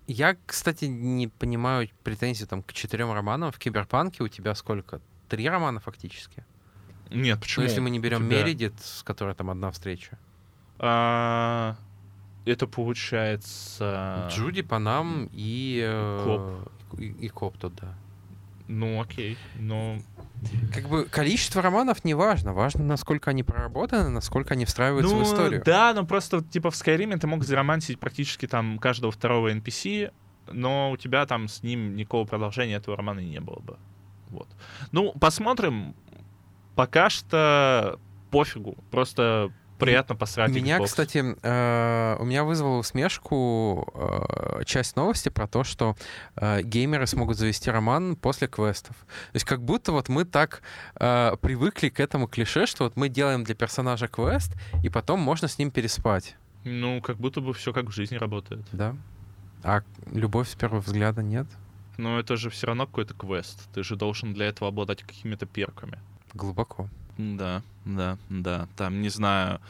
Я, 0.08 0.36
кстати, 0.46 0.86
не 0.86 1.28
понимаю 1.28 1.88
претензий 2.02 2.44
там 2.44 2.62
к 2.62 2.72
четырем 2.72 3.12
романам. 3.12 3.50
В 3.52 3.58
Киберпанке 3.58 4.22
у 4.24 4.28
тебя 4.28 4.54
сколько? 4.54 5.00
Три 5.28 5.48
романа 5.48 5.80
фактически. 5.80 6.44
Нет, 7.10 7.36
Ну, 7.36 7.42
почему? 7.42 7.64
если 7.64 7.80
мы 7.80 7.88
не 7.90 7.98
берем 8.00 8.26
тебя- 8.28 8.38
Мередит, 8.42 8.74
с 8.80 9.02
которой 9.04 9.34
там 9.34 9.48
одна 9.50 9.70
встреча. 9.70 10.18
А, 10.78 11.76
это 12.44 12.66
получается... 12.66 14.28
Джуди, 14.30 14.62
Панам 14.62 15.28
и... 15.32 15.80
э, 15.84 16.22
Коп. 16.24 17.00
И, 17.00 17.06
и 17.06 17.28
Коп 17.28 17.56
тут, 17.58 17.74
да. 17.76 17.94
Ну, 18.68 19.00
окей. 19.00 19.38
Но 19.56 19.98
Как 20.72 20.88
бы 20.88 21.04
количество 21.04 21.62
романов 21.62 22.04
не 22.04 22.14
важно. 22.14 22.52
Важно, 22.52 22.84
насколько 22.84 23.30
они 23.30 23.42
проработаны, 23.42 24.08
насколько 24.08 24.54
они 24.54 24.64
встраиваются 24.64 25.14
в 25.14 25.22
историю. 25.22 25.58
Ну, 25.60 25.64
Да, 25.64 25.92
но 25.94 26.04
просто 26.04 26.42
типа 26.42 26.70
в 26.70 26.74
Skyrim 26.74 27.18
ты 27.18 27.26
мог 27.26 27.44
заромансить 27.44 27.98
практически 28.00 28.46
там 28.46 28.78
каждого 28.78 29.12
второго 29.12 29.52
NPC, 29.52 30.12
но 30.50 30.90
у 30.90 30.96
тебя 30.96 31.26
там 31.26 31.48
с 31.48 31.62
ним 31.62 31.96
никакого 31.96 32.24
продолжения 32.24 32.74
этого 32.74 32.96
романа 32.96 33.20
не 33.20 33.40
было 33.40 33.60
бы. 33.60 33.76
Вот. 34.30 34.48
Ну, 34.90 35.12
посмотрим. 35.12 35.94
Пока 36.74 37.10
что 37.10 37.98
пофигу. 38.30 38.76
Просто 38.90 39.52
приятно 39.86 40.14
посрать 40.16 40.50
Меня, 40.50 40.78
Xbox. 40.78 40.84
кстати, 40.86 41.36
э, 41.42 42.16
у 42.18 42.24
меня 42.24 42.44
вызвала 42.44 42.78
усмешку 42.78 43.86
э, 43.94 44.64
часть 44.64 44.96
новости 44.96 45.28
про 45.28 45.46
то, 45.46 45.64
что 45.64 45.96
э, 46.36 46.62
геймеры 46.62 47.06
смогут 47.06 47.36
завести 47.36 47.70
роман 47.70 48.16
после 48.16 48.48
квестов. 48.48 48.96
То 48.96 49.34
есть 49.34 49.44
как 49.44 49.62
будто 49.62 49.92
вот 49.92 50.08
мы 50.08 50.24
так 50.24 50.62
привыкли 50.94 51.88
к 51.88 52.00
этому 52.00 52.26
клише, 52.28 52.66
что 52.66 52.84
вот 52.84 52.96
мы 52.96 53.08
делаем 53.08 53.44
для 53.44 53.54
персонажа 53.54 54.08
квест, 54.08 54.52
и 54.82 54.88
потом 54.88 55.20
можно 55.20 55.48
с 55.48 55.58
ним 55.58 55.70
переспать, 55.70 56.36
Ну, 56.64 57.00
как 57.00 57.16
будто 57.16 57.40
бы 57.40 57.52
все 57.52 57.72
как 57.72 57.86
в 57.86 57.90
жизни 57.92 58.16
работает. 58.16 58.64
да? 58.72 58.96
А 59.62 59.82
любовь 60.10 60.48
с 60.48 60.54
первого 60.54 60.80
взгляда 60.80 61.22
нет? 61.22 61.46
Но 61.98 62.18
это 62.18 62.36
же 62.36 62.50
все 62.50 62.66
равно 62.68 62.86
какой-то 62.86 63.14
квест. 63.14 63.68
Ты 63.74 63.82
же 63.82 63.96
должен 63.96 64.32
для 64.34 64.46
этого 64.46 64.68
обладать 64.68 65.02
какими-то 65.02 65.46
перками. 65.46 65.98
Глубоко. 66.34 66.88
Да, 67.18 67.62
да, 67.84 68.18
да. 68.28 68.68
Там, 68.76 69.00
не 69.02 69.08
знаю, 69.10 69.60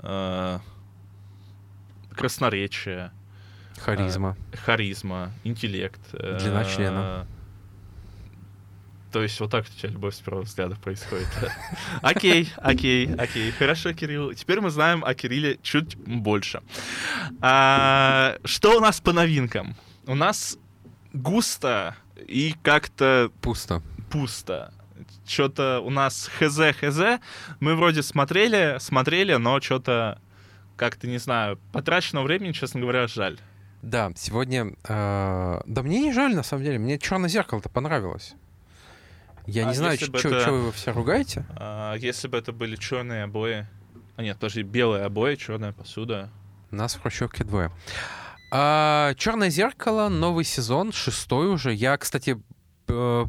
э, 0.00 0.58
красноречие, 2.14 3.10
Харизма. 3.78 4.36
харизма, 4.64 5.32
интеллект. 5.44 6.00
э, 6.12 6.38
Длина 6.40 6.64
члена. 6.64 7.26
То 9.12 9.22
есть 9.22 9.38
вот 9.38 9.50
так 9.50 9.64
у 9.64 9.68
тебя 9.80 9.90
любовь 9.90 10.14
с 10.16 10.18
первого 10.20 10.42
взгляда 10.42 10.74
происходит. 10.74 11.28
Окей, 12.02 12.52
окей, 12.56 13.14
окей. 13.14 13.52
Хорошо, 13.52 13.92
Кирилл. 13.92 14.34
Теперь 14.34 14.60
мы 14.60 14.70
знаем 14.70 15.04
о 15.04 15.14
Кирилле 15.14 15.56
чуть 15.62 15.96
больше. 15.96 16.62
А, 17.40 18.36
Что 18.44 18.76
у 18.76 18.80
нас 18.80 19.00
по 19.00 19.12
новинкам? 19.12 19.76
У 20.06 20.16
нас 20.16 20.58
густо 21.12 21.94
и 22.26 22.56
как-то 22.62 23.30
Пусто. 23.40 23.82
пусто. 24.10 24.72
Что-то 25.26 25.80
у 25.80 25.90
нас 25.90 26.30
хз-хз. 26.38 27.20
Мы 27.60 27.76
вроде 27.76 28.02
смотрели, 28.02 28.76
смотрели, 28.80 29.34
но 29.34 29.60
что-то 29.60 30.20
как-то, 30.76 31.06
не 31.06 31.18
знаю, 31.18 31.58
потраченного 31.72 32.24
времени, 32.24 32.52
честно 32.52 32.80
говоря, 32.80 33.06
жаль. 33.06 33.38
Да, 33.82 34.10
сегодня... 34.16 34.74
э, 34.88 35.60
да 35.66 35.82
мне 35.82 36.00
не 36.00 36.12
жаль, 36.12 36.34
на 36.34 36.42
самом 36.42 36.64
деле. 36.64 36.78
Мне 36.78 36.98
черное 36.98 37.28
зеркало-то 37.28 37.68
понравилось. 37.68 38.34
Я 39.46 39.66
А 39.66 39.68
не 39.68 39.74
знаю, 39.74 39.98
что 39.98 40.16
это- 40.16 40.50
вы 40.52 40.72
все 40.72 40.92
ругаете. 40.92 41.44
А, 41.56 41.94
если 41.94 42.28
бы 42.28 42.38
это 42.38 42.52
были 42.52 42.76
черные 42.76 43.24
обои... 43.24 43.66
А 44.16 44.22
нет, 44.22 44.36
подожди, 44.36 44.62
белые 44.62 45.04
обои, 45.04 45.34
черная 45.34 45.72
посуда. 45.72 46.30
Нас 46.70 46.94
в 46.94 47.02
Хрущевке 47.02 47.44
двое. 47.44 47.70
А, 48.50 49.12
Черное 49.14 49.50
зеркало, 49.50 50.08
новый 50.08 50.44
сезон, 50.44 50.92
шестой 50.92 51.48
уже. 51.48 51.72
Я, 51.74 51.96
кстати, 51.98 52.40
э, 52.88 53.24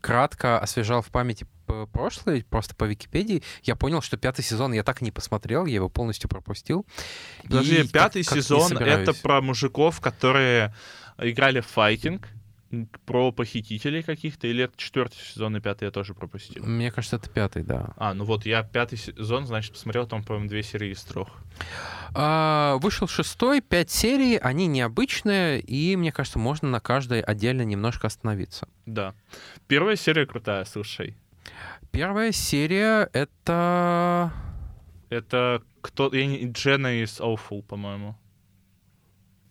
кратко 0.00 0.58
освежал 0.58 1.02
в 1.02 1.08
памяти 1.08 1.46
прошлое, 1.92 2.44
просто 2.48 2.74
по 2.74 2.84
Википедии, 2.84 3.42
я 3.62 3.76
понял, 3.76 4.02
что 4.02 4.16
пятый 4.16 4.42
сезон 4.42 4.72
я 4.72 4.82
так 4.82 5.02
и 5.02 5.04
не 5.04 5.12
посмотрел, 5.12 5.66
я 5.66 5.76
его 5.76 5.88
полностью 5.88 6.28
пропустил. 6.28 6.86
Подожди, 7.42 7.82
И 7.82 7.88
пятый 7.88 8.24
как 8.24 8.36
сезон 8.36 8.76
это 8.78 9.14
про 9.14 9.40
мужиков, 9.40 10.00
которые 10.00 10.74
играли 11.18 11.60
в 11.60 11.66
файтинг, 11.66 12.28
про 13.04 13.32
похитителей 13.32 14.02
каких-то, 14.02 14.46
или 14.46 14.64
это 14.64 14.74
четвертый 14.76 15.18
сезон 15.18 15.56
и 15.56 15.60
пятый 15.60 15.84
я 15.84 15.90
тоже 15.90 16.14
пропустил? 16.14 16.64
Мне 16.64 16.92
кажется, 16.92 17.16
это 17.16 17.28
пятый, 17.28 17.62
да. 17.64 17.92
А, 17.96 18.14
ну 18.14 18.24
вот 18.24 18.46
я 18.46 18.62
пятый 18.62 18.96
сезон, 18.96 19.46
значит, 19.46 19.72
посмотрел 19.72 20.06
там, 20.06 20.22
по-моему, 20.22 20.48
две 20.48 20.62
серии 20.62 20.92
из 20.92 21.02
трех. 21.02 21.28
А, 22.14 22.76
вышел 22.78 23.08
шестой, 23.08 23.60
пять 23.60 23.90
серий, 23.90 24.36
они 24.36 24.66
необычные, 24.66 25.60
и, 25.60 25.96
мне 25.96 26.12
кажется, 26.12 26.38
можно 26.38 26.68
на 26.68 26.80
каждой 26.80 27.20
отдельно 27.20 27.62
немножко 27.62 28.06
остановиться. 28.06 28.68
Да. 28.86 29.14
Первая 29.66 29.96
серия 29.96 30.26
крутая, 30.26 30.64
слушай. 30.64 31.16
Первая 31.90 32.30
серия— 32.30 33.08
это... 33.12 34.32
Это 35.08 35.62
кто... 35.80 36.14
Я 36.14 36.26
не... 36.26 36.46
Джена 36.52 37.02
из 37.02 37.20
Awful, 37.20 37.62
по-моему. 37.62 38.16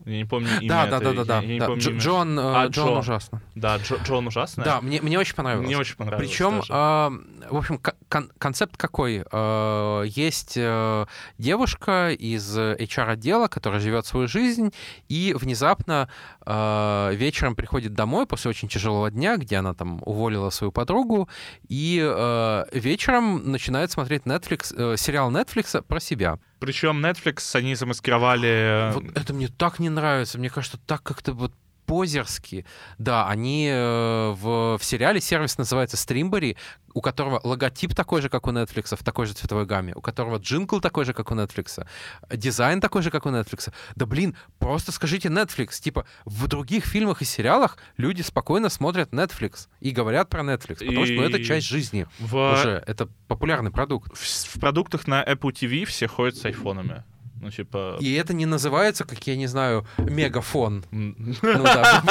Я 0.05 0.17
не 0.17 0.25
помню 0.25 0.49
имя. 0.61 0.69
Да, 0.69 0.87
да, 0.87 0.97
этой- 0.97 1.05
да, 1.13 1.13
да, 1.13 1.23
да. 1.25 1.39
Я 1.41 1.47
не 1.53 1.59
да. 1.59 1.65
помню 1.67 1.81
Дж-. 1.81 1.97
Джон, 1.99 2.39
э, 2.39 2.41
А, 2.41 2.67
Джон 2.67 2.87
Джо. 2.93 2.99
ужасно. 2.99 3.41
Да, 3.55 3.75
Джо- 3.77 4.01
Джон 4.03 4.27
ужасный. 4.27 4.63
Да, 4.63 4.81
мне, 4.81 5.01
мне 5.01 5.19
очень 5.19 5.35
понравилось. 5.35 5.65
Мне 5.67 5.77
очень 5.77 5.95
понравилось. 5.95 6.29
Причем, 6.29 6.57
тоже. 6.59 6.71
а, 6.73 7.11
в 7.49 7.57
общем, 7.57 7.77
ко- 7.77 7.95
кон- 8.09 8.31
концепт 8.37 8.77
какой? 8.77 9.23
А, 9.31 10.03
Есть 10.03 10.53
э, 10.55 11.05
девушка 11.37 12.09
из 12.11 12.57
HR-отдела, 12.57 13.47
которая 13.47 13.79
живет 13.79 14.05
свою 14.05 14.27
жизнь, 14.27 14.73
и 15.09 15.35
внезапно 15.37 16.09
вечером 16.49 17.55
приходит 17.55 17.93
домой 17.93 18.25
после 18.25 18.49
очень 18.49 18.67
тяжелого 18.67 19.11
дня, 19.11 19.37
где 19.37 19.57
она 19.57 19.73
там 19.73 20.01
уволила 20.05 20.49
свою 20.49 20.71
подругу, 20.71 21.29
и 21.67 22.01
э, 22.03 22.65
вечером 22.73 23.51
начинает 23.51 23.91
смотреть 23.91 24.23
Netflix, 24.23 24.73
э, 24.75 24.97
сериал 24.97 25.31
Netflix 25.31 25.81
про 25.83 25.99
себя. 25.99 26.39
Причем 26.59 27.05
Netflix, 27.05 27.55
они 27.55 27.75
замаскировали... 27.75 28.91
Вот 28.93 29.03
это 29.15 29.33
мне 29.33 29.47
так 29.47 29.79
не 29.79 29.89
нравится. 29.89 30.37
Мне 30.37 30.49
кажется, 30.49 30.77
так 30.85 31.03
как-то 31.03 31.33
вот 31.33 31.53
позерски. 31.89 32.65
Да, 32.99 33.27
они 33.27 33.67
э, 33.67 34.29
в, 34.37 34.77
в 34.77 34.83
сериале 34.83 35.19
сервис 35.19 35.57
называется 35.57 35.97
Стримбери, 35.97 36.55
у 36.93 37.01
которого 37.01 37.41
логотип 37.43 37.95
такой 37.95 38.21
же, 38.21 38.29
как 38.29 38.45
у 38.45 38.51
Netflix, 38.51 38.95
в 38.95 39.03
такой 39.03 39.25
же 39.25 39.33
цветовой 39.33 39.65
гамме, 39.65 39.93
у 39.95 40.01
которого 40.01 40.37
джингл 40.37 40.81
такой 40.81 41.05
же, 41.05 41.13
как 41.13 41.31
у 41.31 41.35
Netflix, 41.35 41.83
дизайн 42.31 42.79
такой 42.79 43.01
же, 43.01 43.09
как 43.09 43.25
у 43.25 43.29
Netflix. 43.29 43.73
Да 43.95 44.05
блин, 44.05 44.37
просто 44.59 44.91
скажите 44.91 45.29
Netflix. 45.29 45.81
Типа, 45.81 46.05
в 46.25 46.47
других 46.47 46.85
фильмах 46.85 47.23
и 47.23 47.25
сериалах 47.25 47.77
люди 47.97 48.21
спокойно 48.21 48.69
смотрят 48.69 49.11
Netflix 49.11 49.67
и 49.79 49.89
говорят 49.89 50.29
про 50.29 50.41
Netflix, 50.41 50.85
потому 50.85 51.05
что 51.05 51.15
ну, 51.15 51.23
это 51.23 51.39
И 51.39 51.43
часть 51.43 51.65
жизни 51.65 52.05
В, 52.19 52.53
уже. 52.53 52.83
Это 52.85 53.09
популярный 53.27 53.71
продукт. 53.71 54.15
в, 54.15 54.21
в 54.21 54.59
продуктах 54.59 55.07
на 55.07 55.23
Apple 55.23 55.51
TV 55.53 55.85
все 55.85 56.07
ходят 56.07 56.37
с 56.37 56.45
айфонами. 56.45 57.03
Ну, 57.41 57.51
типа... 57.51 57.97
И 58.01 58.13
это 58.13 58.33
не 58.33 58.45
называется, 58.45 59.05
как 59.05 59.25
я 59.27 59.35
не 59.35 59.47
знаю, 59.47 59.85
мегафон. 59.97 60.85
Ну 60.91 61.63
да, 61.63 62.01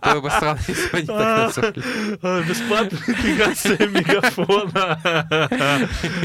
было 0.02 0.20
бы 0.20 0.30
странно. 0.30 0.60
Если 0.68 0.96
они 0.96 1.06
так 1.06 1.56
назвали. 1.56 1.82
А, 2.22 2.42
Бесплатная 2.42 3.00
интеграция 3.06 3.88
мегафона. 3.88 5.00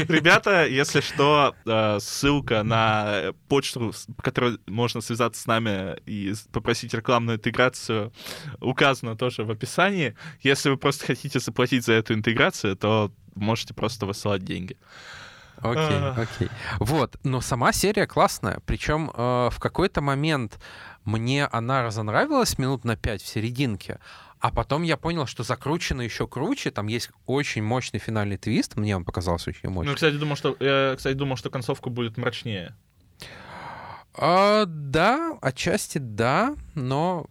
Ребята, 0.08 0.66
если 0.66 1.00
что, 1.00 1.54
э, 1.64 1.98
ссылка 2.00 2.62
на 2.62 3.32
почту, 3.48 3.92
по 4.16 4.22
которой 4.22 4.58
можно 4.66 5.00
связаться 5.00 5.42
с 5.42 5.46
нами 5.46 5.96
и 6.06 6.34
попросить 6.52 6.94
рекламную 6.94 7.38
интеграцию, 7.38 8.12
указана 8.60 9.16
тоже 9.16 9.44
в 9.44 9.50
описании. 9.50 10.14
Если 10.42 10.68
вы 10.68 10.76
просто 10.76 11.06
хотите 11.06 11.40
заплатить 11.40 11.84
за 11.84 11.94
эту 11.94 12.14
интеграцию, 12.14 12.76
то 12.76 13.10
можете 13.34 13.74
просто 13.74 14.06
высылать 14.06 14.44
деньги. 14.44 14.76
Окей, 15.58 15.98
окей. 16.16 16.48
Вот, 16.78 17.16
но 17.22 17.40
сама 17.40 17.72
серия 17.72 18.06
классная. 18.06 18.60
Причем 18.66 19.10
э, 19.12 19.48
в 19.50 19.58
какой-то 19.58 20.00
момент 20.00 20.58
мне 21.04 21.46
она 21.46 21.82
разонравилась 21.82 22.58
минут 22.58 22.84
на 22.84 22.96
пять 22.96 23.22
в 23.22 23.26
серединке, 23.26 23.98
а 24.38 24.50
потом 24.50 24.82
я 24.82 24.96
понял, 24.96 25.26
что 25.26 25.42
закручено 25.42 26.02
еще 26.02 26.26
круче. 26.26 26.70
Там 26.70 26.88
есть 26.88 27.10
очень 27.26 27.62
мощный 27.62 27.98
финальный 27.98 28.36
твист. 28.36 28.76
Мне 28.76 28.96
он 28.96 29.04
показался 29.04 29.50
очень 29.50 29.70
мощным. 29.70 29.90
Ну, 29.90 29.94
кстати, 29.94 30.16
думал, 30.16 30.36
что 30.36 30.56
я, 30.60 30.94
кстати, 30.96 31.14
думал, 31.14 31.36
что 31.36 31.50
концовка 31.50 31.90
будет 31.90 32.16
мрачнее. 32.16 32.76
А, 34.14 34.64
да, 34.66 35.38
отчасти 35.42 35.98
да, 35.98 36.54
но 36.74 37.26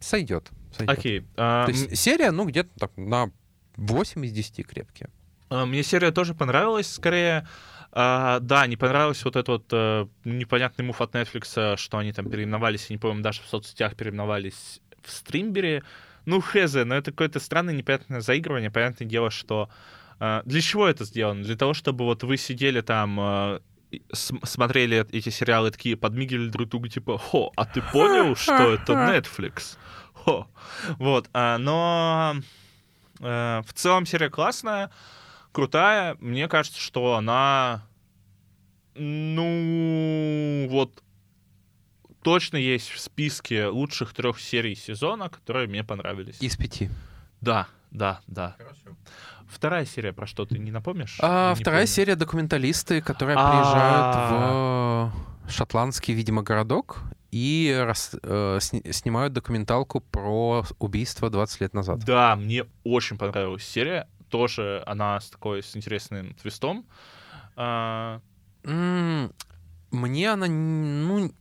сойдет. 0.00 0.50
сойдет. 0.76 0.98
Окей. 0.98 1.26
а, 1.36 1.66
То 1.66 1.72
есть 1.72 1.96
серия, 1.96 2.30
ну, 2.30 2.44
где-то 2.44 2.70
так 2.78 2.92
на 2.96 3.30
8 3.76 4.24
из 4.24 4.32
10 4.32 4.66
крепкие. 4.66 5.10
А, 5.50 5.66
Мне 5.66 5.82
серия 5.82 6.10
тоже 6.10 6.34
понравилась, 6.34 6.92
скорее. 6.92 7.46
А, 7.92 8.40
да, 8.40 8.66
не 8.66 8.76
понравился 8.76 9.24
вот 9.24 9.36
этот 9.36 9.48
вот 9.48 9.64
э, 9.72 10.06
непонятный 10.24 10.84
мув 10.84 11.00
от 11.00 11.14
Netflix, 11.14 11.76
что 11.76 11.98
они 11.98 12.12
там 12.12 12.28
переименовались, 12.30 12.86
я 12.90 12.94
не 12.94 12.98
помню, 12.98 13.22
даже 13.22 13.40
в 13.42 13.46
соцсетях 13.46 13.96
переименовались 13.96 14.80
в 15.02 15.10
стримбере. 15.10 15.82
Ну, 16.26 16.40
хз, 16.40 16.74
но 16.74 16.94
это 16.94 17.10
какое-то 17.10 17.40
странное, 17.40 17.74
непонятное 17.74 18.20
заигрывание. 18.20 18.70
Понятное 18.70 19.08
дело, 19.08 19.30
что... 19.30 19.70
э, 20.20 20.42
для 20.44 20.60
чего 20.60 20.86
это 20.86 21.04
сделано? 21.04 21.42
Для 21.42 21.56
того, 21.56 21.72
чтобы 21.72 22.04
вот 22.04 22.22
вы 22.24 22.36
сидели 22.36 22.82
там, 22.82 23.18
э, 23.18 23.60
смотрели 24.42 25.06
эти 25.10 25.30
сериалы, 25.30 25.70
такие 25.70 25.96
подмигивали 25.96 26.50
друг 26.50 26.68
другу, 26.68 26.88
типа, 26.88 27.16
хо, 27.16 27.52
а 27.56 27.64
ты 27.64 27.80
понял, 27.80 28.36
что 28.36 28.74
это 28.74 28.92
Netflix? 28.92 29.78
Хо. 30.12 30.46
Вот, 30.98 31.30
а, 31.32 31.56
но 31.56 32.34
э, 33.20 33.62
в 33.66 33.72
целом 33.72 34.04
серия 34.04 34.28
классная 34.28 34.90
крутая. 35.52 36.16
Мне 36.20 36.48
кажется, 36.48 36.80
что 36.80 37.14
она, 37.16 37.82
ну, 38.94 40.66
вот 40.70 41.02
точно 42.22 42.56
есть 42.56 42.90
в 42.90 42.98
списке 43.00 43.66
лучших 43.66 44.12
трех 44.12 44.40
серий 44.40 44.74
сезона, 44.74 45.28
которые 45.28 45.68
мне 45.68 45.84
понравились. 45.84 46.40
Из 46.40 46.56
пяти. 46.56 46.90
Да, 47.40 47.68
да, 47.90 48.20
да. 48.26 48.56
Вторая 49.48 49.86
серия 49.86 50.12
про 50.12 50.26
что 50.26 50.44
ты 50.44 50.58
не 50.58 50.70
напомнишь? 50.70 51.18
А, 51.22 51.54
не 51.54 51.60
вторая 51.60 51.82
помню. 51.82 51.94
серия 51.94 52.16
документалисты, 52.16 53.00
которые 53.00 53.36
А. 53.38 53.50
приезжают 53.50 55.14
в 55.48 55.50
шотландский, 55.50 56.12
видимо, 56.12 56.42
городок 56.42 57.00
и 57.30 57.74
рас- 57.82 58.14
э, 58.22 58.58
сни- 58.60 58.82
снимают 58.92 59.32
документалку 59.32 60.00
про 60.00 60.64
убийство 60.78 61.30
20 61.30 61.62
лет 61.62 61.72
назад. 61.72 62.00
Да, 62.04 62.36
мне 62.36 62.66
очень 62.84 63.16
понравилась 63.16 63.64
серия. 63.64 64.06
Тоже 64.28 64.82
она 64.86 65.20
с 65.20 65.30
такой 65.30 65.62
с 65.62 65.76
интересным 65.76 66.34
твистом. 66.34 66.86
А, 67.56 68.20
Мне 69.90 70.30
она, 70.30 70.46
ну, 70.46 71.32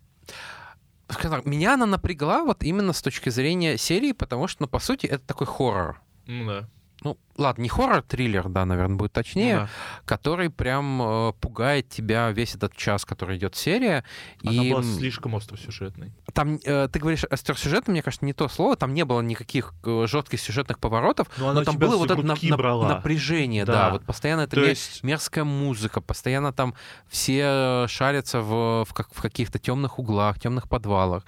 так, 1.08 1.46
меня 1.46 1.74
она 1.74 1.86
напрягла 1.86 2.44
вот 2.44 2.64
именно 2.64 2.94
с 2.94 3.02
точки 3.02 3.30
зрения 3.30 3.78
серии, 3.78 4.14
потому 4.14 4.48
что, 4.48 4.64
ну, 4.64 4.68
по 4.68 4.80
сути, 4.80 5.06
это 5.06 5.26
такой 5.26 5.48
хоррор. 5.48 6.02
ну 6.26 6.46
да. 6.48 6.70
Ну, 7.04 7.16
ладно, 7.38 7.62
не 7.62 7.70
хоррор, 7.70 8.02
триллер, 8.02 8.50
да, 8.50 8.66
наверное, 8.66 8.98
будет 8.98 9.14
точнее, 9.14 9.56
Ну 9.56 9.62
да. 9.62 9.70
который 10.06 10.50
прям 10.50 11.00
э, 11.02 11.34
пугает 11.40 11.88
тебя 11.90 12.32
весь 12.32 12.56
этот 12.56 12.76
час, 12.76 13.06
который 13.06 13.38
идет 13.38 13.56
серия. 13.56 14.04
Она 14.44 14.52
и 14.64 14.72
была 14.72 14.82
слишком 14.82 15.36
остросюжетной. 15.36 16.12
там, 16.34 16.60
э, 16.66 16.88
ты 16.92 17.00
говоришь 17.00 17.24
остросюжетно, 17.26 17.92
мне 17.92 18.02
кажется, 18.02 18.26
не 18.26 18.34
то 18.34 18.48
слово, 18.48 18.76
там 18.78 18.96
не 18.96 19.06
было 19.06 19.22
никаких 19.22 19.76
э, 19.86 20.06
жестких 20.08 20.40
сюжетных 20.42 20.80
поворотов, 20.80 21.28
Но 21.38 21.54
но, 21.54 21.64
там 21.64 21.78
было 21.78 21.98
вот 21.98 22.10
это 22.10 22.20
нап- 22.22 22.56
брала. 22.58 22.88
напряжение, 22.90 23.64
да. 23.64 23.74
Да. 23.74 23.90
вот 23.92 24.04
постоянно 24.04 24.42
это 24.42 24.60
есть 24.60 25.04
мерзкая 25.04 25.44
музыка, 25.44 26.02
постоянно 26.02 26.52
там 26.52 26.74
все 27.08 27.86
шарятся 27.88 28.42
в, 28.42 28.86
в, 28.86 28.94
как- 28.94 29.14
в 29.14 29.22
каких-то 29.22 29.60
темных 29.60 30.00
углах, 30.00 30.40
темных 30.40 30.68
подвалах. 30.68 31.24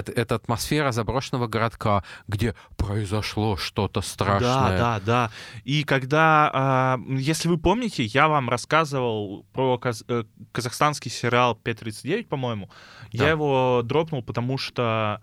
Это, 0.00 0.34
атмосфера 0.34 0.92
заброшенного 0.92 1.46
городка, 1.46 2.02
где 2.28 2.54
произошло 2.76 3.56
что-то 3.56 4.00
страшное. 4.00 4.78
Да, 4.78 4.78
да, 4.78 5.00
да. 5.00 5.30
И 5.64 5.84
когда, 5.84 6.50
а, 6.52 7.00
если 7.08 7.48
вы 7.48 7.58
помните, 7.58 8.04
я 8.04 8.28
вам 8.28 8.48
рассказывал 8.48 9.44
про 9.52 9.78
каз- 9.78 10.04
э, 10.08 10.24
казахстанский 10.52 11.10
сериал 11.10 11.58
5.39, 11.62 12.28
по-моему. 12.28 12.70
Да. 13.12 13.24
Я 13.24 13.30
его 13.30 13.82
дропнул, 13.84 14.22
потому 14.22 14.58
что 14.58 15.20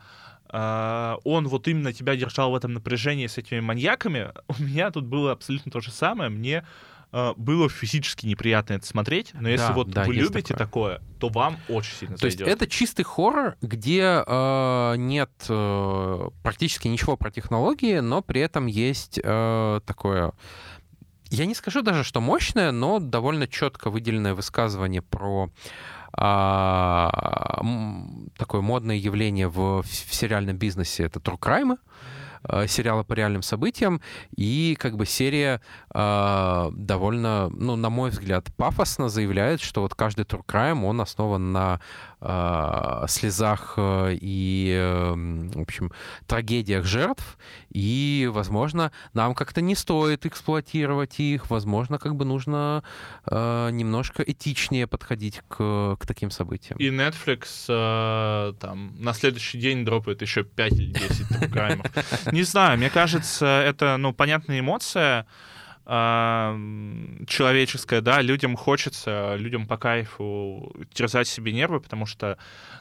а, 0.52 1.18
он 1.24 1.48
вот 1.48 1.68
именно 1.68 1.94
тебя 1.94 2.16
держал 2.16 2.52
в 2.52 2.56
этом 2.56 2.74
напряжении 2.74 3.28
с 3.28 3.38
этими 3.38 3.60
маньяками. 3.60 4.32
У 4.48 4.62
меня 4.62 4.92
тут 4.92 5.06
было 5.06 5.32
абсолютно 5.32 5.72
то 5.72 5.80
же 5.80 5.92
самое. 5.92 6.30
Мне 6.30 6.66
было 7.12 7.70
физически 7.70 8.26
неприятно 8.28 8.74
это 8.74 8.86
смотреть, 8.86 9.32
но 9.34 9.50
если 9.50 9.68
Да, 9.68 9.74
вот 9.74 9.90
да, 9.90 10.04
вы 10.04 10.16
есть 10.16 10.30
любите 10.30 10.54
такое. 10.54 10.98
такое, 10.98 11.02
то 11.20 11.30
вам 11.30 11.58
очень 11.68 11.94
сильно 11.96 12.18
То 12.18 12.26
есть 12.28 12.38
зайдет. 12.38 12.56
это 12.56 12.68
чистый 12.68 13.04
хоррор, 13.04 13.56
где 13.62 14.24
э, 14.26 14.94
нет 14.98 15.32
э, 15.50 16.30
практически 16.44 16.88
ничего 16.88 17.18
про 17.18 17.32
технологии, 17.32 18.00
но 18.00 18.22
при 18.22 18.42
этом 18.42 18.68
есть 18.68 19.20
э, 19.24 19.80
такое... 19.86 20.34
Я 21.32 21.46
не 21.46 21.56
скажу 21.56 21.82
даже, 21.82 22.04
что 22.04 22.22
мощное, 22.22 22.72
но 22.72 23.00
довольно 23.00 23.48
четко 23.48 23.90
выделенное 23.90 24.34
высказывание 24.34 25.02
про 25.04 25.50
м, 26.18 28.30
такое 28.38 28.62
модное 28.62 28.96
явление 28.96 29.48
в, 29.48 29.82
в 29.84 30.14
сериальном 30.14 30.58
бизнесе— 30.58 31.04
это 31.06 31.20
true 31.20 31.40
crime. 31.40 31.78
Э, 32.44 32.68
сериала 32.68 33.04
по 33.04 33.14
реальным 33.14 33.42
событиям, 33.42 34.02
и 34.36 34.76
как 34.80 34.96
бы 34.98 35.06
серия 35.06 35.62
э, 35.94 36.72
довольно, 36.74 37.50
ну, 37.50 37.76
на 37.76 37.90
мой 37.90 38.10
взгляд, 38.10 38.48
пафосно 38.56 39.10
заявляет, 39.10 39.62
что 39.62 39.82
вот 39.82 39.96
каждый 39.96 40.26
True 40.26 40.46
Crime, 40.46 40.86
он 40.86 41.02
основан 41.02 41.52
на 41.52 41.80
э, 42.22 43.06
слезах 43.08 43.74
э, 43.78 44.18
и, 44.20 44.74
э, 44.78 45.14
в 45.14 45.62
общем, 45.62 45.92
трагедиях 46.28 46.86
жертв, 46.86 47.38
и, 47.70 48.30
возможно, 48.32 48.92
нам 49.14 49.36
как-то 49.36 49.62
не 49.62 49.76
стоит 49.76 50.26
эксплуатировать 50.26 51.20
их, 51.20 51.50
возможно, 51.50 52.00
как 52.00 52.16
бы 52.16 52.26
нужно 52.26 52.84
э, 53.26 53.70
немножко 53.72 54.24
этичнее 54.24 54.88
подходить 54.88 55.42
к, 55.48 55.98
к 56.00 56.06
таким 56.06 56.32
событиям. 56.32 56.78
И 56.80 56.90
Netflix 56.90 57.66
э, 57.68 58.54
там 58.60 58.96
на 59.00 59.14
следующий 59.14 59.60
день 59.60 59.86
дропает 59.86 60.22
еще 60.22 60.44
5 60.44 60.74
или 60.74 60.92
10 60.92 61.28
трукаймов. 61.28 61.86
Не 62.32 62.44
знаю, 62.44 62.78
мне 62.78 62.90
кажется, 62.90 63.46
это, 63.46 63.98
ну, 63.98 64.14
понятная 64.14 64.60
эмоция, 64.60 65.26
человеческое, 65.90 68.02
да, 68.02 68.22
людям 68.22 68.56
хочется, 68.56 69.36
людям 69.36 69.66
по 69.66 69.78
кайфу 69.78 70.72
терзать 70.94 71.28
себе 71.28 71.52
нервы, 71.52 71.80
потому 71.80 72.06
что, 72.06 72.38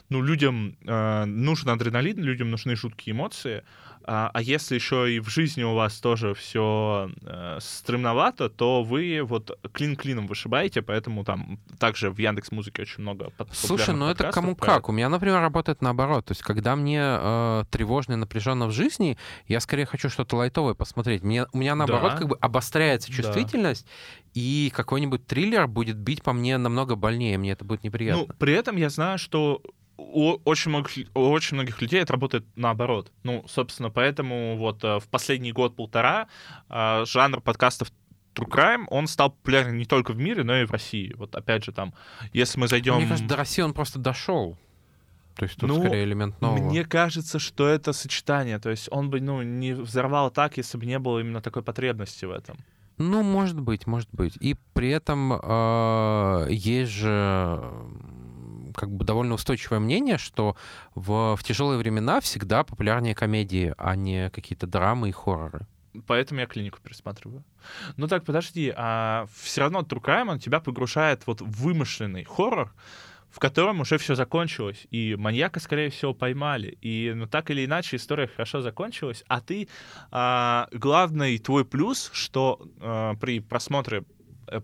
ну, 0.09 0.21
людям 0.21 0.75
э, 0.85 1.25
нужен 1.25 1.69
адреналин, 1.69 2.19
людям 2.19 2.49
нужны 2.49 2.75
жуткие 2.75 3.13
эмоции, 3.13 3.63
а, 4.11 4.31
а 4.33 4.41
если 4.41 4.73
еще 4.73 5.13
и 5.13 5.19
в 5.19 5.29
жизни 5.29 5.61
у 5.61 5.75
вас 5.75 5.99
тоже 5.99 6.33
все 6.33 7.11
э, 7.21 7.57
стремновато, 7.61 8.49
то 8.49 8.81
вы 8.81 9.21
вот 9.21 9.59
клин 9.71 9.95
клином 9.95 10.25
вышибаете, 10.25 10.81
поэтому 10.81 11.23
там 11.23 11.59
также 11.77 12.09
в 12.09 12.17
Яндекс 12.17 12.51
Музыке 12.51 12.81
очень 12.81 13.03
много 13.03 13.31
Слушай, 13.51 13.93
ну 13.93 14.09
это 14.09 14.31
кому 14.31 14.55
как. 14.55 14.89
У 14.89 14.91
меня, 14.91 15.09
например, 15.09 15.41
работает 15.41 15.83
наоборот. 15.83 16.25
То 16.25 16.31
есть, 16.31 16.41
когда 16.41 16.75
мне 16.75 17.01
э, 17.03 17.63
тревожно 17.69 18.13
и 18.13 18.15
напряженно 18.15 18.65
в 18.65 18.71
жизни, 18.71 19.15
я 19.47 19.59
скорее 19.59 19.85
хочу 19.85 20.09
что-то 20.09 20.37
лайтовое 20.37 20.73
посмотреть. 20.73 21.21
Мне, 21.21 21.45
у 21.51 21.57
меня 21.59 21.75
наоборот 21.75 22.13
да. 22.13 22.17
как 22.17 22.27
бы 22.29 22.37
обостряется 22.41 23.11
чувствительность, 23.11 23.85
да. 23.85 24.31
и 24.33 24.71
какой-нибудь 24.75 25.27
триллер 25.27 25.67
будет 25.67 25.97
бить 25.97 26.23
по 26.23 26.33
мне 26.33 26.57
намного 26.57 26.95
больнее, 26.95 27.37
мне 27.37 27.51
это 27.51 27.63
будет 27.63 27.83
неприятно. 27.83 28.25
Ну, 28.27 28.33
при 28.39 28.53
этом 28.53 28.75
я 28.77 28.89
знаю, 28.89 29.19
что 29.19 29.61
у 29.99 30.39
очень 30.45 30.69
многих, 30.69 31.07
у 31.13 31.29
очень 31.29 31.55
многих 31.55 31.81
людей 31.81 32.01
это 32.01 32.13
работает 32.13 32.45
наоборот. 32.55 33.11
Ну, 33.23 33.43
собственно, 33.47 33.89
поэтому 33.89 34.57
вот 34.57 34.83
э, 34.83 34.99
в 34.99 35.07
последний 35.09 35.51
год-полтора 35.51 36.27
э, 36.69 37.05
жанр 37.05 37.41
подкастов 37.41 37.91
True 38.35 38.49
Crime, 38.49 38.85
он 38.89 39.07
стал 39.07 39.31
популярен 39.31 39.77
не 39.77 39.85
только 39.85 40.13
в 40.13 40.17
мире, 40.17 40.43
но 40.43 40.55
и 40.57 40.65
в 40.65 40.71
России. 40.71 41.13
Вот 41.17 41.35
опять 41.35 41.63
же 41.63 41.71
там, 41.71 41.93
если 42.33 42.59
мы 42.59 42.67
зайдем... 42.67 42.95
Мне 42.95 43.07
кажется, 43.07 43.27
до 43.27 43.35
России 43.35 43.61
он 43.61 43.73
просто 43.73 43.99
дошел. 43.99 44.57
То 45.35 45.45
есть 45.45 45.57
тут 45.57 45.69
ну, 45.69 45.79
скорее 45.79 46.03
элемент 46.03 46.41
нового. 46.41 46.69
Мне 46.69 46.83
кажется, 46.83 47.39
что 47.39 47.67
это 47.67 47.93
сочетание. 47.93 48.59
То 48.59 48.69
есть 48.69 48.89
он 48.91 49.09
бы 49.09 49.21
ну, 49.21 49.41
не 49.41 49.73
взорвал 49.73 50.31
так, 50.31 50.57
если 50.57 50.77
бы 50.77 50.85
не 50.85 50.99
было 50.99 51.19
именно 51.19 51.41
такой 51.41 51.63
потребности 51.63 52.25
в 52.25 52.31
этом. 52.31 52.57
Ну, 52.97 53.23
может 53.23 53.59
быть, 53.59 53.87
может 53.87 54.09
быть. 54.11 54.35
И 54.41 54.57
при 54.73 54.89
этом 54.89 55.31
э, 55.31 56.47
есть 56.49 56.91
же 56.91 57.63
как 58.79 58.89
бы 58.89 59.03
довольно 59.03 59.33
устойчивое 59.33 59.79
мнение, 59.79 60.17
что 60.17 60.55
в, 60.95 61.35
в 61.35 61.43
тяжелые 61.43 61.77
времена 61.77 62.21
всегда 62.21 62.63
популярнее 62.63 63.13
комедии, 63.13 63.73
а 63.77 63.95
не 63.97 64.29
какие-то 64.29 64.67
драмы 64.67 65.09
и 65.09 65.11
хорроры. 65.11 65.67
Поэтому 66.07 66.39
я 66.39 66.45
клинику 66.45 66.79
пересматриваю. 66.81 67.43
Ну 67.97 68.07
так, 68.07 68.23
подожди, 68.23 68.73
а 68.75 69.25
все 69.35 69.61
равно 69.61 69.79
он 69.79 70.39
тебя 70.39 70.59
погружает 70.61 71.27
вот 71.27 71.41
в 71.41 71.51
вымышленный 71.63 72.23
хоррор, 72.23 72.73
в 73.29 73.39
котором 73.39 73.81
уже 73.81 73.97
все 73.97 74.15
закончилось, 74.15 74.87
и 74.91 75.15
маньяка, 75.19 75.59
скорее 75.59 75.89
всего, 75.89 76.13
поймали. 76.13 76.77
И 76.81 77.11
ну, 77.13 77.27
так 77.27 77.51
или 77.51 77.65
иначе 77.65 77.97
история 77.97 78.27
хорошо 78.27 78.61
закончилась, 78.61 79.23
а 79.27 79.41
ты... 79.41 79.67
А, 80.11 80.67
главный 80.71 81.37
твой 81.37 81.65
плюс, 81.65 82.11
что 82.13 82.59
а, 82.79 83.15
при 83.15 83.39
просмотре 83.41 84.03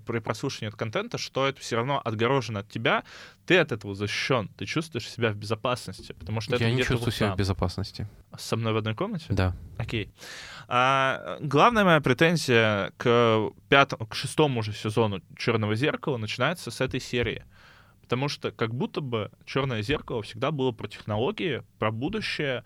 при 0.06 0.20
прослушивании 0.20 0.70
от 0.70 0.78
контента, 0.78 1.18
что 1.18 1.48
это 1.48 1.60
все 1.62 1.76
равно 1.76 2.02
отгорожено 2.04 2.60
от 2.60 2.70
тебя, 2.70 3.04
ты 3.46 3.58
от 3.58 3.72
этого 3.72 3.96
защищен, 3.96 4.50
ты 4.58 4.66
чувствуешь 4.66 5.10
себя 5.10 5.32
в 5.32 5.36
безопасности, 5.36 6.14
потому 6.14 6.42
что 6.42 6.56
я 6.58 6.68
это 6.68 6.76
не 6.76 6.84
чувствую 6.84 7.12
себя 7.12 7.34
в 7.34 7.38
безопасности. 7.38 8.08
Со 8.38 8.56
мной 8.58 8.74
в 8.74 8.78
одной 8.78 8.96
комнате? 8.96 9.26
Да. 9.30 9.56
Окей. 9.78 10.12
А, 10.68 11.38
главная 11.42 11.84
моя 11.84 12.02
претензия 12.02 12.92
к 12.98 13.52
пятому, 13.70 14.08
к 14.08 14.16
шестому 14.16 14.60
уже 14.60 14.74
сезону 14.74 15.22
Черного 15.38 15.76
зеркала 15.76 16.18
начинается 16.18 16.72
с 16.72 16.82
этой 16.82 17.00
серии. 17.00 17.46
Потому 18.02 18.30
что 18.30 18.52
как 18.52 18.74
будто 18.74 19.02
бы 19.02 19.32
Черное 19.46 19.82
зеркало 19.82 20.22
всегда 20.22 20.52
было 20.52 20.72
про 20.72 20.88
технологии, 20.88 21.64
про 21.80 21.92
будущее, 21.92 22.64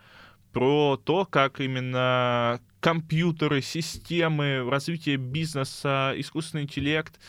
про 0.52 0.97
то, 0.97 1.26
как 1.26 1.60
именно 1.60 2.60
компьютеры, 2.80 3.62
системы, 3.62 4.68
развитие 4.70 5.18
бизнеса, 5.18 6.14
искусственный 6.16 6.64
интеллект, 6.64 7.20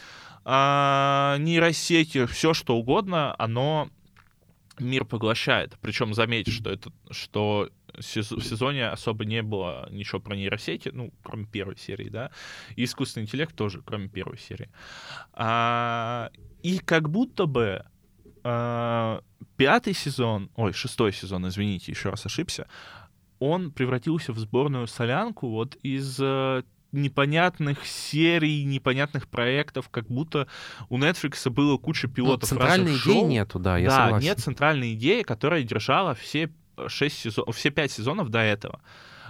а, 0.45 1.37
нейросети, 1.39 2.27
все 2.27 2.55
что 2.55 2.77
угодно, 2.77 3.35
оно 3.39 3.91
мир 4.79 5.05
поглощает. 5.05 5.77
Причем 5.81 6.15
заметьте, 6.15 6.51
что 6.51 6.71
это, 6.71 6.93
что 7.11 7.71
в 7.95 8.03
сезоне 8.03 8.89
особо 8.89 9.25
не 9.25 9.43
было 9.43 9.89
ничего 9.91 10.21
про 10.21 10.37
нейросети, 10.37 10.91
ну, 10.93 11.13
кроме 11.23 11.47
первой 11.47 11.77
серии, 11.77 12.09
да, 12.09 12.31
и 12.77 12.85
искусственный 12.85 13.25
интеллект 13.25 13.55
тоже, 13.55 13.83
кроме 13.85 14.09
первой 14.09 14.39
серии. 14.39 14.71
А, 15.33 16.31
и 16.63 16.79
как 16.79 17.11
будто 17.11 17.47
бы 17.47 17.85
а, 18.43 19.23
пятый 19.57 19.95
сезон, 19.95 20.51
ой, 20.57 20.73
шестой 20.73 21.13
сезон, 21.13 21.47
извините, 21.49 21.93
еще 21.93 22.11
раз 22.11 22.25
ошибся, 22.27 22.67
он 23.41 23.73
превратился 23.73 24.33
в 24.33 24.39
сборную 24.39 24.87
солянку 24.87 25.49
вот 25.49 25.75
из 25.83 26.19
э, 26.21 26.63
непонятных 26.93 27.85
серий, 27.87 28.65
непонятных 28.65 29.29
проектов, 29.29 29.89
как 29.89 30.07
будто 30.07 30.47
у 30.89 30.99
Netflix 30.99 31.49
было 31.51 31.77
куча 31.79 32.07
ну, 32.07 32.15
пилотов. 32.15 32.51
Ну, 32.51 32.57
центральной 32.57 32.93
идеи 32.93 32.99
шоу. 32.99 33.27
нету, 33.27 33.59
да, 33.59 33.79
я 33.79 33.89
да, 33.89 34.05
согласен. 34.05 34.29
нет 34.29 34.39
центральной 34.39 34.95
идеи, 34.95 35.23
которая 35.23 35.63
держала 35.63 36.15
все 36.15 36.53
шесть 36.87 37.19
сезонов, 37.19 37.57
все 37.57 37.71
пять 37.71 37.91
сезонов 37.91 38.29
до 38.29 38.41
этого. 38.41 38.81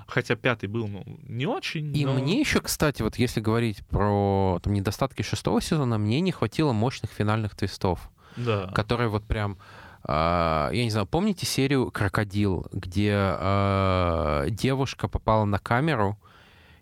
Хотя 0.07 0.35
пятый 0.35 0.69
был, 0.69 0.89
ну, 0.89 1.05
не 1.23 1.47
очень. 1.47 1.97
И 1.97 2.05
но... 2.05 2.15
мне 2.15 2.41
еще, 2.41 2.61
кстати, 2.61 3.01
вот 3.01 3.17
если 3.17 3.41
говорить 3.41 3.87
про 3.87 4.59
там, 4.61 4.73
недостатки 4.73 5.23
шестого 5.23 5.63
сезона, 5.63 5.99
мне 5.99 6.21
не 6.21 6.33
хватило 6.33 6.73
мощных 6.73 7.13
финальных 7.13 7.55
твистов. 7.55 8.11
Да. 8.37 8.67
Которые 8.75 9.09
вот 9.09 9.25
прям 9.25 9.59
я 10.07 10.71
не 10.73 10.91
знаю, 10.91 11.07
помните 11.07 11.47
серию 11.47 11.91
«Крокодил», 11.91 12.67
где 12.73 13.13
э, 13.15 14.47
девушка 14.51 15.09
попала 15.09 15.45
на 15.45 15.59
камеру, 15.59 16.19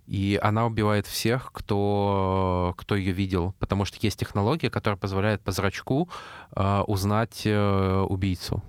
и 0.06 0.38
она 0.42 0.66
убивает 0.66 1.06
всех, 1.06 1.52
кто, 1.52 2.74
кто 2.78 2.94
ее 2.94 3.12
видел, 3.12 3.54
потому 3.58 3.84
что 3.84 3.98
есть 4.00 4.18
технология, 4.18 4.70
которая 4.70 4.96
позволяет 4.96 5.42
по 5.42 5.52
зрачку 5.52 6.08
э, 6.54 6.80
узнать 6.86 7.42
э, 7.44 8.06
убийцу. 8.08 8.62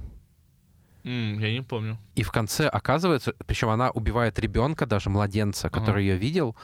Mm, 1.04 1.40
я 1.40 1.54
не 1.54 1.62
помню. 1.62 1.98
И 2.16 2.24
в 2.24 2.32
конце 2.32 2.68
оказывается, 2.68 3.34
причем 3.46 3.70
она 3.70 3.92
убивает 3.92 4.40
ребенка, 4.40 4.86
даже 4.86 5.10
младенца, 5.10 5.70
который 5.70 6.04
uh-huh. 6.04 6.14
ее 6.14 6.18
видел, 6.18 6.56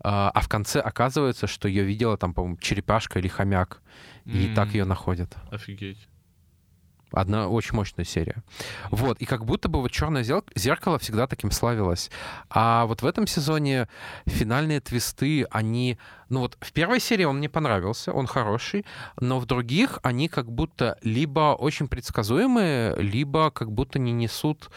а 0.00 0.40
в 0.40 0.48
конце 0.48 0.80
оказывается, 0.80 1.46
что 1.46 1.66
ее 1.66 1.84
видела 1.84 2.16
там, 2.16 2.34
по-моему, 2.34 2.56
черепашка 2.58 3.18
или 3.18 3.28
хомяк, 3.28 3.80
mm. 4.26 4.32
и 4.32 4.54
так 4.54 4.68
ее 4.74 4.84
находят. 4.84 5.36
Офигеть. 5.50 6.06
Одна 7.12 7.48
очень 7.48 7.74
мощная 7.74 8.04
серия. 8.04 8.42
Вот, 8.90 9.18
и 9.18 9.24
как 9.24 9.44
будто 9.44 9.68
бы 9.68 9.80
вот 9.80 9.90
«Черное 9.90 10.24
зеркало» 10.54 10.98
всегда 10.98 11.26
таким 11.26 11.50
славилось. 11.50 12.10
А 12.50 12.84
вот 12.86 13.02
в 13.02 13.06
этом 13.06 13.26
сезоне 13.26 13.88
финальные 14.26 14.80
твисты, 14.80 15.44
они... 15.50 15.98
Ну 16.28 16.40
вот 16.40 16.58
в 16.60 16.72
первой 16.72 17.00
серии 17.00 17.24
он 17.24 17.38
мне 17.38 17.48
понравился, 17.48 18.12
он 18.12 18.26
хороший, 18.26 18.84
но 19.18 19.38
в 19.38 19.46
других 19.46 19.98
они 20.02 20.28
как 20.28 20.50
будто 20.52 20.98
либо 21.02 21.56
очень 21.58 21.88
предсказуемые, 21.88 22.96
либо 22.96 23.50
как 23.50 23.72
будто 23.72 23.98
не 23.98 24.12
несут 24.12 24.70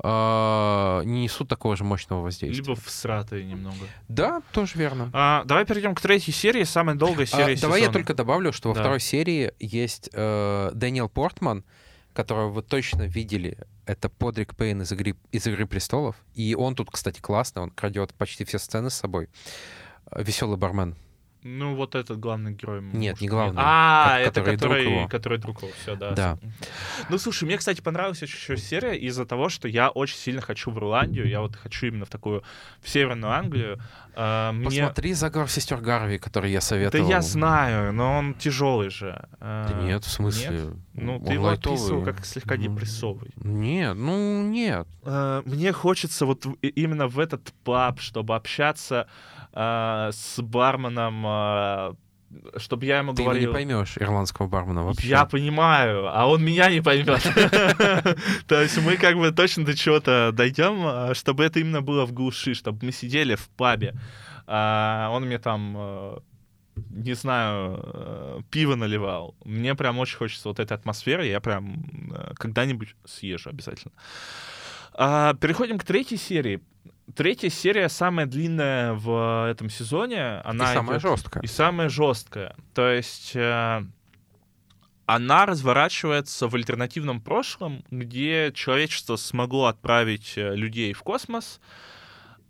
Uh, 0.00 1.04
не 1.04 1.22
несут 1.22 1.48
такого 1.48 1.76
же 1.76 1.82
мощного 1.82 2.22
воздействия. 2.22 2.62
Либо 2.62 2.80
всратые 2.80 3.44
немного. 3.44 3.84
Да, 4.06 4.42
тоже 4.52 4.78
верно. 4.78 5.10
А, 5.12 5.42
давай 5.44 5.66
перейдем 5.66 5.96
к 5.96 6.00
третьей 6.00 6.32
серии, 6.32 6.62
самой 6.62 6.94
долгой 6.94 7.26
серии 7.26 7.56
а, 7.56 7.60
Давай 7.60 7.82
я 7.82 7.90
только 7.90 8.14
добавлю, 8.14 8.52
что 8.52 8.68
во 8.68 8.76
да. 8.76 8.82
второй 8.82 9.00
серии 9.00 9.52
есть 9.58 10.08
э, 10.12 10.70
Дэниел 10.72 11.08
Портман, 11.08 11.64
которого 12.12 12.50
вы 12.50 12.62
точно 12.62 13.02
видели, 13.02 13.58
это 13.86 14.08
Подрик 14.08 14.54
Пейн 14.54 14.82
из 14.82 14.92
игры, 14.92 15.16
из 15.32 15.46
«Игры 15.48 15.66
престолов». 15.66 16.14
И 16.34 16.54
он 16.54 16.76
тут, 16.76 16.90
кстати, 16.90 17.20
классный, 17.20 17.62
он 17.62 17.70
крадет 17.70 18.14
почти 18.14 18.44
все 18.44 18.58
сцены 18.58 18.90
с 18.90 18.94
собой. 18.94 19.28
Веселый 20.14 20.58
бармен. 20.58 20.96
Ну, 21.42 21.76
вот 21.76 21.94
этот 21.94 22.18
главный 22.18 22.52
герой. 22.52 22.80
Нет, 22.82 22.92
может, 22.92 23.20
не 23.20 23.28
главный. 23.28 23.62
А, 23.64 24.18
это 24.18 24.40
который 24.40 24.56
друг 24.56 24.72
который, 24.72 24.84
его. 24.84 25.08
который 25.08 25.38
друг 25.38 25.62
его, 25.62 25.72
все, 25.80 25.94
да. 25.94 26.10
Да. 26.12 26.38
Ну, 27.08 27.18
слушай, 27.18 27.44
мне, 27.44 27.56
кстати, 27.56 27.80
понравилась 27.80 28.20
еще 28.22 28.56
серия 28.56 28.96
из-за 28.96 29.24
того, 29.24 29.48
что 29.48 29.68
я 29.68 29.88
очень 29.88 30.16
сильно 30.16 30.40
хочу 30.40 30.70
в 30.70 30.78
Ирландию, 30.78 31.28
я 31.28 31.40
вот 31.40 31.54
хочу 31.54 31.86
именно 31.86 32.06
в 32.06 32.10
такую, 32.10 32.42
в 32.80 32.88
Северную 32.88 33.32
Англию. 33.32 33.80
А, 34.20 34.50
мне... 34.52 34.64
Посмотри 34.64 35.12
«Заговор 35.14 35.48
сестер 35.48 35.80
Гарви», 35.80 36.18
который 36.18 36.50
я 36.50 36.58
Да 36.58 36.62
советовал. 36.66 37.08
я 37.08 37.20
знаю, 37.22 37.92
но 37.92 38.18
он 38.18 38.34
тяжелый 38.34 38.90
же. 38.90 39.28
А, 39.38 39.68
Да 39.68 39.80
нет, 39.80 40.04
в 40.04 40.10
смысле? 40.10 40.50
нет? 40.50 40.74
Ну, 40.94 41.16
Он 41.18 41.24
ты 41.24 41.32
его 41.34 41.46
лайтовый. 41.46 41.78
описывал 41.78 42.02
как 42.02 42.26
слегка 42.26 42.56
депрессовый. 42.56 43.30
Нет, 43.36 43.94
ну 43.96 44.42
нет. 44.42 44.88
А, 45.04 45.42
Мне 45.44 45.72
хочется 45.72 46.26
вот 46.26 46.46
именно 46.62 47.06
в 47.06 47.20
этот 47.20 47.52
паб, 47.62 48.00
чтобы 48.00 48.34
общаться 48.34 49.06
а, 49.52 50.10
с 50.12 50.42
барменом, 50.42 51.96
чтобы 52.56 52.86
я 52.86 52.98
ему 52.98 53.14
Ты 53.14 53.22
его 53.22 53.32
не 53.32 53.40
говорил... 53.40 53.52
поймешь, 53.52 53.96
ирландского 53.98 54.46
бармена 54.46 54.84
вообще. 54.84 55.08
Я 55.08 55.24
понимаю, 55.24 56.08
а 56.08 56.26
он 56.26 56.44
меня 56.44 56.70
не 56.70 56.80
поймет. 56.80 57.22
То 58.46 58.60
есть 58.60 58.78
мы 58.82 58.96
как 58.96 59.16
бы 59.16 59.30
точно 59.32 59.64
до 59.64 59.74
чего-то 59.76 60.30
дойдем, 60.32 60.80
а, 60.84 61.14
чтобы 61.14 61.44
это 61.44 61.60
именно 61.60 61.80
было 61.80 62.04
в 62.04 62.12
глуши, 62.12 62.54
чтобы 62.54 62.84
мы 62.86 62.92
сидели 62.92 63.34
в 63.34 63.48
пабе. 63.50 63.94
а 64.46 65.08
Он 65.10 65.24
мне 65.24 65.38
там, 65.38 65.74
э, 65.78 66.18
не 66.90 67.14
знаю, 67.14 67.80
э, 67.82 68.40
пиво 68.50 68.74
наливал. 68.74 69.34
Мне 69.44 69.74
прям 69.74 69.98
очень 69.98 70.18
хочется 70.18 70.48
вот 70.48 70.60
этой 70.60 70.74
атмосферы, 70.74 71.26
я 71.26 71.40
прям 71.40 72.10
э, 72.12 72.34
когда-нибудь 72.36 72.94
съезжу 73.04 73.50
обязательно. 73.50 73.92
А, 74.92 75.34
Переходим 75.34 75.78
к 75.78 75.84
третьей 75.84 76.18
серии. 76.18 76.60
Третья 77.16 77.48
серия 77.48 77.88
самая 77.88 78.26
длинная 78.26 78.92
в 78.94 79.48
этом 79.50 79.70
сезоне. 79.70 80.16
И 80.44 80.48
Она 80.48 80.72
самая 80.74 80.98
идёт- 80.98 81.10
жесткая. 81.16 81.42
и 81.42 81.46
самая 81.46 81.88
жесткая. 81.88 82.54
То 82.74 82.88
есть 82.90 83.32
э, 83.34 83.82
она 85.06 85.46
разворачивается 85.46 86.48
в 86.48 86.54
альтернативном 86.54 87.20
прошлом, 87.20 87.82
где 87.90 88.52
человечество 88.54 89.16
смогло 89.16 89.66
отправить 89.66 90.34
э, 90.36 90.54
людей 90.54 90.92
в 90.92 91.02
космос. 91.02 91.60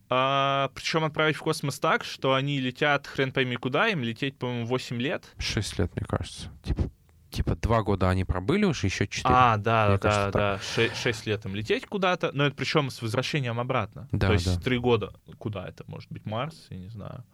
причем 0.09 1.05
отправить 1.05 1.37
в 1.37 1.41
космос 1.41 1.79
так, 1.79 2.03
что 2.03 2.33
они 2.35 2.61
летят 2.61 3.07
хрен 3.07 3.31
пойми 3.31 3.57
куда, 3.57 3.89
им 3.89 4.03
лететь, 4.03 4.39
по-моему, 4.39 4.67
8 4.67 5.01
лет. 5.01 5.35
Шесть 5.39 5.79
лет, 5.79 5.95
мне 5.95 6.05
кажется. 6.07 6.49
Типа, 6.65 6.91
типа 7.31 7.55
два 7.57 7.83
года 7.83 8.09
они 8.11 8.25
пробыли 8.25 8.65
уже, 8.65 8.87
еще 8.87 9.07
четыре. 9.07 9.35
А, 9.35 9.57
да, 9.57 9.89
Мне 9.89 9.99
да, 9.99 10.31
кажется, 10.31 10.31
да, 10.77 10.95
6, 10.95 11.27
лет 11.27 11.45
им 11.45 11.55
лететь 11.55 11.87
куда-то, 11.87 12.31
но 12.33 12.47
это 12.47 12.57
причем 12.57 12.91
с 12.91 13.03
возвращением 13.03 13.59
обратно. 13.61 14.09
Да, 14.13 14.29
То 14.29 14.33
есть 14.35 14.57
да. 14.57 14.61
3 14.61 14.79
года. 14.79 15.13
Куда 15.39 15.67
это? 15.69 15.85
Может 15.87 16.11
быть, 16.13 16.25
Марс, 16.27 16.67
я 16.71 16.79
не 16.79 16.89
знаю. 16.89 17.25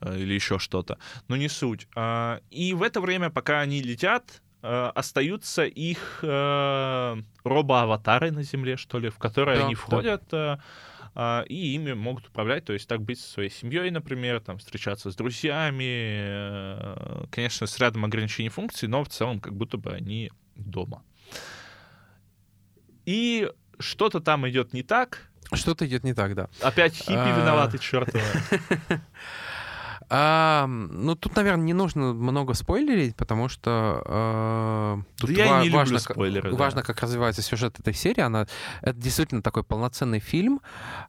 Э, 0.00 0.16
Или 0.18 0.34
еще 0.34 0.58
что-то. 0.58 0.98
Но 1.28 1.36
не 1.36 1.48
суть. 1.48 1.86
А, 1.94 2.40
И 2.50 2.74
в 2.74 2.82
это 2.82 3.00
время, 3.00 3.30
пока 3.30 3.60
они 3.60 3.82
летят, 3.82 4.42
э, 4.62 4.90
остаются 4.94 5.64
их 5.64 6.18
э, 6.22 7.16
робоаватары 7.44 8.30
на 8.30 8.42
Земле, 8.42 8.76
что 8.76 8.98
ли, 8.98 9.08
в 9.10 9.18
которые 9.18 9.58
Да, 9.58 9.64
они 9.66 9.74
да. 9.74 9.80
входят. 9.80 10.22
э, 10.32 10.36
а, 10.36 10.58
и 11.48 11.74
ими 11.74 11.92
могут 11.92 12.26
управлять, 12.28 12.64
то 12.64 12.72
есть 12.72 12.88
так 12.88 13.00
быть 13.00 13.20
со 13.20 13.30
своей 13.30 13.50
семьей, 13.50 13.90
например, 13.90 14.40
там 14.40 14.58
встречаться 14.58 15.10
с 15.10 15.16
друзьями, 15.16 15.84
э, 15.84 17.24
конечно, 17.30 17.66
с 17.66 17.78
рядом 17.78 18.04
ограничений 18.04 18.48
функций, 18.48 18.88
но 18.88 19.04
в 19.04 19.08
целом 19.08 19.40
как 19.40 19.54
будто 19.54 19.76
бы 19.76 19.92
они 19.92 20.32
дома. 20.56 21.04
И 23.06 23.48
что-то 23.78 24.20
там 24.20 24.48
идет 24.48 24.72
не 24.72 24.82
так. 24.82 25.30
Что-то 25.52 25.86
идет 25.86 26.04
не 26.04 26.14
так, 26.14 26.34
да. 26.34 26.48
Опять 26.60 26.94
хиппи 26.94 27.12
А. 27.12 27.40
виноваты, 27.40 27.78
чертовы. 27.78 28.24
А, 30.10 30.66
ну, 30.66 31.14
тут, 31.14 31.34
наверное, 31.36 31.64
не 31.64 31.72
нужно 31.72 32.12
много 32.14 32.54
спойлерить, 32.54 33.16
потому 33.16 33.48
что 33.48 34.02
э, 34.06 34.96
тут 35.18 35.30
я 35.30 35.46
и 35.46 35.48
ва- 35.48 35.58
не 35.60 35.64
люблю 35.66 35.78
важно, 35.78 35.98
как- 35.98 36.12
спойлеры, 36.16 36.50
да. 36.50 36.56
важно, 36.56 36.82
как 36.82 37.00
развивается 37.00 37.42
сюжет 37.42 37.78
этой 37.80 37.94
серии. 37.94 38.20
Она, 38.20 38.46
это 38.82 38.98
действительно 38.98 39.42
такой 39.42 39.64
полноценный 39.64 40.20
фильм. 40.20 40.60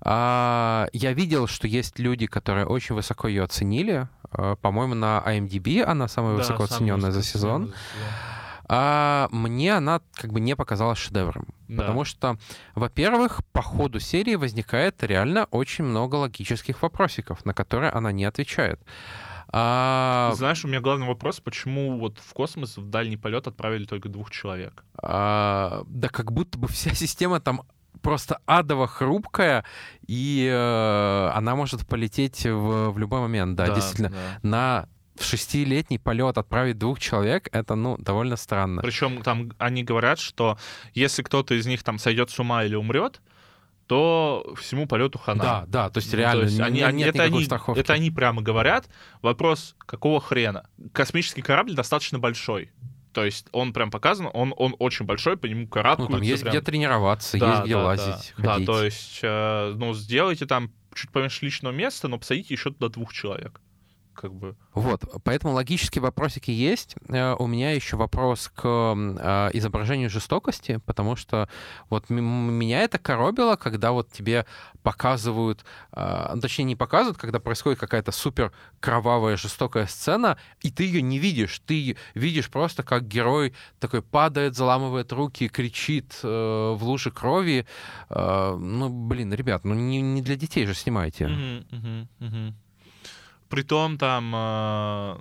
А, 0.02 0.88
я 0.93 1.14
видел, 1.14 1.48
что 1.48 1.68
есть 1.68 2.00
люди, 2.00 2.26
которые 2.28 2.66
очень 2.66 2.96
высоко 2.96 3.28
ее 3.28 3.43
оценили. 3.43 4.08
А, 4.32 4.56
по-моему, 4.56 4.96
на 4.96 5.22
IMDb 5.26 5.84
она 5.84 6.08
самая 6.08 6.32
Да, 6.34 6.38
высоко 6.38 6.64
оцененная 6.64 7.12
за 7.12 7.24
сезон. 7.24 7.68
за 7.68 7.72
сезон. 7.72 7.76
А 8.68 9.28
мне 9.32 9.76
она 9.76 10.01
как 10.13 10.32
бы 10.34 10.39
не 10.39 10.55
показалась 10.55 10.97
шедевром. 10.97 11.47
Да. 11.68 11.84
Потому 11.84 12.03
что, 12.05 12.38
во-первых, 12.74 13.41
по 13.51 13.61
ходу 13.61 13.99
серии 13.99 14.36
возникает 14.36 15.03
реально 15.03 15.45
очень 15.51 15.84
много 15.84 16.16
логических 16.16 16.82
вопросиков, 16.82 17.45
на 17.45 17.53
которые 17.53 17.91
она 17.91 18.11
не 18.11 18.26
отвечает. 18.26 18.82
А, 19.49 20.32
Знаешь, 20.36 20.66
у 20.66 20.68
меня 20.68 20.82
главный 20.82 21.07
вопрос, 21.07 21.39
почему 21.39 21.99
вот 21.99 22.20
в 22.20 22.34
космос 22.34 22.78
в 22.78 22.89
дальний 22.89 23.18
полет 23.18 23.47
отправили 23.47 23.86
только 23.86 24.09
двух 24.09 24.32
человек? 24.32 24.84
а, 25.01 25.84
да 25.88 26.09
как 26.09 26.32
будто 26.32 26.57
бы 26.57 26.68
вся 26.68 26.91
система 26.93 27.39
там 27.39 27.61
просто 28.01 28.39
адово 28.45 28.88
хрупкая, 28.88 29.66
и 30.05 30.47
э, 30.51 31.30
она 31.34 31.55
может 31.55 31.88
полететь 31.88 32.45
в, 32.45 32.91
в 32.91 32.97
любой 32.99 33.22
момент. 33.22 33.55
Да, 33.55 33.74
действительно. 33.74 34.09
да. 34.09 34.39
На 34.43 34.89
шестилетний 35.20 35.99
полет 35.99 36.38
отправить 36.38 36.78
двух 36.78 36.99
человек, 36.99 37.47
это, 37.51 37.76
ну, 37.76 37.97
довольно 37.97 38.36
странно. 38.36 38.82
Причем 38.82 39.22
там 39.24 39.51
они 39.57 39.84
говорят, 39.84 40.20
что 40.20 40.57
если 40.93 41.22
кто-то 41.24 41.53
из 41.55 41.66
них 41.66 41.84
там 41.84 41.99
сойдет 41.99 42.30
с 42.30 42.39
ума 42.39 42.63
или 42.63 42.76
умрет, 42.76 43.22
то 43.88 44.55
всему 44.59 44.88
полету 44.88 45.20
хана. 45.20 45.43
Да, 45.43 45.66
да, 45.68 45.89
то 45.89 45.99
есть 45.99 46.11
Ну, 46.11 46.18
реально 46.18 46.41
то 46.41 46.47
есть 46.47 46.59
они, 46.59 46.80
нет 46.80 46.88
они- 46.89 47.03
это, 47.03 47.18
никакой 47.20 47.38
они, 47.38 47.45
страховки. 47.45 47.80
это 47.80 47.93
они 47.93 48.09
прямо 48.11 48.41
говорят. 48.41 48.89
Вопрос, 49.22 49.76
какого 49.80 50.20
хрена? 50.20 50.68
Космический 50.91 51.41
корабль 51.43 51.76
достаточно 51.76 52.18
большой. 52.18 52.72
То 53.13 53.24
есть 53.24 53.47
он 53.53 53.72
прям 53.74 53.91
показан, 53.91 54.28
он, 54.34 54.53
он 54.57 54.76
очень 54.80 55.05
большой, 55.05 55.38
по 55.38 55.45
нему 55.45 55.61
Ну, 55.61 55.68
карабкаются. 55.68 56.11
там 56.13 56.22
есть 56.22 56.41
прям. 56.41 56.51
где 56.53 56.61
тренироваться, 56.61 57.38
Да, 57.38 57.49
есть 57.51 57.63
где 57.66 57.74
да, 57.76 57.84
лазить, 57.84 58.34
да. 58.38 58.51
ходить. 58.51 58.66
Да, 58.68 58.74
то 58.74 58.84
есть, 58.84 59.20
э, 59.22 59.74
ну, 59.78 59.93
сделайте 59.93 60.45
там 60.47 60.72
чуть 60.93 61.11
поменьше 61.11 61.45
личного 61.45 61.72
места, 61.72 62.07
но 62.09 62.18
посадите 62.18 62.53
еще 62.53 62.72
туда 62.72 62.89
двух 62.89 63.13
человек. 63.13 63.61
Как 64.16 64.34
бы. 64.34 64.55
Вот, 64.74 65.03
поэтому 65.24 65.53
логические 65.53 66.01
вопросики 66.01 66.49
есть. 66.49 66.95
Э, 67.09 67.36
У 67.38 67.47
меня 67.47 67.72
еще 67.72 67.97
вопрос 67.97 68.49
к 68.53 68.63
э, 68.66 69.49
изображению 69.53 70.09
жестокости, 70.09 70.80
потому 70.86 71.16
что 71.16 71.49
вот 71.89 72.09
меня 72.09 72.82
это 72.82 72.97
коробило, 72.97 73.57
когда 73.57 73.91
вот 73.91 74.11
тебе 74.11 74.45
показывают, 74.84 75.66
э, 75.91 76.36
точнее 76.41 76.66
не 76.66 76.76
показывают, 76.76 77.18
когда 77.18 77.39
происходит 77.39 77.80
какая-то 77.80 78.11
супер 78.11 78.51
кровавая 78.80 79.36
жестокая 79.36 79.86
сцена, 79.86 80.38
и 80.61 80.72
ты 80.72 80.84
ее 80.84 81.01
не 81.01 81.20
видишь, 81.20 81.59
ты 81.66 81.97
видишь 82.13 82.49
просто, 82.49 82.84
как 82.84 83.07
герой 83.07 83.53
такой 83.80 84.01
падает, 84.01 84.55
заламывает 84.55 85.11
руки, 85.11 85.49
кричит 85.49 86.20
в 86.24 86.78
луже 86.82 87.11
крови. 87.11 87.66
Ну, 88.09 88.89
блин, 88.89 89.34
ребят, 89.34 89.66
ну 89.66 89.74
не, 89.74 90.01
не 90.01 90.22
для 90.22 90.36
детей 90.36 90.66
же 90.66 90.74
снимайте. 90.74 91.28
Мгм, 91.28 91.66
мгм, 91.72 92.09
мгм. 92.20 92.55
Притом 93.50 93.98
там 93.98 94.32
э, 94.36 95.18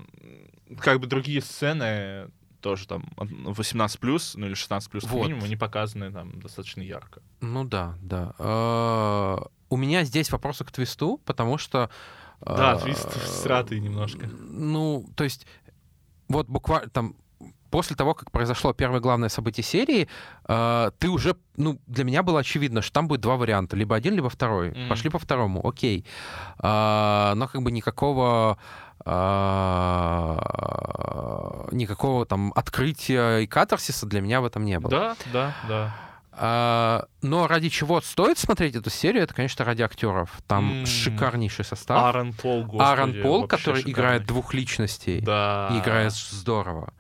как 0.81 1.01
бы 1.01 1.07
другие 1.07 1.41
сцены 1.43 2.31
тоже 2.61 2.87
там 2.89 3.05
от- 3.16 3.29
18 3.31 4.01
плюс, 4.01 4.35
ну 4.37 4.47
или 4.47 4.55
16 4.55 4.91
плюс 4.91 5.05
Вот. 5.05 5.22
минимум, 5.25 5.45
они 5.45 5.57
показаны 5.57 6.11
там 6.11 6.41
достаточно 6.41 6.81
ярко. 6.83 7.20
Ну 7.41 7.64
да, 7.64 7.97
да. 8.01 8.33
Э, 8.39 9.37
У 9.68 9.77
меня 9.77 10.05
здесь 10.05 10.31
вопросы 10.33 10.64
к 10.64 10.70
твисту, 10.72 11.20
потому 11.27 11.59
что... 11.59 11.91
э, 12.41 12.57
Да, 12.57 12.79
твист 12.79 13.11
сратый 13.43 13.81
немножко. 13.81 14.27
Ну, 14.27 15.07
то 15.16 15.25
есть, 15.25 15.47
вот 16.29 16.49
буквально 16.49 16.89
там 16.89 17.16
после 17.75 17.97
того, 17.97 18.14
как 18.14 18.31
произошло 18.31 18.72
первое 18.72 19.01
главное 19.01 19.29
событие 19.29 19.64
серии, 19.64 20.07
э, 20.47 20.91
ты 21.01 21.09
уже, 21.09 21.35
ну, 21.57 21.81
для 21.89 22.05
меня 22.05 22.22
было 22.22 22.39
очевидно, 22.39 22.83
что 22.83 22.93
там 22.93 23.09
будет 23.09 23.20
два 23.20 23.35
варианта, 23.37 23.75
либо 23.77 23.97
один, 23.97 24.14
либо 24.14 24.29
второй. 24.29 24.70
Мгм. 24.70 24.89
Пошли 24.89 25.11
по 25.11 25.18
второму, 25.18 25.61
окей. 25.66 26.07
А, 26.61 27.35
но 27.35 27.49
как 27.49 27.62
бы 27.62 27.72
никакого 27.72 28.59
а, 30.64 31.66
никакого 31.72 32.27
там 32.27 32.53
открытия 32.55 33.39
и 33.39 33.47
катарсиса 33.49 34.07
для 34.07 34.20
меня 34.20 34.41
в 34.41 34.45
этом 34.45 34.64
не 34.64 34.79
было. 34.79 34.91
Да, 34.91 35.16
да, 35.33 35.55
да. 35.68 35.95
А, 36.37 37.05
но 37.22 37.47
ради 37.47 37.68
чего 37.68 38.01
стоит 38.01 38.39
смотреть 38.39 38.75
эту 38.77 38.91
серию, 38.91 39.22
это, 39.22 39.35
конечно, 39.35 39.64
ради 39.64 39.83
актеров. 39.83 40.31
Там 40.47 40.81
М. 40.81 40.87
шикарнейший 40.87 41.64
состав. 41.64 42.03
Аарон 42.03 42.33
Пол, 42.33 42.64
господи, 42.64 42.83
Аарон 42.83 43.14
Пол, 43.22 43.47
который 43.47 43.77
шикарный. 43.83 43.93
играет 43.93 44.27
двух 44.27 44.53
личностей 44.55 45.20
Да. 45.20 45.70
и 45.72 45.79
играет 45.79 46.12
здорово. 46.12 46.93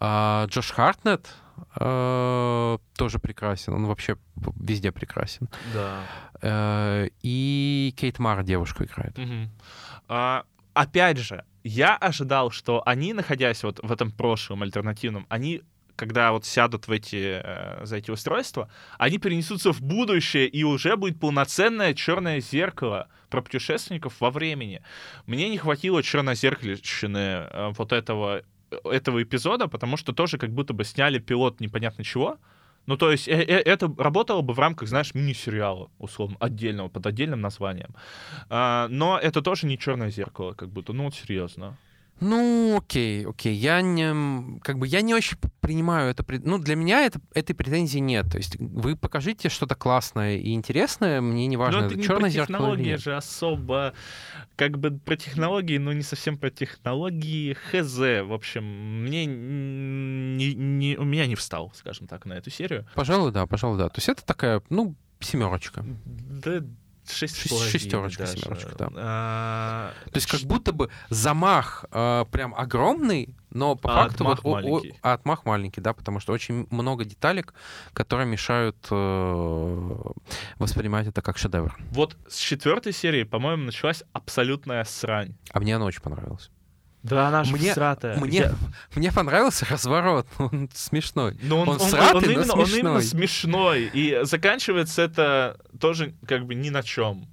А, 0.00 0.46
Джош 0.46 0.72
Хартнет 0.72 1.28
э, 1.76 2.78
тоже 2.96 3.18
прекрасен. 3.18 3.74
Он 3.74 3.86
вообще 3.86 4.16
везде 4.56 4.92
прекрасен. 4.92 5.48
Да. 5.74 6.00
Э, 6.40 7.08
и 7.22 7.94
Кейт 7.96 8.18
Мар 8.18 8.42
девушку 8.42 8.84
играет. 8.84 9.18
А, 10.08 10.44
опять 10.72 11.18
же, 11.18 11.44
я 11.62 11.96
ожидал, 11.96 12.50
что 12.50 12.82
они, 12.86 13.12
находясь 13.12 13.62
вот 13.62 13.80
в 13.82 13.92
этом 13.92 14.10
прошлом 14.10 14.62
альтернативном, 14.62 15.26
они 15.28 15.62
когда 16.00 16.32
вот 16.32 16.46
сядут 16.46 16.88
в 16.88 16.92
эти, 16.92 17.42
э, 17.44 17.84
за 17.84 17.98
эти 17.98 18.10
устройства, 18.10 18.70
они 18.96 19.18
перенесутся 19.18 19.70
в 19.70 19.82
будущее, 19.82 20.48
и 20.48 20.64
уже 20.64 20.96
будет 20.96 21.20
полноценное 21.20 21.92
черное 21.92 22.40
зеркало 22.40 23.08
про 23.28 23.42
путешественников 23.42 24.18
во 24.18 24.30
времени. 24.30 24.80
Мне 25.26 25.50
не 25.50 25.58
хватило 25.58 26.02
чернозеркальщины 26.02 27.18
э, 27.18 27.72
вот 27.76 27.92
этого, 27.92 28.42
этого 28.84 29.22
эпизода, 29.22 29.68
потому 29.68 29.96
что 29.96 30.12
тоже 30.12 30.38
как 30.38 30.50
будто 30.50 30.72
бы 30.72 30.84
сняли 30.84 31.18
пилот 31.18 31.60
непонятно 31.60 32.04
чего, 32.04 32.38
ну, 32.86 32.96
то 32.96 33.10
есть 33.10 33.28
э 33.28 33.44
-э 33.44 33.62
это 33.64 33.92
работало 33.98 34.42
бы 34.42 34.54
в 34.54 34.58
рамках, 34.58 34.88
знаешь, 34.88 35.14
мини-сериала, 35.14 35.90
условно, 35.98 36.36
отдельного, 36.40 36.88
под 36.88 37.06
отдельным 37.06 37.40
названием. 37.40 37.94
А, 38.48 38.88
но 38.88 39.18
это 39.18 39.42
тоже 39.42 39.66
не 39.66 39.78
черное 39.78 40.10
зеркало, 40.10 40.54
как 40.54 40.68
будто, 40.70 40.92
ну, 40.92 41.04
вот 41.04 41.14
серьезно. 41.14 41.76
Ну, 42.20 42.76
окей, 42.76 43.26
окей. 43.26 43.54
Я 43.54 43.80
не, 43.80 44.60
как 44.60 44.78
бы, 44.78 44.86
я 44.86 45.00
не 45.00 45.14
очень 45.14 45.38
принимаю 45.60 46.10
это. 46.10 46.24
Ну, 46.44 46.58
для 46.58 46.76
меня 46.76 47.04
это, 47.04 47.20
этой 47.34 47.54
претензии 47.54 47.98
нет. 47.98 48.30
То 48.30 48.38
есть 48.38 48.56
вы 48.58 48.96
покажите 48.96 49.48
что-то 49.48 49.74
классное 49.74 50.36
и 50.36 50.52
интересное, 50.52 51.20
мне 51.20 51.46
не 51.46 51.56
важно, 51.56 51.80
но 51.80 51.86
это, 51.86 51.94
это 51.94 52.02
черное 52.04 52.28
не 52.28 52.34
зеркало 52.34 52.58
технологии 52.58 52.82
или 52.82 52.90
нет. 52.90 53.00
же 53.00 53.16
особо, 53.16 53.94
как 54.56 54.78
бы 54.78 54.90
про 54.90 55.16
технологии, 55.16 55.78
но 55.78 55.92
не 55.92 56.02
совсем 56.02 56.36
про 56.36 56.50
технологии. 56.50 57.54
Хз, 57.54 57.96
в 57.96 58.32
общем, 58.32 58.64
мне 59.04 59.24
не, 59.26 60.54
не, 60.54 60.96
у 60.96 61.04
меня 61.04 61.26
не 61.26 61.34
встал, 61.34 61.72
скажем 61.74 62.06
так, 62.06 62.26
на 62.26 62.34
эту 62.34 62.50
серию. 62.50 62.86
Пожалуй, 62.94 63.32
да, 63.32 63.46
пожалуй, 63.46 63.78
да. 63.78 63.88
То 63.88 63.98
есть 63.98 64.08
это 64.08 64.24
такая, 64.24 64.62
ну, 64.68 64.94
семерочка. 65.20 65.84
Да, 66.04 66.60
шесть 67.14 67.34
с 67.36 67.38
Шесть- 67.38 67.50
половиной 67.50 67.70
шестерочка, 67.72 68.24
даже. 68.26 68.36
семерочка, 68.38 68.74
да. 68.78 68.88
А, 68.96 69.92
То 70.04 70.16
есть 70.16 70.26
как 70.26 70.40
будто 70.42 70.72
бы 70.72 70.90
замах 71.08 71.84
э, 71.90 72.24
прям 72.30 72.54
огромный, 72.54 73.34
но 73.50 73.74
по 73.76 73.90
А 73.92 74.04
факту 74.04 74.24
отмах 74.24 74.44
вот 74.44 74.44
о- 74.44 74.48
о- 74.48 74.62
маленький. 74.72 74.98
а 75.02 75.12
отмах 75.14 75.44
маленький, 75.44 75.80
да, 75.80 75.92
потому 75.92 76.20
что 76.20 76.32
очень 76.32 76.66
много 76.70 77.04
деталек, 77.04 77.54
которые 77.92 78.26
мешают 78.26 78.76
э, 78.90 79.96
воспринимать 80.58 81.06
это 81.06 81.22
как 81.22 81.38
шедевр. 81.38 81.76
Вот 81.92 82.16
с 82.28 82.36
четвертой 82.38 82.92
серии, 82.92 83.24
по-моему, 83.24 83.64
началась 83.64 84.02
абсолютная 84.12 84.84
срань. 84.84 85.34
А 85.52 85.60
мне 85.60 85.76
она 85.76 85.84
очень 85.84 86.02
понравилась. 86.02 86.50
Да, 87.02 87.28
она 87.28 87.44
же 87.44 87.52
Мне- 87.54 87.72
всратая. 87.72 88.18
Мне, 88.18 88.38
Я- 88.38 88.54
мне 88.94 89.10
понравился 89.12 89.66
разворот, 89.70 90.26
он 90.38 90.68
смешной. 90.74 91.36
Но 91.42 91.60
он, 91.60 91.68
Он 91.70 91.80
он- 91.80 91.88
сратый, 91.88 92.14
он 92.16 92.22
но 92.24 92.30
именно, 92.30 92.52
он 92.54 92.60
именно 92.68 93.00
смешной. 93.00 93.02
смешной. 93.02 93.90
И 93.94 94.18
заканчивается 94.24 95.02
это 95.02 95.58
тоже 95.80 96.14
как 96.26 96.44
бы 96.46 96.54
ни 96.54 96.68
на 96.70 96.82
чем. 96.82 97.26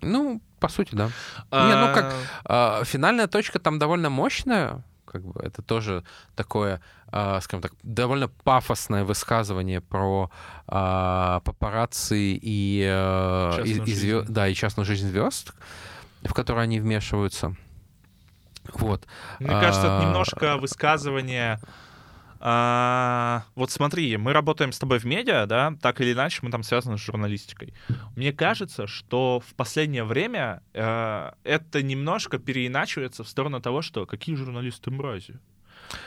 Ну, 0.00 0.40
по 0.58 0.68
сути, 0.68 0.94
да. 0.94 1.06
Не, 1.52 1.86
ну 1.86 1.94
как, 1.94 2.14
А, 2.44 2.82
финальная 2.84 3.26
точка 3.26 3.58
там 3.58 3.78
довольно 3.78 4.10
мощная, 4.10 4.82
как 5.04 5.22
бы 5.24 5.40
это 5.42 5.60
тоже 5.62 6.02
такое, 6.34 6.80
а, 7.08 7.40
скажем 7.40 7.60
так, 7.62 7.72
довольно 7.82 8.28
пафосное 8.28 9.04
высказывание 9.04 9.80
про 9.80 10.30
а, 10.66 11.40
папарацци 11.40 12.38
и, 12.40 12.82
э, 12.84 13.62
и- 13.66 13.70
и 13.70 13.74
звё- 13.94 14.20
жизнь. 14.20 14.32
да, 14.32 14.48
и 14.48 14.54
частную 14.54 14.86
жизнь 14.86 15.08
звезд, 15.08 15.52
в 16.24 16.32
которую 16.32 16.62
они 16.62 16.80
вмешиваются. 16.80 17.54
Вот. 18.74 19.06
Мне 19.38 19.50
кажется, 19.50 19.86
это 19.86 19.98
А, 19.98 20.04
немножко 20.04 20.56
высказывание... 20.56 21.58
а, 22.40 23.44
вот 23.54 23.70
смотри, 23.70 24.16
мы 24.16 24.32
работаем 24.32 24.72
с 24.72 24.78
тобой 24.78 24.98
в 24.98 25.04
медиа, 25.04 25.46
да, 25.46 25.74
так 25.80 26.00
или 26.00 26.12
иначе 26.12 26.40
мы 26.42 26.50
там 26.50 26.62
связаны 26.64 26.98
с 26.98 27.00
журналистикой. 27.00 27.72
Мне 28.16 28.32
кажется, 28.32 28.86
что 28.86 29.40
в 29.46 29.54
последнее 29.54 30.02
время 30.04 30.60
э, 30.74 31.30
это 31.44 31.82
немножко 31.82 32.38
переиначивается 32.38 33.22
в 33.22 33.28
сторону 33.28 33.60
того, 33.60 33.80
что 33.80 34.06
какие 34.06 34.34
журналисты 34.34 34.90
мрази. 34.90 35.38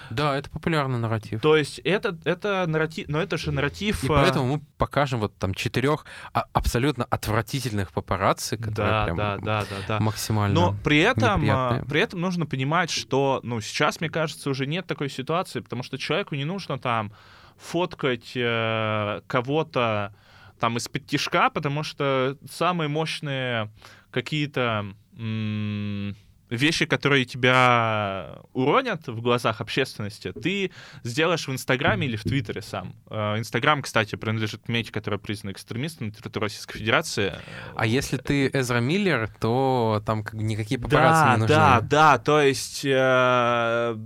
Да, 0.10 0.38
это 0.38 0.50
популярный 0.50 1.00
нарратив. 1.00 1.42
То 1.42 1.56
есть 1.56 1.80
это, 1.80 2.18
это 2.26 2.66
нарратив, 2.68 3.08
но 3.08 3.22
это 3.22 3.38
же 3.38 3.52
нарратив... 3.52 4.04
И 4.04 4.08
а, 4.08 4.10
поэтому 4.10 4.56
мы 4.56 4.62
покажем 4.78 5.20
вот 5.20 5.38
там 5.38 5.54
четырех 5.54 6.06
а- 6.34 6.46
абсолютно 6.54 7.06
отвратительных 7.06 7.92
папарацци, 7.92 8.58
которые 8.58 8.92
Да, 8.92 9.04
прям 9.06 9.18
да, 9.18 9.38
да, 9.38 9.62
да, 9.62 9.76
да. 9.88 10.00
максимально... 10.00 10.54
Но 10.54 10.76
при 10.84 11.00
этом, 11.00 11.42
неприятные. 11.42 11.84
при 11.86 12.02
этом 12.02 12.22
нужно 12.22 12.46
понимать, 12.46 12.90
что, 12.90 13.40
ну, 13.44 13.62
сейчас, 13.62 14.00
мне 14.00 14.10
кажется, 14.10 14.50
уже 14.50 14.66
нет 14.66 14.88
такой 14.88 15.10
ситуации, 15.10 15.60
потому 15.60 15.84
что 15.84 15.98
человеку 15.98 16.36
не 16.36 16.46
нужно 16.46 16.78
там 16.78 17.12
фоткать 17.58 18.34
э, 18.36 19.22
кого-то 19.28 20.14
там 20.60 20.78
из-под 20.78 21.06
тишка, 21.06 21.50
потому 21.50 21.84
что 21.84 22.38
самые 22.50 22.88
мощные 22.88 23.72
какие-то 24.12 24.86
м, 25.18 26.16
вещи, 26.56 26.86
которые 26.86 27.26
тебя 27.26 28.40
уронят 28.54 29.08
в 29.08 29.22
глазах 29.22 29.62
общественности, 29.62 30.32
ты 30.32 30.72
сделаешь 31.04 31.48
в 31.48 31.52
Инстаграме 31.52 32.08
или 32.08 32.16
в 32.16 32.24
Твиттере 32.24 32.62
сам. 32.62 32.96
Э, 33.10 33.38
Инстаграм, 33.38 33.82
кстати, 33.82 34.16
принадлежит 34.16 34.68
меди, 34.68 34.92
которая 34.92 35.20
признана 35.20 35.54
экстремистом 35.54 36.08
на 36.08 36.14
территории 36.14 36.46
Российской 36.46 36.80
Федерации. 36.80 37.34
А 37.76 37.86
если 37.86 38.18
ты 38.18 38.48
Эзра 38.48 38.80
Миллер, 38.80 39.30
то 39.40 40.02
там 40.06 40.24
как 40.24 40.36
бы 40.36 40.44
никакие 40.44 40.80
папарацци 40.80 41.24
да, 41.24 41.34
не 41.34 41.40
нужны. 41.42 41.56
Да, 41.56 41.82
да, 41.82 42.18
то 42.18 42.42
есть... 42.42 42.82
э, 42.86 43.98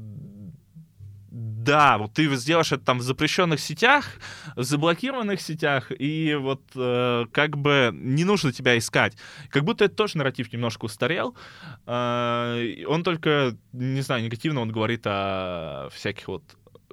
да, 1.69 1.97
вот 1.99 2.13
ты 2.13 2.35
сделаешь 2.35 2.71
это 2.71 2.83
там 2.83 2.97
в 2.97 3.01
запрещенных 3.01 3.59
сетях, 3.59 4.05
в 4.55 4.63
заблокированных 4.63 5.39
сетях, 5.39 5.91
и 5.91 6.35
вот 6.35 6.61
э, 6.75 7.25
как 7.31 7.57
бы 7.57 7.91
не 7.93 8.23
нужно 8.23 8.51
тебя 8.51 8.75
искать. 8.75 9.15
Как 9.49 9.63
будто 9.63 9.85
это 9.85 9.95
тоже 9.95 10.17
нарратив 10.17 10.51
немножко 10.51 10.85
устарел. 10.85 11.35
Э, 11.85 12.85
он 12.87 13.03
только, 13.03 13.55
не 13.73 14.01
знаю, 14.01 14.23
негативно 14.23 14.61
он 14.61 14.71
говорит 14.71 15.03
о 15.05 15.89
всяких 15.93 16.27
вот 16.27 16.43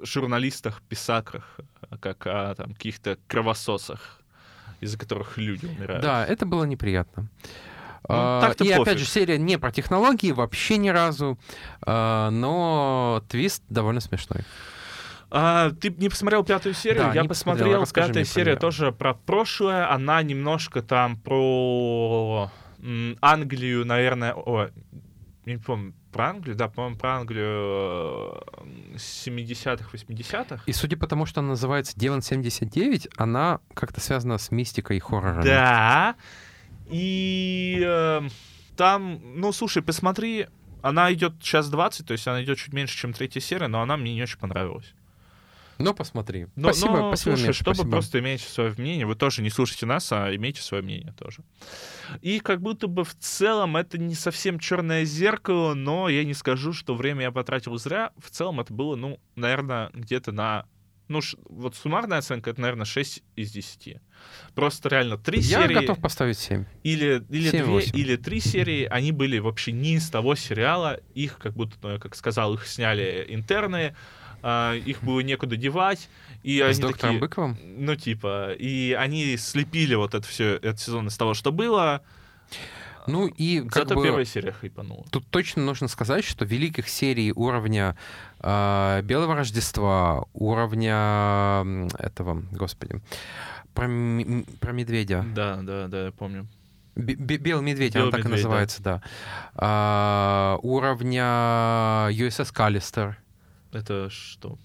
журналистах, 0.03 0.83
писакрах, 0.87 1.59
как 1.99 2.27
о 2.27 2.53
там 2.55 2.73
каких-то 2.73 3.17
кровососах, 3.27 4.21
из-за 4.79 4.99
которых 4.99 5.37
люди 5.37 5.65
умирают. 5.65 6.03
Да, 6.03 6.23
это 6.23 6.45
было 6.45 6.65
неприятно. 6.65 7.29
Ну, 8.09 8.15
А, 8.15 8.51
и 8.53 8.57
пофиг. 8.57 8.79
опять 8.79 8.99
же, 8.99 9.05
серия 9.05 9.37
не 9.37 9.57
про 9.57 9.71
технологии 9.71 10.31
вообще 10.31 10.77
ни 10.77 10.89
разу, 10.89 11.37
а, 11.81 12.29
но 12.29 13.23
твист 13.29 13.63
довольно 13.69 13.99
смешной. 13.99 14.41
А, 15.29 15.71
ты 15.71 15.89
не 15.89 16.07
посмотрел 16.09 16.43
пятую 16.43 16.73
серию? 16.73 17.03
Да, 17.03 17.13
я 17.13 17.21
не 17.23 17.27
посмотрел. 17.27 17.85
Пятая 17.85 18.05
мне 18.05 18.13
про 18.13 18.25
серия 18.25 18.51
неё. 18.53 18.59
тоже 18.59 18.91
про 18.93 19.13
прошлое. 19.13 19.91
Она 19.91 20.21
немножко 20.23 20.81
там 20.81 21.17
про 21.17 22.49
Англию, 23.21 23.85
наверное. 23.85 24.33
О, 24.33 24.69
не 25.45 25.57
помню, 25.57 25.93
про 26.13 26.29
Англию? 26.29 26.55
Да, 26.55 26.69
по-моему, 26.69 26.97
про 26.97 27.17
Англию 27.17 28.41
э, 28.95 28.95
70-х, 28.95 29.89
80-х. 29.93 30.63
И 30.65 30.71
судя 30.73 30.95
по 30.97 31.07
тому, 31.07 31.25
что 31.25 31.41
она 31.41 31.49
называется 31.49 31.93
Деван 31.99 32.21
79, 32.21 33.09
она 33.17 33.59
как-то 33.73 33.99
связана 33.99 34.37
с 34.37 34.51
мистикой 34.51 34.97
и 34.97 34.99
хоррором. 34.99 35.43
Да. 35.43 36.15
И 36.89 37.81
э, 37.83 38.21
там, 38.75 39.19
ну, 39.35 39.51
слушай, 39.51 39.81
посмотри, 39.81 40.47
она 40.81 41.11
идет 41.13 41.41
час 41.41 41.69
20, 41.69 42.07
то 42.07 42.13
есть 42.13 42.27
она 42.27 42.43
идет 42.43 42.57
чуть 42.57 42.73
меньше, 42.73 42.97
чем 42.97 43.13
третья 43.13 43.39
серия, 43.39 43.67
но 43.67 43.81
она 43.81 43.97
мне 43.97 44.13
не 44.13 44.23
очень 44.23 44.39
понравилась. 44.39 44.93
Ну, 45.79 45.93
посмотри. 45.93 46.47
Но, 46.55 46.73
спасибо, 46.73 46.97
но, 46.97 47.07
спасибо, 47.09 47.35
слушай, 47.35 47.47
Миша, 47.47 47.53
чтобы 47.53 47.75
спасибо. 47.75 47.91
просто 47.91 48.19
иметь 48.19 48.41
свое 48.41 48.73
мнение, 48.77 49.05
вы 49.05 49.15
тоже 49.15 49.41
не 49.41 49.49
слушайте 49.49 49.85
нас, 49.85 50.11
а 50.11 50.33
имейте 50.35 50.61
свое 50.61 50.81
мнение 50.81 51.13
тоже. 51.13 51.43
И 52.21 52.39
как 52.39 52.61
будто 52.61 52.87
бы 52.87 53.03
в 53.03 53.15
целом 53.15 53.77
это 53.77 53.97
не 53.97 54.15
совсем 54.15 54.59
черное 54.59 55.05
зеркало, 55.05 55.75
но 55.75 56.09
я 56.09 56.23
не 56.23 56.33
скажу, 56.33 56.73
что 56.73 56.95
время 56.95 57.23
я 57.23 57.31
потратил 57.31 57.77
зря. 57.77 58.11
В 58.17 58.31
целом 58.31 58.59
это 58.59 58.73
было, 58.73 58.95
ну, 58.95 59.19
наверное, 59.35 59.91
где-то 59.93 60.31
на... 60.31 60.65
Ну, 61.07 61.21
вот 61.49 61.75
суммарная 61.75 62.17
оценка, 62.17 62.49
это, 62.49 62.59
наверное, 62.61 62.85
6 62.85 63.23
из 63.35 63.51
10. 63.51 63.97
Просто 64.55 64.89
реально 64.89 65.17
три 65.17 65.39
Я 65.39 65.61
серии 65.63 65.73
готов 65.73 65.99
поставить 66.01 66.37
7. 66.37 66.65
или, 66.83 67.23
или 67.29 67.49
Семь, 67.49 67.63
две, 67.63 67.71
восемь. 67.71 67.97
или 67.97 68.15
три 68.17 68.39
серии, 68.41 68.83
они 68.85 69.11
были 69.11 69.39
вообще 69.39 69.71
не 69.71 69.95
из 69.95 70.09
того 70.09 70.35
сериала. 70.35 70.99
Их, 71.13 71.37
как 71.37 71.53
будто, 71.53 71.77
ну, 71.81 71.91
я 71.93 71.99
как 71.99 72.15
сказал, 72.15 72.53
их 72.55 72.67
сняли 72.67 73.25
интерны, 73.29 73.95
а, 74.41 74.73
их 74.75 75.01
было 75.03 75.21
некуда 75.21 75.55
девать. 75.55 76.09
И 76.43 76.59
С 76.59 76.63
они 76.77 76.81
доктором 76.81 77.15
такие, 77.15 77.19
Быковым? 77.21 77.57
ну, 77.63 77.95
типа, 77.95 78.53
и 78.53 78.91
они 78.93 79.37
слепили 79.37 79.95
вот 79.95 80.13
это 80.13 80.27
все, 80.27 80.55
этот 80.55 80.79
сезон 80.79 81.07
из 81.07 81.17
того, 81.17 81.33
что 81.33 81.51
было. 81.51 82.03
Ну 83.07 83.27
и 83.27 83.61
как 83.61 83.73
Зато 83.73 83.95
бы... 83.95 84.03
первая 84.03 84.25
серия 84.25 84.51
хайпанула. 84.51 85.05
Тут 85.11 85.25
точно 85.29 85.63
нужно 85.63 85.87
сказать, 85.87 86.25
что 86.25 86.45
великих 86.45 86.89
серий 86.89 87.31
уровня 87.31 87.95
э, 88.39 89.01
Белого 89.03 89.35
Рождества, 89.35 90.25
уровня 90.33 91.87
этого, 91.97 92.43
господи, 92.51 93.01
про, 93.73 93.87
про 94.59 94.71
медведя. 94.73 95.25
Да, 95.33 95.57
да, 95.61 95.87
да, 95.87 96.05
я 96.05 96.11
помню. 96.11 96.47
Бе- 96.95 97.15
бе- 97.15 97.37
Белый 97.37 97.63
медведь, 97.63 97.93
Белый 97.93 98.07
он 98.07 98.11
так 98.11 98.21
и 98.21 98.23
медведь, 98.23 98.41
да. 98.41 98.47
называется, 98.49 98.83
да. 98.83 99.01
А, 99.55 100.57
уровня 100.63 102.09
USS 102.11 102.51
Каллистер. 102.51 103.17
Это 103.71 104.09
что? 104.09 104.57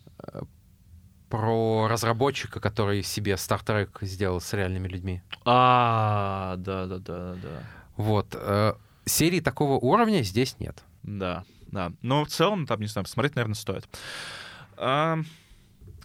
Про 1.29 1.89
разработчика, 1.89 2.61
который 2.61 3.03
себе 3.03 3.33
Star 3.35 3.63
Trek 3.65 3.89
сделал 4.03 4.41
с 4.41 4.53
реальными 4.53 4.89
людьми. 4.89 5.23
А, 5.45 6.57
да, 6.59 6.87
да, 6.87 6.99
да, 6.99 7.35
да. 7.35 7.63
Вот. 8.03 8.35
э, 8.35 8.75
серии 9.05 9.41
такого 9.41 9.75
уровня 9.75 10.23
здесь 10.23 10.57
нет. 10.59 10.83
Да, 11.03 11.45
да. 11.69 11.93
Но 12.03 12.25
в 12.25 12.29
целом, 12.29 12.67
там, 12.67 12.81
не 12.81 12.87
знаю, 12.87 13.05
посмотреть, 13.05 13.37
наверное, 13.37 13.55
стоит. 13.55 13.89
А, 14.77 15.19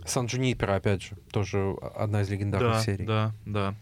Сан 0.05 0.27
Джунипер, 0.27 0.69
опять 0.69 1.01
же, 1.01 1.15
тоже 1.31 1.75
одна 1.95 2.21
из 2.21 2.29
легендарных 2.29 2.73
да, 2.73 2.81
серий. 2.81 3.05
Да, 3.05 3.33
да. 3.45 3.75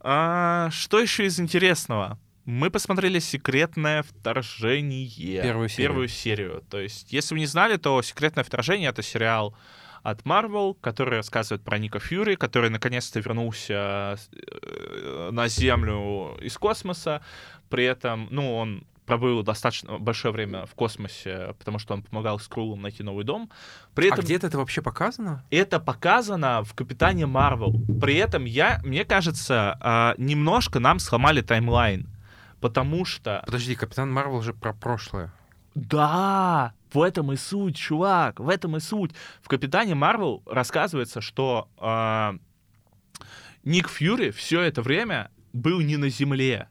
А, 0.00 0.70
что 0.72 1.00
еще 1.00 1.26
из 1.26 1.38
интересного? 1.38 2.18
Мы 2.44 2.70
посмотрели 2.70 3.20
«Секретное 3.20 4.02
вторжение». 4.02 5.42
Первую 5.42 5.68
серию. 5.68 5.88
Первую 5.88 6.08
серию. 6.08 6.64
То 6.68 6.80
есть, 6.80 7.12
если 7.12 7.34
вы 7.34 7.40
не 7.40 7.46
знали, 7.46 7.76
то 7.76 8.02
«Секретное 8.02 8.42
вторжение»— 8.42 8.88
это 8.90 9.02
сериал 9.02 9.54
от 10.02 10.22
Marvel, 10.22 10.76
который 10.80 11.16
рассказывает 11.18 11.62
про 11.62 11.78
Ника 11.78 11.98
Фьюри, 12.00 12.34
который 12.36 12.70
наконец-то 12.70 13.20
вернулся 13.20 14.16
э, 14.32 15.30
на 15.32 15.48
Землю 15.48 16.36
из 16.40 16.56
космоса. 16.58 17.22
При 17.68 17.84
этом, 17.84 18.28
ну, 18.30 18.56
он 18.56 18.84
пробыл 19.06 19.42
достаточно 19.42 19.98
большое 19.98 20.32
время 20.32 20.64
в 20.66 20.74
космосе, 20.74 21.54
потому 21.58 21.78
что 21.78 21.94
он 21.94 22.02
помогал 22.02 22.38
Скрулам 22.38 22.82
найти 22.82 23.02
новый 23.02 23.24
дом. 23.24 23.50
При 23.94 24.08
А 24.08 24.12
этом 24.14 24.24
где-то 24.24 24.46
это 24.46 24.58
вообще 24.58 24.80
показано? 24.82 25.44
это 25.50 25.80
показано 25.80 26.62
в 26.64 26.74
Капитане 26.74 27.26
Марвел. 27.26 27.74
При 28.00 28.16
этом 28.16 28.44
я, 28.44 28.80
мне 28.84 29.04
кажется, 29.04 29.76
а, 29.80 30.14
немножко 30.18 30.78
нам 30.78 30.98
сломали 30.98 31.40
таймлайн. 31.40 32.08
Потому 32.60 33.04
что... 33.04 33.42
Подожди, 33.44 33.74
Капитан 33.74 34.12
Марвел 34.12 34.40
же 34.40 34.54
про 34.54 34.72
прошлое. 34.72 35.32
Да, 35.74 36.74
в 36.94 37.02
этом 37.02 37.32
и 37.32 37.36
суть, 37.36 37.76
чувак, 37.76 38.40
в 38.40 38.48
этом 38.48 38.76
и 38.76 38.80
суть. 38.80 39.12
В 39.42 39.48
Капитане 39.48 39.94
Марвел 39.94 40.42
рассказывается, 40.46 41.20
что 41.20 41.68
а, 41.78 42.36
Ник 43.64 43.88
Фьюри 43.88 44.30
все 44.30 44.60
это 44.60 44.82
время 44.82 45.30
был 45.52 45.80
не 45.80 45.96
на 45.96 46.08
Земле. 46.08 46.68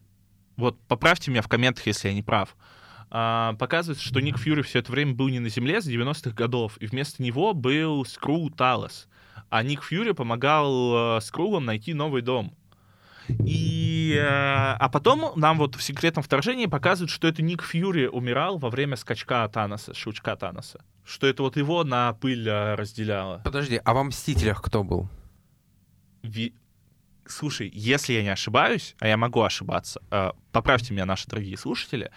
Вот 0.56 0.78
поправьте 0.86 1.30
меня 1.30 1.42
в 1.42 1.48
комментах, 1.48 1.86
если 1.86 2.08
я 2.08 2.14
не 2.14 2.22
прав. 2.22 2.56
А, 3.10 3.54
показывается, 3.54 4.04
что 4.04 4.20
Ник 4.20 4.38
Фьюри 4.38 4.62
все 4.62 4.78
это 4.78 4.92
время 4.92 5.14
был 5.14 5.28
не 5.28 5.38
на 5.38 5.48
Земле 5.48 5.80
с 5.80 5.88
90-х 5.88 6.30
годов, 6.30 6.76
и 6.80 6.86
вместо 6.86 7.22
него 7.22 7.52
был 7.54 8.04
Скрул 8.04 8.50
Талос. 8.50 9.08
А 9.50 9.62
Ник 9.62 9.82
Фьюри 9.82 10.12
помогал 10.12 11.18
э, 11.18 11.20
Скрулам 11.20 11.66
найти 11.66 11.92
новый 11.92 12.22
дом. 12.22 12.54
И, 13.28 13.81
э, 14.14 14.76
а 14.78 14.88
потом 14.88 15.32
нам 15.38 15.58
вот 15.58 15.74
в 15.74 15.82
секретном 15.82 16.22
вторжении 16.22 16.66
показывают, 16.66 17.10
что 17.10 17.28
это 17.28 17.42
Ник 17.42 17.62
Фьюри 17.62 18.06
умирал 18.06 18.58
во 18.58 18.70
время 18.70 18.96
скачка 18.96 19.46
Таноса, 19.48 19.94
щелчка 19.94 20.36
Таноса. 20.36 20.84
Что 21.04 21.26
это 21.26 21.42
вот 21.42 21.56
его 21.56 21.84
на 21.84 22.12
пыль 22.14 22.48
э, 22.48 22.74
разделяло. 22.74 23.40
Подожди, 23.44 23.80
а 23.84 23.94
во 23.94 24.04
Мстителях 24.04 24.62
кто 24.62 24.84
был? 24.84 25.08
Ви- 26.22 26.54
Слушай, 27.26 27.70
если 27.72 28.12
я 28.14 28.22
не 28.22 28.28
ошибаюсь, 28.28 28.94
а 28.98 29.06
я 29.08 29.16
могу 29.16 29.42
ошибаться, 29.42 30.00
э, 30.10 30.32
поправьте 30.52 30.92
меня, 30.92 31.06
наши 31.06 31.28
дорогие 31.28 31.56
слушатели, 31.56 32.10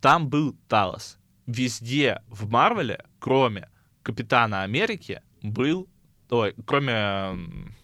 там 0.00 0.28
был 0.28 0.56
Талос. 0.68 1.18
Везде 1.46 2.22
в 2.28 2.48
Марвеле, 2.48 3.04
кроме 3.18 3.68
Капитана 4.02 4.62
Америки, 4.62 5.22
был... 5.42 5.88
Ой, 6.30 6.54
кроме 6.66 7.74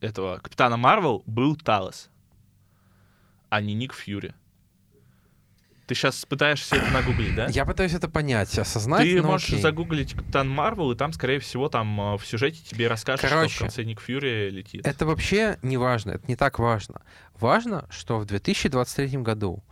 этого 0.00 0.38
Капитана 0.38 0.76
Марвел, 0.76 1.22
был 1.26 1.56
Талос, 1.56 2.10
а 3.48 3.60
не 3.60 3.74
Ник 3.74 3.92
Фьюри. 3.94 4.34
Ты 5.86 5.94
сейчас 5.94 6.26
пытаешься 6.26 6.76
это 6.76 6.90
нагуглить, 6.90 7.34
да? 7.34 7.46
Я 7.46 7.64
пытаюсь 7.64 7.94
это 7.94 8.10
понять, 8.10 8.58
осознать, 8.58 9.04
Ты 9.04 9.22
но 9.22 9.28
можешь 9.28 9.48
окей. 9.48 9.62
загуглить 9.62 10.12
Капитан 10.12 10.46
Марвел, 10.46 10.92
и 10.92 10.96
там, 10.96 11.14
скорее 11.14 11.40
всего, 11.40 11.70
там 11.70 11.98
э, 11.98 12.18
в 12.18 12.26
сюжете 12.26 12.60
тебе 12.62 12.88
расскажут, 12.88 13.20
что 13.20 13.28
Короче, 13.30 13.54
в 13.54 13.58
конце 13.60 13.84
Ник 13.84 13.98
Фьюри 13.98 14.50
летит. 14.50 14.86
Это 14.86 15.06
вообще 15.06 15.58
не 15.62 15.78
важно, 15.78 16.10
это 16.10 16.24
не 16.28 16.36
так 16.36 16.58
важно. 16.58 17.00
Важно, 17.40 17.86
что 17.88 18.18
в 18.18 18.26
2023 18.26 19.16
году 19.22 19.64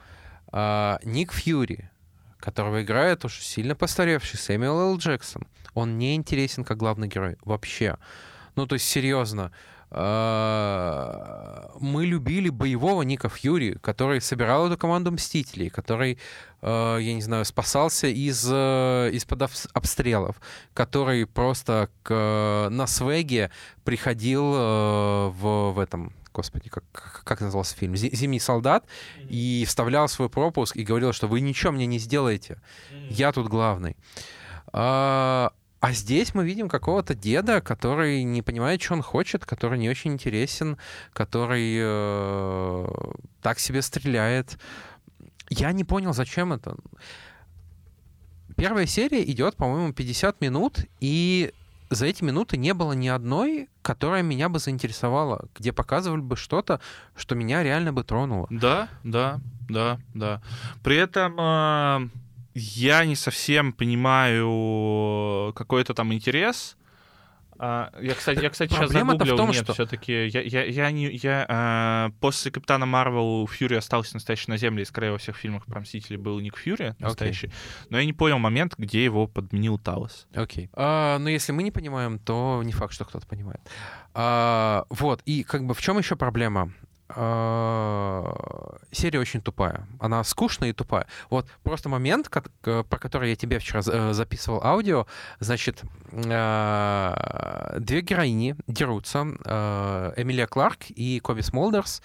а, 0.48 1.00
Ник 1.04 1.32
Фьюри, 1.32 1.90
которого 2.38 2.82
играет 2.82 3.26
уж 3.26 3.40
сильно 3.40 3.74
постаревший 3.74 4.38
Сэмюэл 4.38 4.92
Л. 4.92 4.96
Джексон, 4.96 5.46
он 5.74 5.98
не 5.98 6.14
интересен 6.14 6.64
как 6.64 6.78
главный 6.78 7.08
герой 7.08 7.36
вообще. 7.44 7.98
Ну, 8.54 8.66
то 8.66 8.76
есть, 8.76 8.86
серьезно, 8.86 9.52
мы 11.80 12.06
любили 12.06 12.48
боевого 12.48 13.02
Ника 13.02 13.28
Фьюри, 13.28 13.78
который 13.80 14.20
собирал 14.20 14.66
эту 14.66 14.76
команду 14.76 15.12
Мстителей, 15.12 15.70
который, 15.70 16.18
а, 16.62 16.98
я 16.98 17.14
не 17.14 17.22
знаю, 17.22 17.44
спасался 17.44 18.08
из, 18.08 18.46
э, 18.50 19.10
из-под 19.12 19.42
обс- 19.42 19.68
обстрелов, 19.72 20.36
который 20.74 21.26
просто 21.26 21.88
к, 22.02 22.68
на 22.70 22.86
свеге 22.86 23.50
приходил 23.84 24.42
в, 24.42 25.72
в 25.72 25.78
этом, 25.78 26.12
господи, 26.32 26.68
как, 26.68 26.84
как 27.24 27.40
назывался 27.40 27.76
фильм, 27.76 27.96
«Зи- 27.96 28.14
«Зимний 28.14 28.40
солдат», 28.40 28.84
и 29.28 29.64
вставлял 29.66 30.08
свой 30.08 30.28
пропуск 30.28 30.76
и 30.76 30.84
говорил, 30.84 31.12
что 31.12 31.28
вы 31.28 31.40
ничего 31.40 31.72
мне 31.72 31.86
не 31.86 31.98
сделаете, 31.98 32.60
я 33.08 33.32
тут 33.32 33.48
главный. 33.48 33.96
А, 34.72 35.52
а 35.86 35.92
здесь 35.92 36.34
мы 36.34 36.44
видим 36.44 36.68
какого-то 36.68 37.14
деда, 37.14 37.60
который 37.60 38.24
не 38.24 38.42
понимает, 38.42 38.82
что 38.82 38.94
он 38.94 39.02
хочет, 39.02 39.46
который 39.46 39.78
не 39.78 39.88
очень 39.88 40.14
интересен, 40.14 40.78
который 41.12 41.76
э, 41.78 42.86
так 43.40 43.60
себе 43.60 43.82
стреляет. 43.82 44.58
Я 45.48 45.70
не 45.70 45.84
понял, 45.84 46.12
зачем 46.12 46.52
это. 46.52 46.74
Первая 48.56 48.86
серия 48.86 49.22
идет, 49.30 49.54
по-моему, 49.54 49.92
50 49.92 50.40
минут, 50.40 50.80
и 50.98 51.52
за 51.88 52.06
эти 52.06 52.24
минуты 52.24 52.56
не 52.56 52.74
было 52.74 52.92
ни 52.94 53.06
одной, 53.06 53.68
которая 53.82 54.24
меня 54.24 54.48
бы 54.48 54.58
заинтересовала, 54.58 55.48
где 55.54 55.72
показывали 55.72 56.20
бы 56.20 56.34
что-то, 56.34 56.80
что 57.14 57.36
меня 57.36 57.62
реально 57.62 57.92
бы 57.92 58.02
тронуло. 58.02 58.48
Да, 58.50 58.88
да, 59.04 59.38
да, 59.68 60.00
да. 60.14 60.42
При 60.82 60.96
этом 60.96 61.36
э, 61.38 62.08
я 62.58 63.04
не 63.04 63.16
совсем 63.16 63.72
понимаю 63.72 65.52
какой-то 65.54 65.92
там 65.94 66.12
интерес. 66.14 66.76
А, 67.58 67.90
я, 68.02 68.14
кстати, 68.14 68.42
я, 68.42 68.50
кстати, 68.50 68.70
сейчас 68.70 68.80
Проблема-то 68.80 69.24
в 69.24 69.28
загуглил, 69.28 69.36
том, 69.38 69.46
нет, 69.50 69.64
что- 69.64 69.72
все-таки 69.72 70.26
я, 70.26 70.42
я, 70.42 70.64
я 70.64 70.90
не, 70.90 71.06
я, 71.10 72.10
э, 72.10 72.12
после 72.20 72.50
Капитана 72.50 72.84
Марвел 72.84 73.46
Фьюри 73.46 73.76
остался 73.76 74.14
настоящий 74.14 74.50
на 74.50 74.58
Земле, 74.58 74.82
и 74.82 74.84
скорее 74.84 75.12
во 75.12 75.16
всех 75.18 75.36
фильмах 75.36 75.64
про 75.64 75.80
Мстителей 75.80 76.18
был 76.18 76.38
Ник 76.40 76.58
Фьюри 76.58 76.94
настоящий, 76.98 77.50
но 77.88 77.98
я 77.98 78.04
не 78.04 78.12
понял 78.12 78.38
момент, 78.38 78.74
где 78.76 79.02
его 79.02 79.26
подменил 79.26 79.78
Талос. 79.78 80.26
Окей. 80.34 80.68
А, 80.74 81.18
но 81.18 81.30
если 81.30 81.52
мы 81.52 81.62
не 81.62 81.70
понимаем, 81.70 82.18
то 82.18 82.60
не 82.62 82.72
факт, 82.72 82.92
что 82.92 83.06
кто-то 83.06 83.26
понимает. 83.26 83.60
А, 84.12 84.84
вот, 84.90 85.22
и 85.24 85.42
как 85.42 85.64
бы 85.64 85.72
в 85.72 85.80
чем 85.80 85.96
еще 85.96 86.14
проблема? 86.14 86.72
А, 87.08 88.76
серия 88.90 89.20
очень 89.20 89.40
тупая. 89.40 89.86
Она 90.00 90.24
скучная 90.24 90.70
и 90.70 90.72
тупая. 90.72 91.06
Вот 91.30 91.46
просто 91.62 91.88
момент, 91.88 92.28
ко- 92.28 92.42
к- 92.60 92.82
про 92.82 92.98
который 92.98 93.30
я 93.30 93.36
тебе 93.36 93.58
вчера 93.58 93.80
э, 93.86 94.12
записывал 94.12 94.62
аудио, 94.64 95.06
значит, 95.38 95.82
а, 96.12 97.76
две 97.78 98.00
героини 98.00 98.56
дерутся, 98.66 99.20
Эмилия 100.16 100.46
Кларк 100.46 100.84
и 100.88 101.20
Коби 101.20 101.42
Смолдерс. 101.42 102.02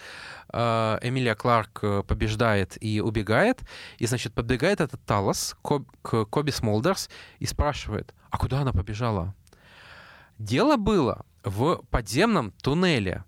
Эмилия 0.52 1.34
Кларк 1.34 1.78
э, 1.82 2.02
побеждает 2.06 2.76
и 2.82 3.00
убегает, 3.00 3.60
и, 3.96 4.06
значит, 4.06 4.34
подбегает 4.34 4.82
этот 4.82 5.02
Талос 5.06 5.56
к 5.62 6.24
Коби 6.26 6.50
Смолдерс 6.50 7.08
и 7.38 7.46
спрашивает, 7.46 8.12
а 8.30 8.36
куда 8.36 8.60
она 8.60 8.72
побежала? 8.72 9.34
Дело 10.38 10.76
было 10.76 11.24
в 11.42 11.76
подземном 11.90 12.50
туннеле. 12.62 13.24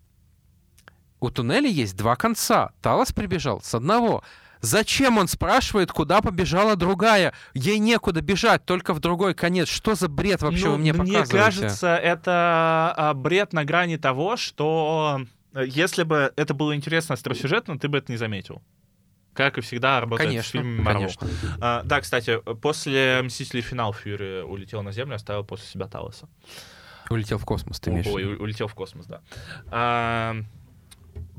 У 1.25 1.31
туннеля 1.31 1.71
есть 1.71 1.97
два 1.97 2.17
конца. 2.17 2.73
Талос 2.83 3.13
прибежал 3.13 3.63
с 3.63 3.75
одного. 3.75 4.23
Зачем 4.61 5.17
он 5.17 5.27
спрашивает, 5.27 5.91
куда 5.91 6.21
побежала 6.21 6.77
другая? 6.77 7.33
Ей 7.55 7.79
некуда 7.79 8.21
бежать, 8.21 8.67
только 8.67 8.93
в 8.93 9.01
другой 9.01 9.33
конец. 9.33 9.69
Что 9.69 9.95
за 9.95 10.09
бред 10.09 10.43
вообще 10.43 10.67
Ну, 10.67 10.73
вы 10.73 10.79
мне 10.79 10.93
показываете? 10.93 11.33
кажется, 11.33 11.97
это 11.97 12.93
а, 12.95 13.15
бред 13.15 13.55
на 13.55 13.65
грани 13.65 13.97
того, 13.97 14.37
что 14.37 15.23
э, 15.55 15.65
если 15.67 16.03
бы 16.03 16.31
это 16.37 16.53
было 16.53 16.77
интересно 16.77 17.15
остросюжетно, 17.15 17.79
ты 17.79 17.89
бы 17.89 17.97
это 17.97 18.13
не 18.13 18.19
заметил. 18.19 18.61
Как 19.33 19.57
и 19.57 19.63
всегда 19.63 20.03
работает 20.03 20.29
Конечно, 20.29 20.61
фильме 20.61 20.83
Marvel. 20.85 20.93
конечно. 20.93 21.29
А, 21.63 21.83
да, 21.85 22.03
кстати, 22.03 22.39
после 22.61 23.23
«Мстителей. 23.23 23.63
Финал» 23.63 23.95
Фьюри 23.95 24.43
улетел 24.43 24.83
на 24.83 24.93
Землю, 24.93 25.15
оставил 25.15 25.43
после 25.43 25.69
себя 25.69 25.87
Талоса. 25.89 26.29
Улетел 27.09 27.39
в 27.39 27.47
космос, 27.47 27.81
ты 27.81 27.91
имеешь 27.91 28.07
в 28.07 28.13
Ой, 28.13 28.25
виду. 28.25 28.43
улетел 28.43 28.69
в 28.69 28.75
космос, 28.75 29.07
да. 29.07 29.23
А, 29.71 30.37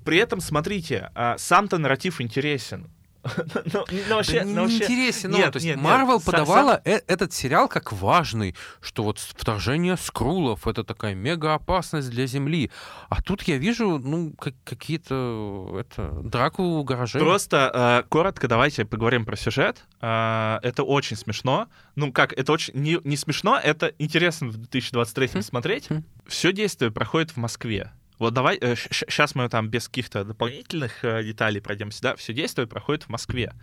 при 0.06 0.18
этом, 0.20 0.40
смотрите, 0.40 1.12
а, 1.16 1.38
сам-то 1.38 1.78
нарратив 1.78 2.22
интересен. 2.22 2.88
Ну, 3.74 3.84
ну, 4.10 4.16
вообще- 4.18 4.40
Да 4.40 4.44
не, 4.46 4.54
ну, 4.54 4.62
вообще- 4.62 4.84
интересен, 4.84 5.32
ну, 5.32 5.38
нет, 5.38 5.52
то 5.52 5.58
есть 5.60 5.76
Марвел 5.82 6.22
подавала 6.22 6.80
э- 6.86 7.02
этот 7.08 7.34
сериал 7.34 7.68
как 7.68 7.92
важный, 7.92 8.56
что 8.82 9.02
вот 9.04 9.18
вторжение 9.18 9.98
скрулов 9.98 10.68
это 10.68 10.84
такая 10.84 11.16
мега 11.16 11.56
опасность 11.56 12.12
для 12.12 12.28
Земли, 12.28 12.70
а 13.10 13.24
тут 13.24 13.42
я 13.44 13.58
вижу 13.58 13.98
ну 13.98 14.32
как- 14.40 14.54
какие-то 14.64 15.76
это 15.80 16.12
драку 16.24 16.84
гаражей. 16.84 17.20
Просто 17.20 18.04
э, 18.06 18.08
коротко 18.10 18.48
давайте 18.48 18.86
поговорим 18.86 19.26
про 19.26 19.36
сюжет. 19.36 19.84
Э, 20.02 20.60
это 20.62 20.84
очень 20.84 21.18
смешно. 21.18 21.68
Ну, 21.96 22.12
как, 22.12 22.32
это 22.34 22.52
очень 22.52 22.76
не, 22.76 23.00
не 23.04 23.18
смешно, 23.18 23.60
это 23.62 23.92
интересно 23.98 24.50
в 24.50 24.58
2023 24.58 25.28
Хм. 25.40 25.42
смотреть. 25.42 25.88
Хм. 25.90 26.04
Все 26.28 26.54
действие 26.54 26.92
проходит 26.92 27.32
в 27.32 27.38
Москве. 27.38 27.92
Вот 28.20 28.34
давай, 28.34 28.60
сейчас 28.60 29.36
мы 29.36 29.50
там 29.50 29.70
без 29.70 29.88
каких-то 29.88 30.24
дополнительных 30.24 31.04
э, 31.04 31.24
деталей 31.24 31.62
пройдемся, 31.62 32.02
да, 32.02 32.16
все 32.16 32.34
действие 32.34 32.68
проходит 32.68 33.04
в 33.04 33.10
Москве. 33.10 33.54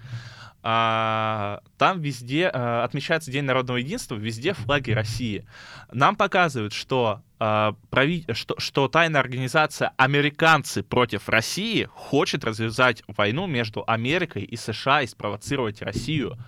а, 0.63 1.61
там 1.77 2.01
везде 2.01 2.49
а, 2.53 2.85
отмечается 2.85 3.31
День 3.31 3.45
народного 3.45 3.79
единства, 3.79 4.15
везде 4.15 4.53
флаги 4.53 4.93
России. 4.93 5.45
Нам 5.91 6.15
показывают, 6.15 6.73
что, 6.73 7.23
а, 7.41 7.75
прави... 7.91 8.25
что, 8.33 8.55
что 8.59 8.89
тайная 8.89 9.21
организация 9.21 9.93
«Американцы 9.97 10.83
против 10.83 11.29
России» 11.29 11.89
хочет 11.93 12.45
развязать 12.45 13.03
войну 13.09 13.47
между 13.47 13.83
Америкой 13.87 14.43
и 14.43 14.57
США 14.57 15.03
и 15.03 15.07
спровоцировать 15.07 15.83
Россию. 15.83 16.39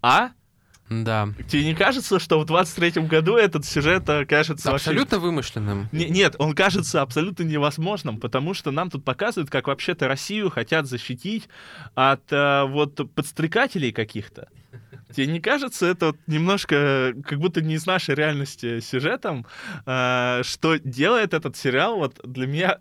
А? 0.00 0.30
Да. 0.90 1.28
Тебе 1.48 1.64
не 1.64 1.74
кажется, 1.74 2.18
что 2.18 2.38
в 2.38 2.44
23-м 2.44 3.06
году 3.06 3.36
этот 3.36 3.64
сюжет 3.64 4.08
э, 4.08 4.26
кажется 4.26 4.70
вообще- 4.70 4.90
Абсолютно 4.90 5.18
вымышленным. 5.18 5.88
Не- 5.92 6.10
нет, 6.10 6.36
он 6.38 6.54
кажется 6.54 7.00
абсолютно 7.02 7.42
невозможным, 7.44 8.20
потому 8.20 8.54
что 8.54 8.70
нам 8.70 8.90
тут 8.90 9.04
показывают, 9.04 9.50
как 9.50 9.66
вообще-то 9.68 10.08
Россию 10.08 10.50
хотят 10.50 10.86
защитить 10.86 11.48
от 11.94 12.30
э, 12.30 12.64
вот 12.64 13.12
подстрекателей 13.14 13.92
каких-то. 13.92 14.48
Тебе 15.14 15.28
не 15.28 15.40
кажется 15.40 15.86
это 15.86 16.06
вот 16.06 16.16
немножко 16.26 16.74
э, 16.74 17.12
как 17.22 17.38
будто 17.38 17.62
не 17.62 17.74
из 17.74 17.86
нашей 17.86 18.14
реальности 18.14 18.80
сюжетом, 18.80 19.46
э, 19.86 20.40
что 20.42 20.76
делает 20.78 21.34
этот 21.34 21.56
сериал 21.56 21.96
вот 21.98 22.18
для 22.24 22.46
меня 22.46 22.78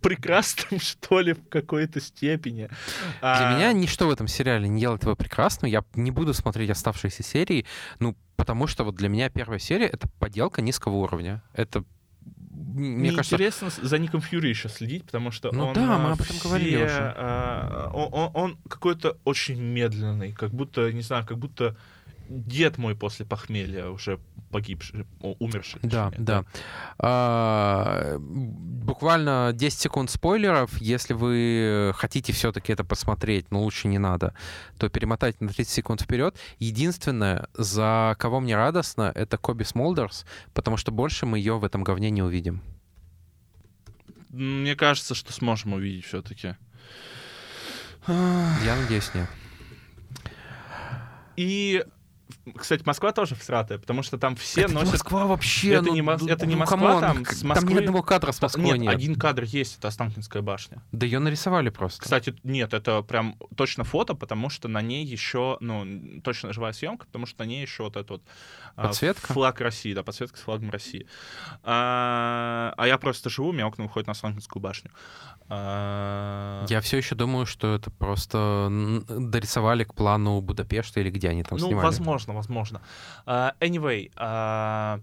прекрасным, 0.00 0.80
что 0.80 1.20
ли, 1.20 1.32
в 1.34 1.48
какой-то 1.48 2.00
степени. 2.00 2.68
Для 3.20 3.50
А, 3.50 3.56
меня 3.56 3.72
ничто 3.72 4.06
в 4.06 4.10
этом 4.10 4.28
сериале 4.28 4.68
не 4.68 4.80
делает 4.80 5.02
его 5.02 5.16
прекрасным. 5.16 5.70
Я 5.70 5.84
не 5.94 6.10
буду 6.10 6.34
смотреть 6.34 6.70
оставшиеся 6.70 7.22
серии, 7.22 7.66
ну, 8.00 8.16
потому 8.36 8.66
что 8.66 8.84
вот 8.84 8.94
для 8.96 9.08
меня 9.08 9.28
первая 9.30 9.58
серия— 9.58 9.86
это 9.92 10.08
поделка 10.18 10.62
низкого 10.62 10.94
уровня. 10.96 11.42
Это, 11.54 11.84
мне 12.50 12.88
Мне 13.10 13.12
кажется, 13.12 13.36
интересно 13.36 13.70
за 13.70 13.98
Ником 13.98 14.20
Фьюри 14.20 14.48
еще 14.48 14.68
следить, 14.68 15.04
потому 15.04 15.30
что 15.30 15.50
Ну 15.52 15.68
он, 15.68 15.74
да, 15.74 15.98
мы 15.98 16.10
об 16.12 16.20
этом 16.20 16.36
все, 16.36 16.48
говорили 16.48 16.76
уже. 16.76 17.14
а, 17.16 17.90
он, 17.92 18.08
он- 18.12 18.30
он 18.34 18.58
какой-то 18.68 19.16
очень 19.24 19.60
медленный, 19.60 20.32
как 20.32 20.50
будто, 20.52 20.92
не 20.92 21.02
знаю, 21.02 21.26
как 21.26 21.38
будто 21.38 21.76
дед 22.28 22.76
мой 22.78 22.94
после 22.94 23.24
похмелья 23.24 23.88
уже 23.88 24.20
погибший, 24.50 25.06
о, 25.20 25.34
умерший. 25.38 25.80
Да, 25.82 26.10
точнее, 26.10 26.24
да. 26.24 26.44
А, 26.98 28.16
буквально 28.18 29.52
10 29.54 29.78
секунд 29.78 30.10
спойлеров. 30.10 30.78
Если 30.78 31.14
вы 31.14 31.92
хотите 31.94 32.32
все-таки 32.32 32.72
это 32.72 32.84
посмотреть, 32.84 33.50
но 33.50 33.62
лучше 33.62 33.88
не 33.88 33.98
надо, 33.98 34.34
то 34.78 34.88
перемотайте 34.88 35.38
на 35.40 35.48
30 35.48 35.72
секунд 35.72 36.02
вперед. 36.02 36.36
Единственное, 36.58 37.48
за 37.54 38.16
кого 38.18 38.40
мне 38.40 38.56
радостно, 38.56 39.12
это 39.14 39.38
Коби 39.38 39.64
Смолдерс, 39.64 40.24
потому 40.54 40.76
что 40.76 40.92
больше 40.92 41.26
мы 41.26 41.38
ее 41.38 41.58
в 41.58 41.64
этом 41.64 41.84
говне 41.84 42.10
не 42.10 42.22
увидим. 42.22 42.62
Мне 44.30 44.76
кажется, 44.76 45.14
что 45.14 45.32
сможем 45.32 45.72
увидеть 45.72 46.04
все-таки. 46.04 46.56
Я 48.06 48.76
надеюсь, 48.80 49.10
нет. 49.14 49.28
И, 51.36 51.84
кстати, 52.56 52.82
Москва 52.84 53.12
тоже 53.12 53.34
всратая, 53.34 53.78
потому 53.78 54.02
что 54.02 54.18
там 54.18 54.36
все 54.36 54.62
это 54.62 54.72
носят... 54.72 54.92
Москва 54.92 55.26
вообще. 55.26 55.74
Это 55.74 55.86
ну, 55.86 55.94
не 55.94 56.00
Мос- 56.00 56.18
ну, 56.20 56.28
это 56.28 56.46
не 56.46 56.54
ну, 56.54 56.60
Москва, 56.60 56.78
come 56.78 56.91
on, 56.91 57.00
там 57.00 57.26
с 57.26 57.40
Там 57.40 57.50
Москвы- 57.50 57.74
ни 57.74 57.78
одного 57.78 58.02
кадра 58.02 58.32
с 58.32 58.42
Москвой 58.42 58.64
нет, 58.64 58.78
нет. 58.78 58.94
один 58.94 59.14
кадр 59.14 59.44
есть, 59.44 59.78
это 59.78 59.88
Останкинская 59.88 60.42
башня. 60.42 60.82
Да 60.92 61.06
ее 61.06 61.18
нарисовали 61.18 61.70
просто. 61.70 62.02
Кстати, 62.02 62.34
нет, 62.44 62.74
это 62.74 63.02
прям 63.02 63.36
точно 63.56 63.84
фото, 63.84 64.14
потому 64.14 64.50
что 64.50 64.68
на 64.68 64.82
ней 64.82 65.04
еще, 65.04 65.56
ну, 65.60 66.20
точно 66.22 66.52
живая 66.52 66.72
съемка, 66.72 67.06
потому 67.06 67.26
что 67.26 67.44
на 67.44 67.48
ней 67.48 67.62
еще 67.62 67.84
вот 67.84 67.96
этот 67.96 68.10
вот 68.10 68.22
Подсветка? 68.82 69.32
флаг 69.32 69.60
России, 69.60 69.92
да, 69.94 70.02
подсветка 70.02 70.38
с 70.38 70.40
флагом 70.40 70.70
России. 70.70 71.06
А, 71.62 72.72
а 72.76 72.86
я 72.86 72.98
просто 72.98 73.30
живу, 73.30 73.48
у 73.48 73.52
меня 73.52 73.66
окна 73.66 73.84
выходят 73.84 74.06
на 74.06 74.12
Останкинскую 74.12 74.62
башню. 74.62 74.90
А, 75.48 76.64
Я 76.68 76.80
все 76.80 76.98
еще 76.98 77.14
думаю, 77.14 77.46
что 77.46 77.74
это 77.74 77.90
просто 77.90 78.68
дорисовали 79.08 79.84
к 79.84 79.94
плану 79.94 80.40
Будапешта 80.40 81.00
или 81.00 81.10
где 81.10 81.28
они 81.28 81.42
там 81.42 81.58
ну, 81.58 81.66
снимали. 81.66 81.84
возможно, 81.86 82.34
возможно. 82.34 82.82
А, 83.26 83.54
anyway, 83.60 84.10
а, 84.16 85.00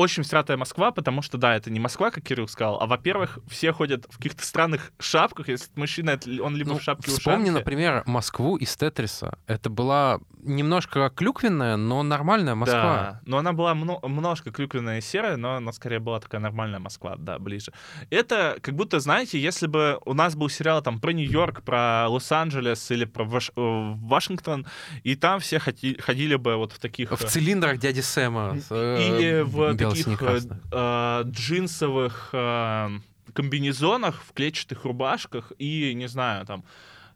очень 0.00 0.22
всратая 0.22 0.56
Москва, 0.56 0.90
потому 0.90 1.22
что, 1.22 1.38
да, 1.38 1.54
это 1.56 1.70
не 1.70 1.78
Москва, 1.80 2.10
как 2.10 2.24
Кирилл 2.24 2.48
сказал, 2.48 2.80
а, 2.80 2.86
во-первых, 2.86 3.38
все 3.48 3.72
ходят 3.72 4.06
в 4.10 4.16
каких-то 4.16 4.44
странных 4.44 4.92
шапках. 4.98 5.48
Если 5.48 5.68
мужчина, 5.76 6.18
он 6.42 6.56
либо 6.56 6.70
Ну, 6.70 6.78
в 6.78 6.82
шапке 6.82 7.10
вспомни, 7.10 7.50
например, 7.50 8.02
Москву 8.06 8.56
из 8.56 8.74
Тетриса. 8.76 9.38
Это 9.46 9.68
была 9.70 10.20
немножко 10.42 11.10
клюквенная, 11.10 11.76
но 11.76 12.02
нормальная 12.02 12.54
Москва. 12.54 12.82
Да, 12.82 13.20
но 13.26 13.38
она 13.38 13.52
была 13.52 13.74
мно- 13.74 14.00
немножко 14.02 14.50
клюквенная 14.50 14.98
и 14.98 15.00
серая, 15.02 15.36
но 15.36 15.56
она 15.56 15.72
скорее 15.72 15.98
была 15.98 16.18
такая 16.20 16.40
нормальная 16.40 16.78
Москва, 16.78 17.16
да, 17.18 17.38
ближе. 17.38 17.72
Это 18.10 18.56
как 18.62 18.74
будто, 18.74 19.00
знаете, 19.00 19.38
если 19.38 19.66
бы 19.66 19.98
у 20.06 20.14
нас 20.14 20.34
был 20.34 20.48
сериал 20.48 20.82
там 20.82 20.98
про 21.00 21.12
Нью-Йорк, 21.12 21.62
про 21.62 22.08
Лос-Анджелес 22.08 22.90
или 22.90 23.04
про 23.04 23.24
Ваш- 23.24 23.50
э, 23.56 23.94
Вашингтон, 23.96 24.66
и 25.02 25.14
там 25.14 25.40
все 25.40 25.58
ходи- 25.58 26.00
ходили 26.00 26.36
бы 26.36 26.56
вот 26.56 26.72
в 26.72 26.78
таких... 26.78 27.10
В 27.10 27.22
э, 27.22 27.26
цилиндрах 27.28 27.78
дяди 27.78 28.00
Сэма. 28.00 28.56
с, 28.60 28.66
э, 28.70 28.98
Или 29.00 29.42
в 29.42 29.76
таких 29.76 29.88
э, 29.92 29.94
бело-сине-красных. 29.96 30.58
э, 30.72 31.22
джинсовых 31.26 32.28
э, 32.32 32.88
комбинезонах, 33.32 34.22
в 34.22 34.32
клетчатых 34.32 34.84
рубашках 34.84 35.52
и, 35.58 35.94
не 35.94 36.08
знаю, 36.08 36.46
там, 36.46 36.64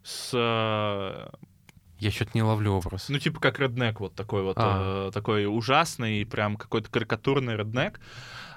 с 0.03 0.31
э, 0.33 1.29
Я 1.99 2.11
что-то 2.11 2.31
не 2.33 2.43
ловлю 2.43 2.73
образ. 2.73 3.09
ну, 3.09 3.19
типа 3.19 3.39
как 3.39 3.59
реднек 3.59 3.99
вот 3.99 4.15
такой 4.15 4.43
вот, 4.43 4.57
А. 4.59 5.07
э, 5.07 5.11
такой 5.11 5.45
ужасный, 5.45 6.25
прям 6.25 6.57
какой-то 6.57 6.89
карикатурный 6.89 7.55
реднек. 7.55 7.99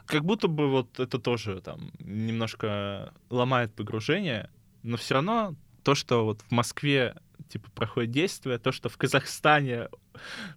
Как 0.06 0.24
будто 0.24 0.48
бы 0.48 0.70
вот 0.70 0.98
это 1.00 1.18
тоже 1.18 1.60
там 1.60 1.90
немножко 1.98 3.12
ломает 3.30 3.74
погружение, 3.74 4.50
но 4.82 4.96
все 4.96 5.14
равно 5.14 5.54
то, 5.82 5.94
что 5.94 6.24
вот 6.24 6.40
в 6.42 6.50
Москве 6.50 7.14
типа 7.50 7.70
проходит 7.72 8.10
действие, 8.10 8.58
то, 8.58 8.72
что 8.72 8.88
в 8.88 8.96
Казахстане 8.96 9.88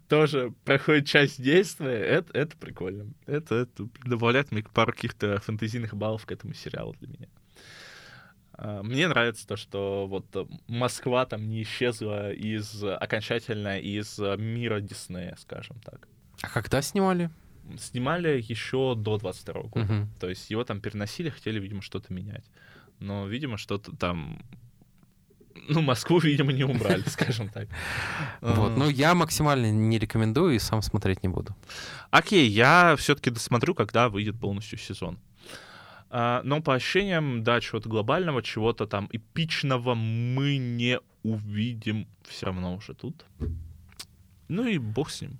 тоже 0.08 0.52
проходит 0.64 1.06
часть 1.06 1.42
действия, 1.42 1.98
это, 1.98 2.36
это 2.36 2.56
прикольно. 2.56 3.12
Это, 3.26 3.54
это 3.56 3.88
добавляет 4.04 4.52
мне 4.52 4.62
пару 4.62 4.92
каких-то 4.92 5.40
фэнтезийных 5.40 5.94
баллов 5.94 6.26
к 6.26 6.32
этому 6.32 6.54
сериалу 6.54 6.94
для 7.00 7.08
меня. 7.08 7.28
А, 8.54 8.82
Мне 8.82 9.08
нравится 9.08 9.46
то, 9.46 9.56
что 9.56 10.06
вот 10.06 10.26
э, 10.36 10.44
Москва 10.68 11.26
там 11.26 11.48
не 11.48 11.62
исчезла 11.62 12.32
из 12.32 12.84
окончательно 12.84 13.78
из 13.78 14.18
э, 14.18 14.36
мира 14.36 14.80
Диснея, 14.80 15.36
скажем 15.40 15.80
так. 15.80 16.06
А 16.42 16.48
когда 16.48 16.82
снимали? 16.82 17.30
Снимали 17.78 18.40
еще 18.40 18.94
до 18.94 19.18
22 19.18 19.62
года. 19.62 19.84
Мгм. 19.84 20.08
То 20.20 20.28
есть 20.28 20.50
его 20.50 20.64
там 20.64 20.80
переносили, 20.80 21.30
хотели, 21.30 21.58
видимо, 21.60 21.82
что-то 21.82 22.12
менять. 22.12 22.44
Но, 22.98 23.26
видимо, 23.26 23.56
что-то 23.56 23.96
там... 23.96 24.44
Ну, 25.68 25.82
Москву, 25.82 26.18
видимо, 26.18 26.52
не 26.52 26.64
убрали, 26.64 27.02
скажем 27.06 27.48
так. 27.48 27.68
Вот. 28.40 28.72
А, 28.72 28.74
Ну, 28.76 28.88
я 28.90 29.14
максимально 29.14 29.70
не 29.70 29.98
рекомендую 29.98 30.54
и 30.54 30.58
сам 30.58 30.82
смотреть 30.82 31.22
не 31.22 31.28
буду. 31.28 31.54
Окей, 32.10 32.48
я 32.48 32.94
все-таки 32.96 33.30
досмотрю, 33.30 33.74
когда 33.74 34.08
выйдет 34.08 34.38
полностью 34.40 34.78
сезон. 34.78 35.18
А, 36.10 36.42
но 36.44 36.60
по 36.60 36.74
ощущениям, 36.74 37.42
да, 37.42 37.60
чего-то 37.60 37.88
глобального, 37.88 38.42
чего-то 38.42 38.86
там 38.86 39.08
эпичного 39.12 39.94
мы 39.94 40.58
не 40.58 41.00
увидим 41.22 42.06
все 42.28 42.46
равно 42.46 42.74
уже 42.74 42.94
тут. 42.94 43.24
Ну 44.48 44.66
и 44.66 44.78
бог 44.78 45.10
с 45.10 45.22
ним. 45.22 45.38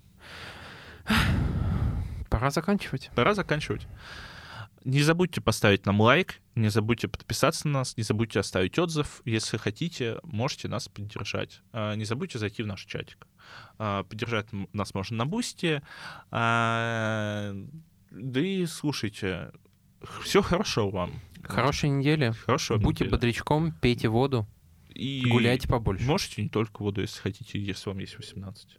Пора 2.31 2.51
заканчивать. 2.51 3.11
Пора 3.15 3.35
заканчивать. 3.35 3.87
Не 4.85 5.03
забудьте 5.03 5.41
поставить 5.41 5.87
нам 5.87 6.01
лайк, 6.01 6.41
не 6.55 6.69
забудьте 6.69 7.07
подписаться 7.09 7.69
на 7.69 7.81
нас, 7.81 7.97
не 7.97 8.03
забудьте 8.03 8.41
оставить 8.41 8.79
отзыв. 8.79 9.23
Если 9.25 9.57
хотите, 9.57 10.19
можете 10.25 10.69
нас 10.69 10.89
поддержать. 10.89 11.61
А, 11.73 11.95
Не 11.95 12.05
забудьте 12.05 12.39
зайти 12.39 12.63
в 12.63 12.67
наш 12.67 12.85
чатик. 12.85 13.27
А, 13.79 14.03
Поддержать 14.05 14.49
нас 14.73 14.93
можно 14.95 15.19
на 15.19 15.27
Boosty. 15.27 15.83
А, 16.31 17.55
Да 18.11 18.41
и 18.41 18.67
слушайте, 18.67 19.53
все 20.23 20.43
хорошо 20.43 20.91
вам. 20.91 21.13
Хорошей 21.45 21.91
недели. 21.91 22.33
Хорошего 22.47 22.79
Будьте 22.79 23.05
недели. 23.05 23.11
бодрячком, 23.17 23.73
пейте 23.73 24.09
воду, 24.09 24.47
И 24.95 25.25
гуляйте 25.29 25.69
побольше. 25.69 26.05
Можете 26.05 26.43
не 26.43 26.49
только 26.49 26.83
воду, 26.83 27.01
если 27.01 27.21
хотите, 27.21 27.59
если 27.61 27.89
вам 27.91 27.99
есть 27.99 28.17
18. 28.17 28.79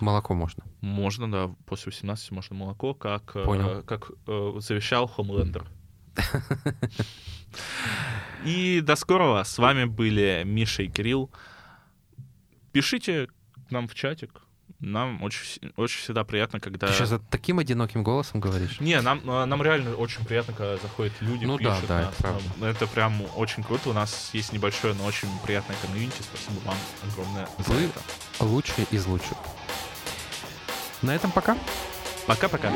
Молоко 0.00 0.34
можно. 0.34 0.64
Можно, 0.80 1.30
да, 1.30 1.54
после 1.66 1.90
18 1.92 2.30
можно 2.30 2.56
молоко, 2.56 2.94
как, 2.94 3.36
э, 3.36 3.44
Понял. 3.44 3.82
как 3.82 4.10
э, 4.26 4.52
завещал 4.58 5.06
Хомлендер. 5.06 5.66
И 8.44 8.80
до 8.80 8.96
скорого. 8.96 9.44
С 9.44 9.58
вами 9.58 9.84
были 9.84 10.42
Миша 10.44 10.82
и 10.82 10.88
Кирилл. 10.88 11.30
Пишите 12.72 13.28
к 13.68 13.70
нам 13.70 13.88
в 13.88 13.94
чатик. 13.94 14.42
Нам 14.78 15.22
очень, 15.22 15.72
очень 15.76 15.98
всегда 16.00 16.24
приятно, 16.24 16.58
когда... 16.58 16.86
Ты 16.86 16.94
сейчас 16.94 17.12
таким 17.28 17.58
одиноким 17.58 18.02
голосом 18.02 18.40
говоришь. 18.40 18.80
Не, 18.80 19.02
нам, 19.02 19.20
э, 19.28 19.44
нам 19.44 19.62
реально 19.62 19.94
очень 19.94 20.24
приятно, 20.24 20.54
когда 20.54 20.78
заходят 20.78 21.12
люди, 21.20 21.44
Ну 21.44 21.58
да, 21.58 21.74
пишут 21.74 21.88
да, 21.88 21.98
нас. 22.02 22.14
это 22.14 22.22
правда. 22.22 22.66
Это 22.66 22.86
прям 22.86 23.22
очень 23.36 23.62
круто. 23.62 23.90
У 23.90 23.92
нас 23.92 24.30
есть 24.32 24.54
небольшое, 24.54 24.94
но 24.94 25.04
очень 25.04 25.28
приятное 25.44 25.76
комьюнити. 25.82 26.22
Спасибо 26.22 26.60
вам 26.64 26.76
огромное 27.12 27.46
за 27.58 27.72
Вы- 27.72 27.82
это. 27.82 28.00
Лучшие 28.44 28.86
из 28.90 29.04
лучших. 29.04 29.36
На 31.02 31.14
этом 31.14 31.30
пока. 31.30 31.56
Пока-пока. 32.26 32.70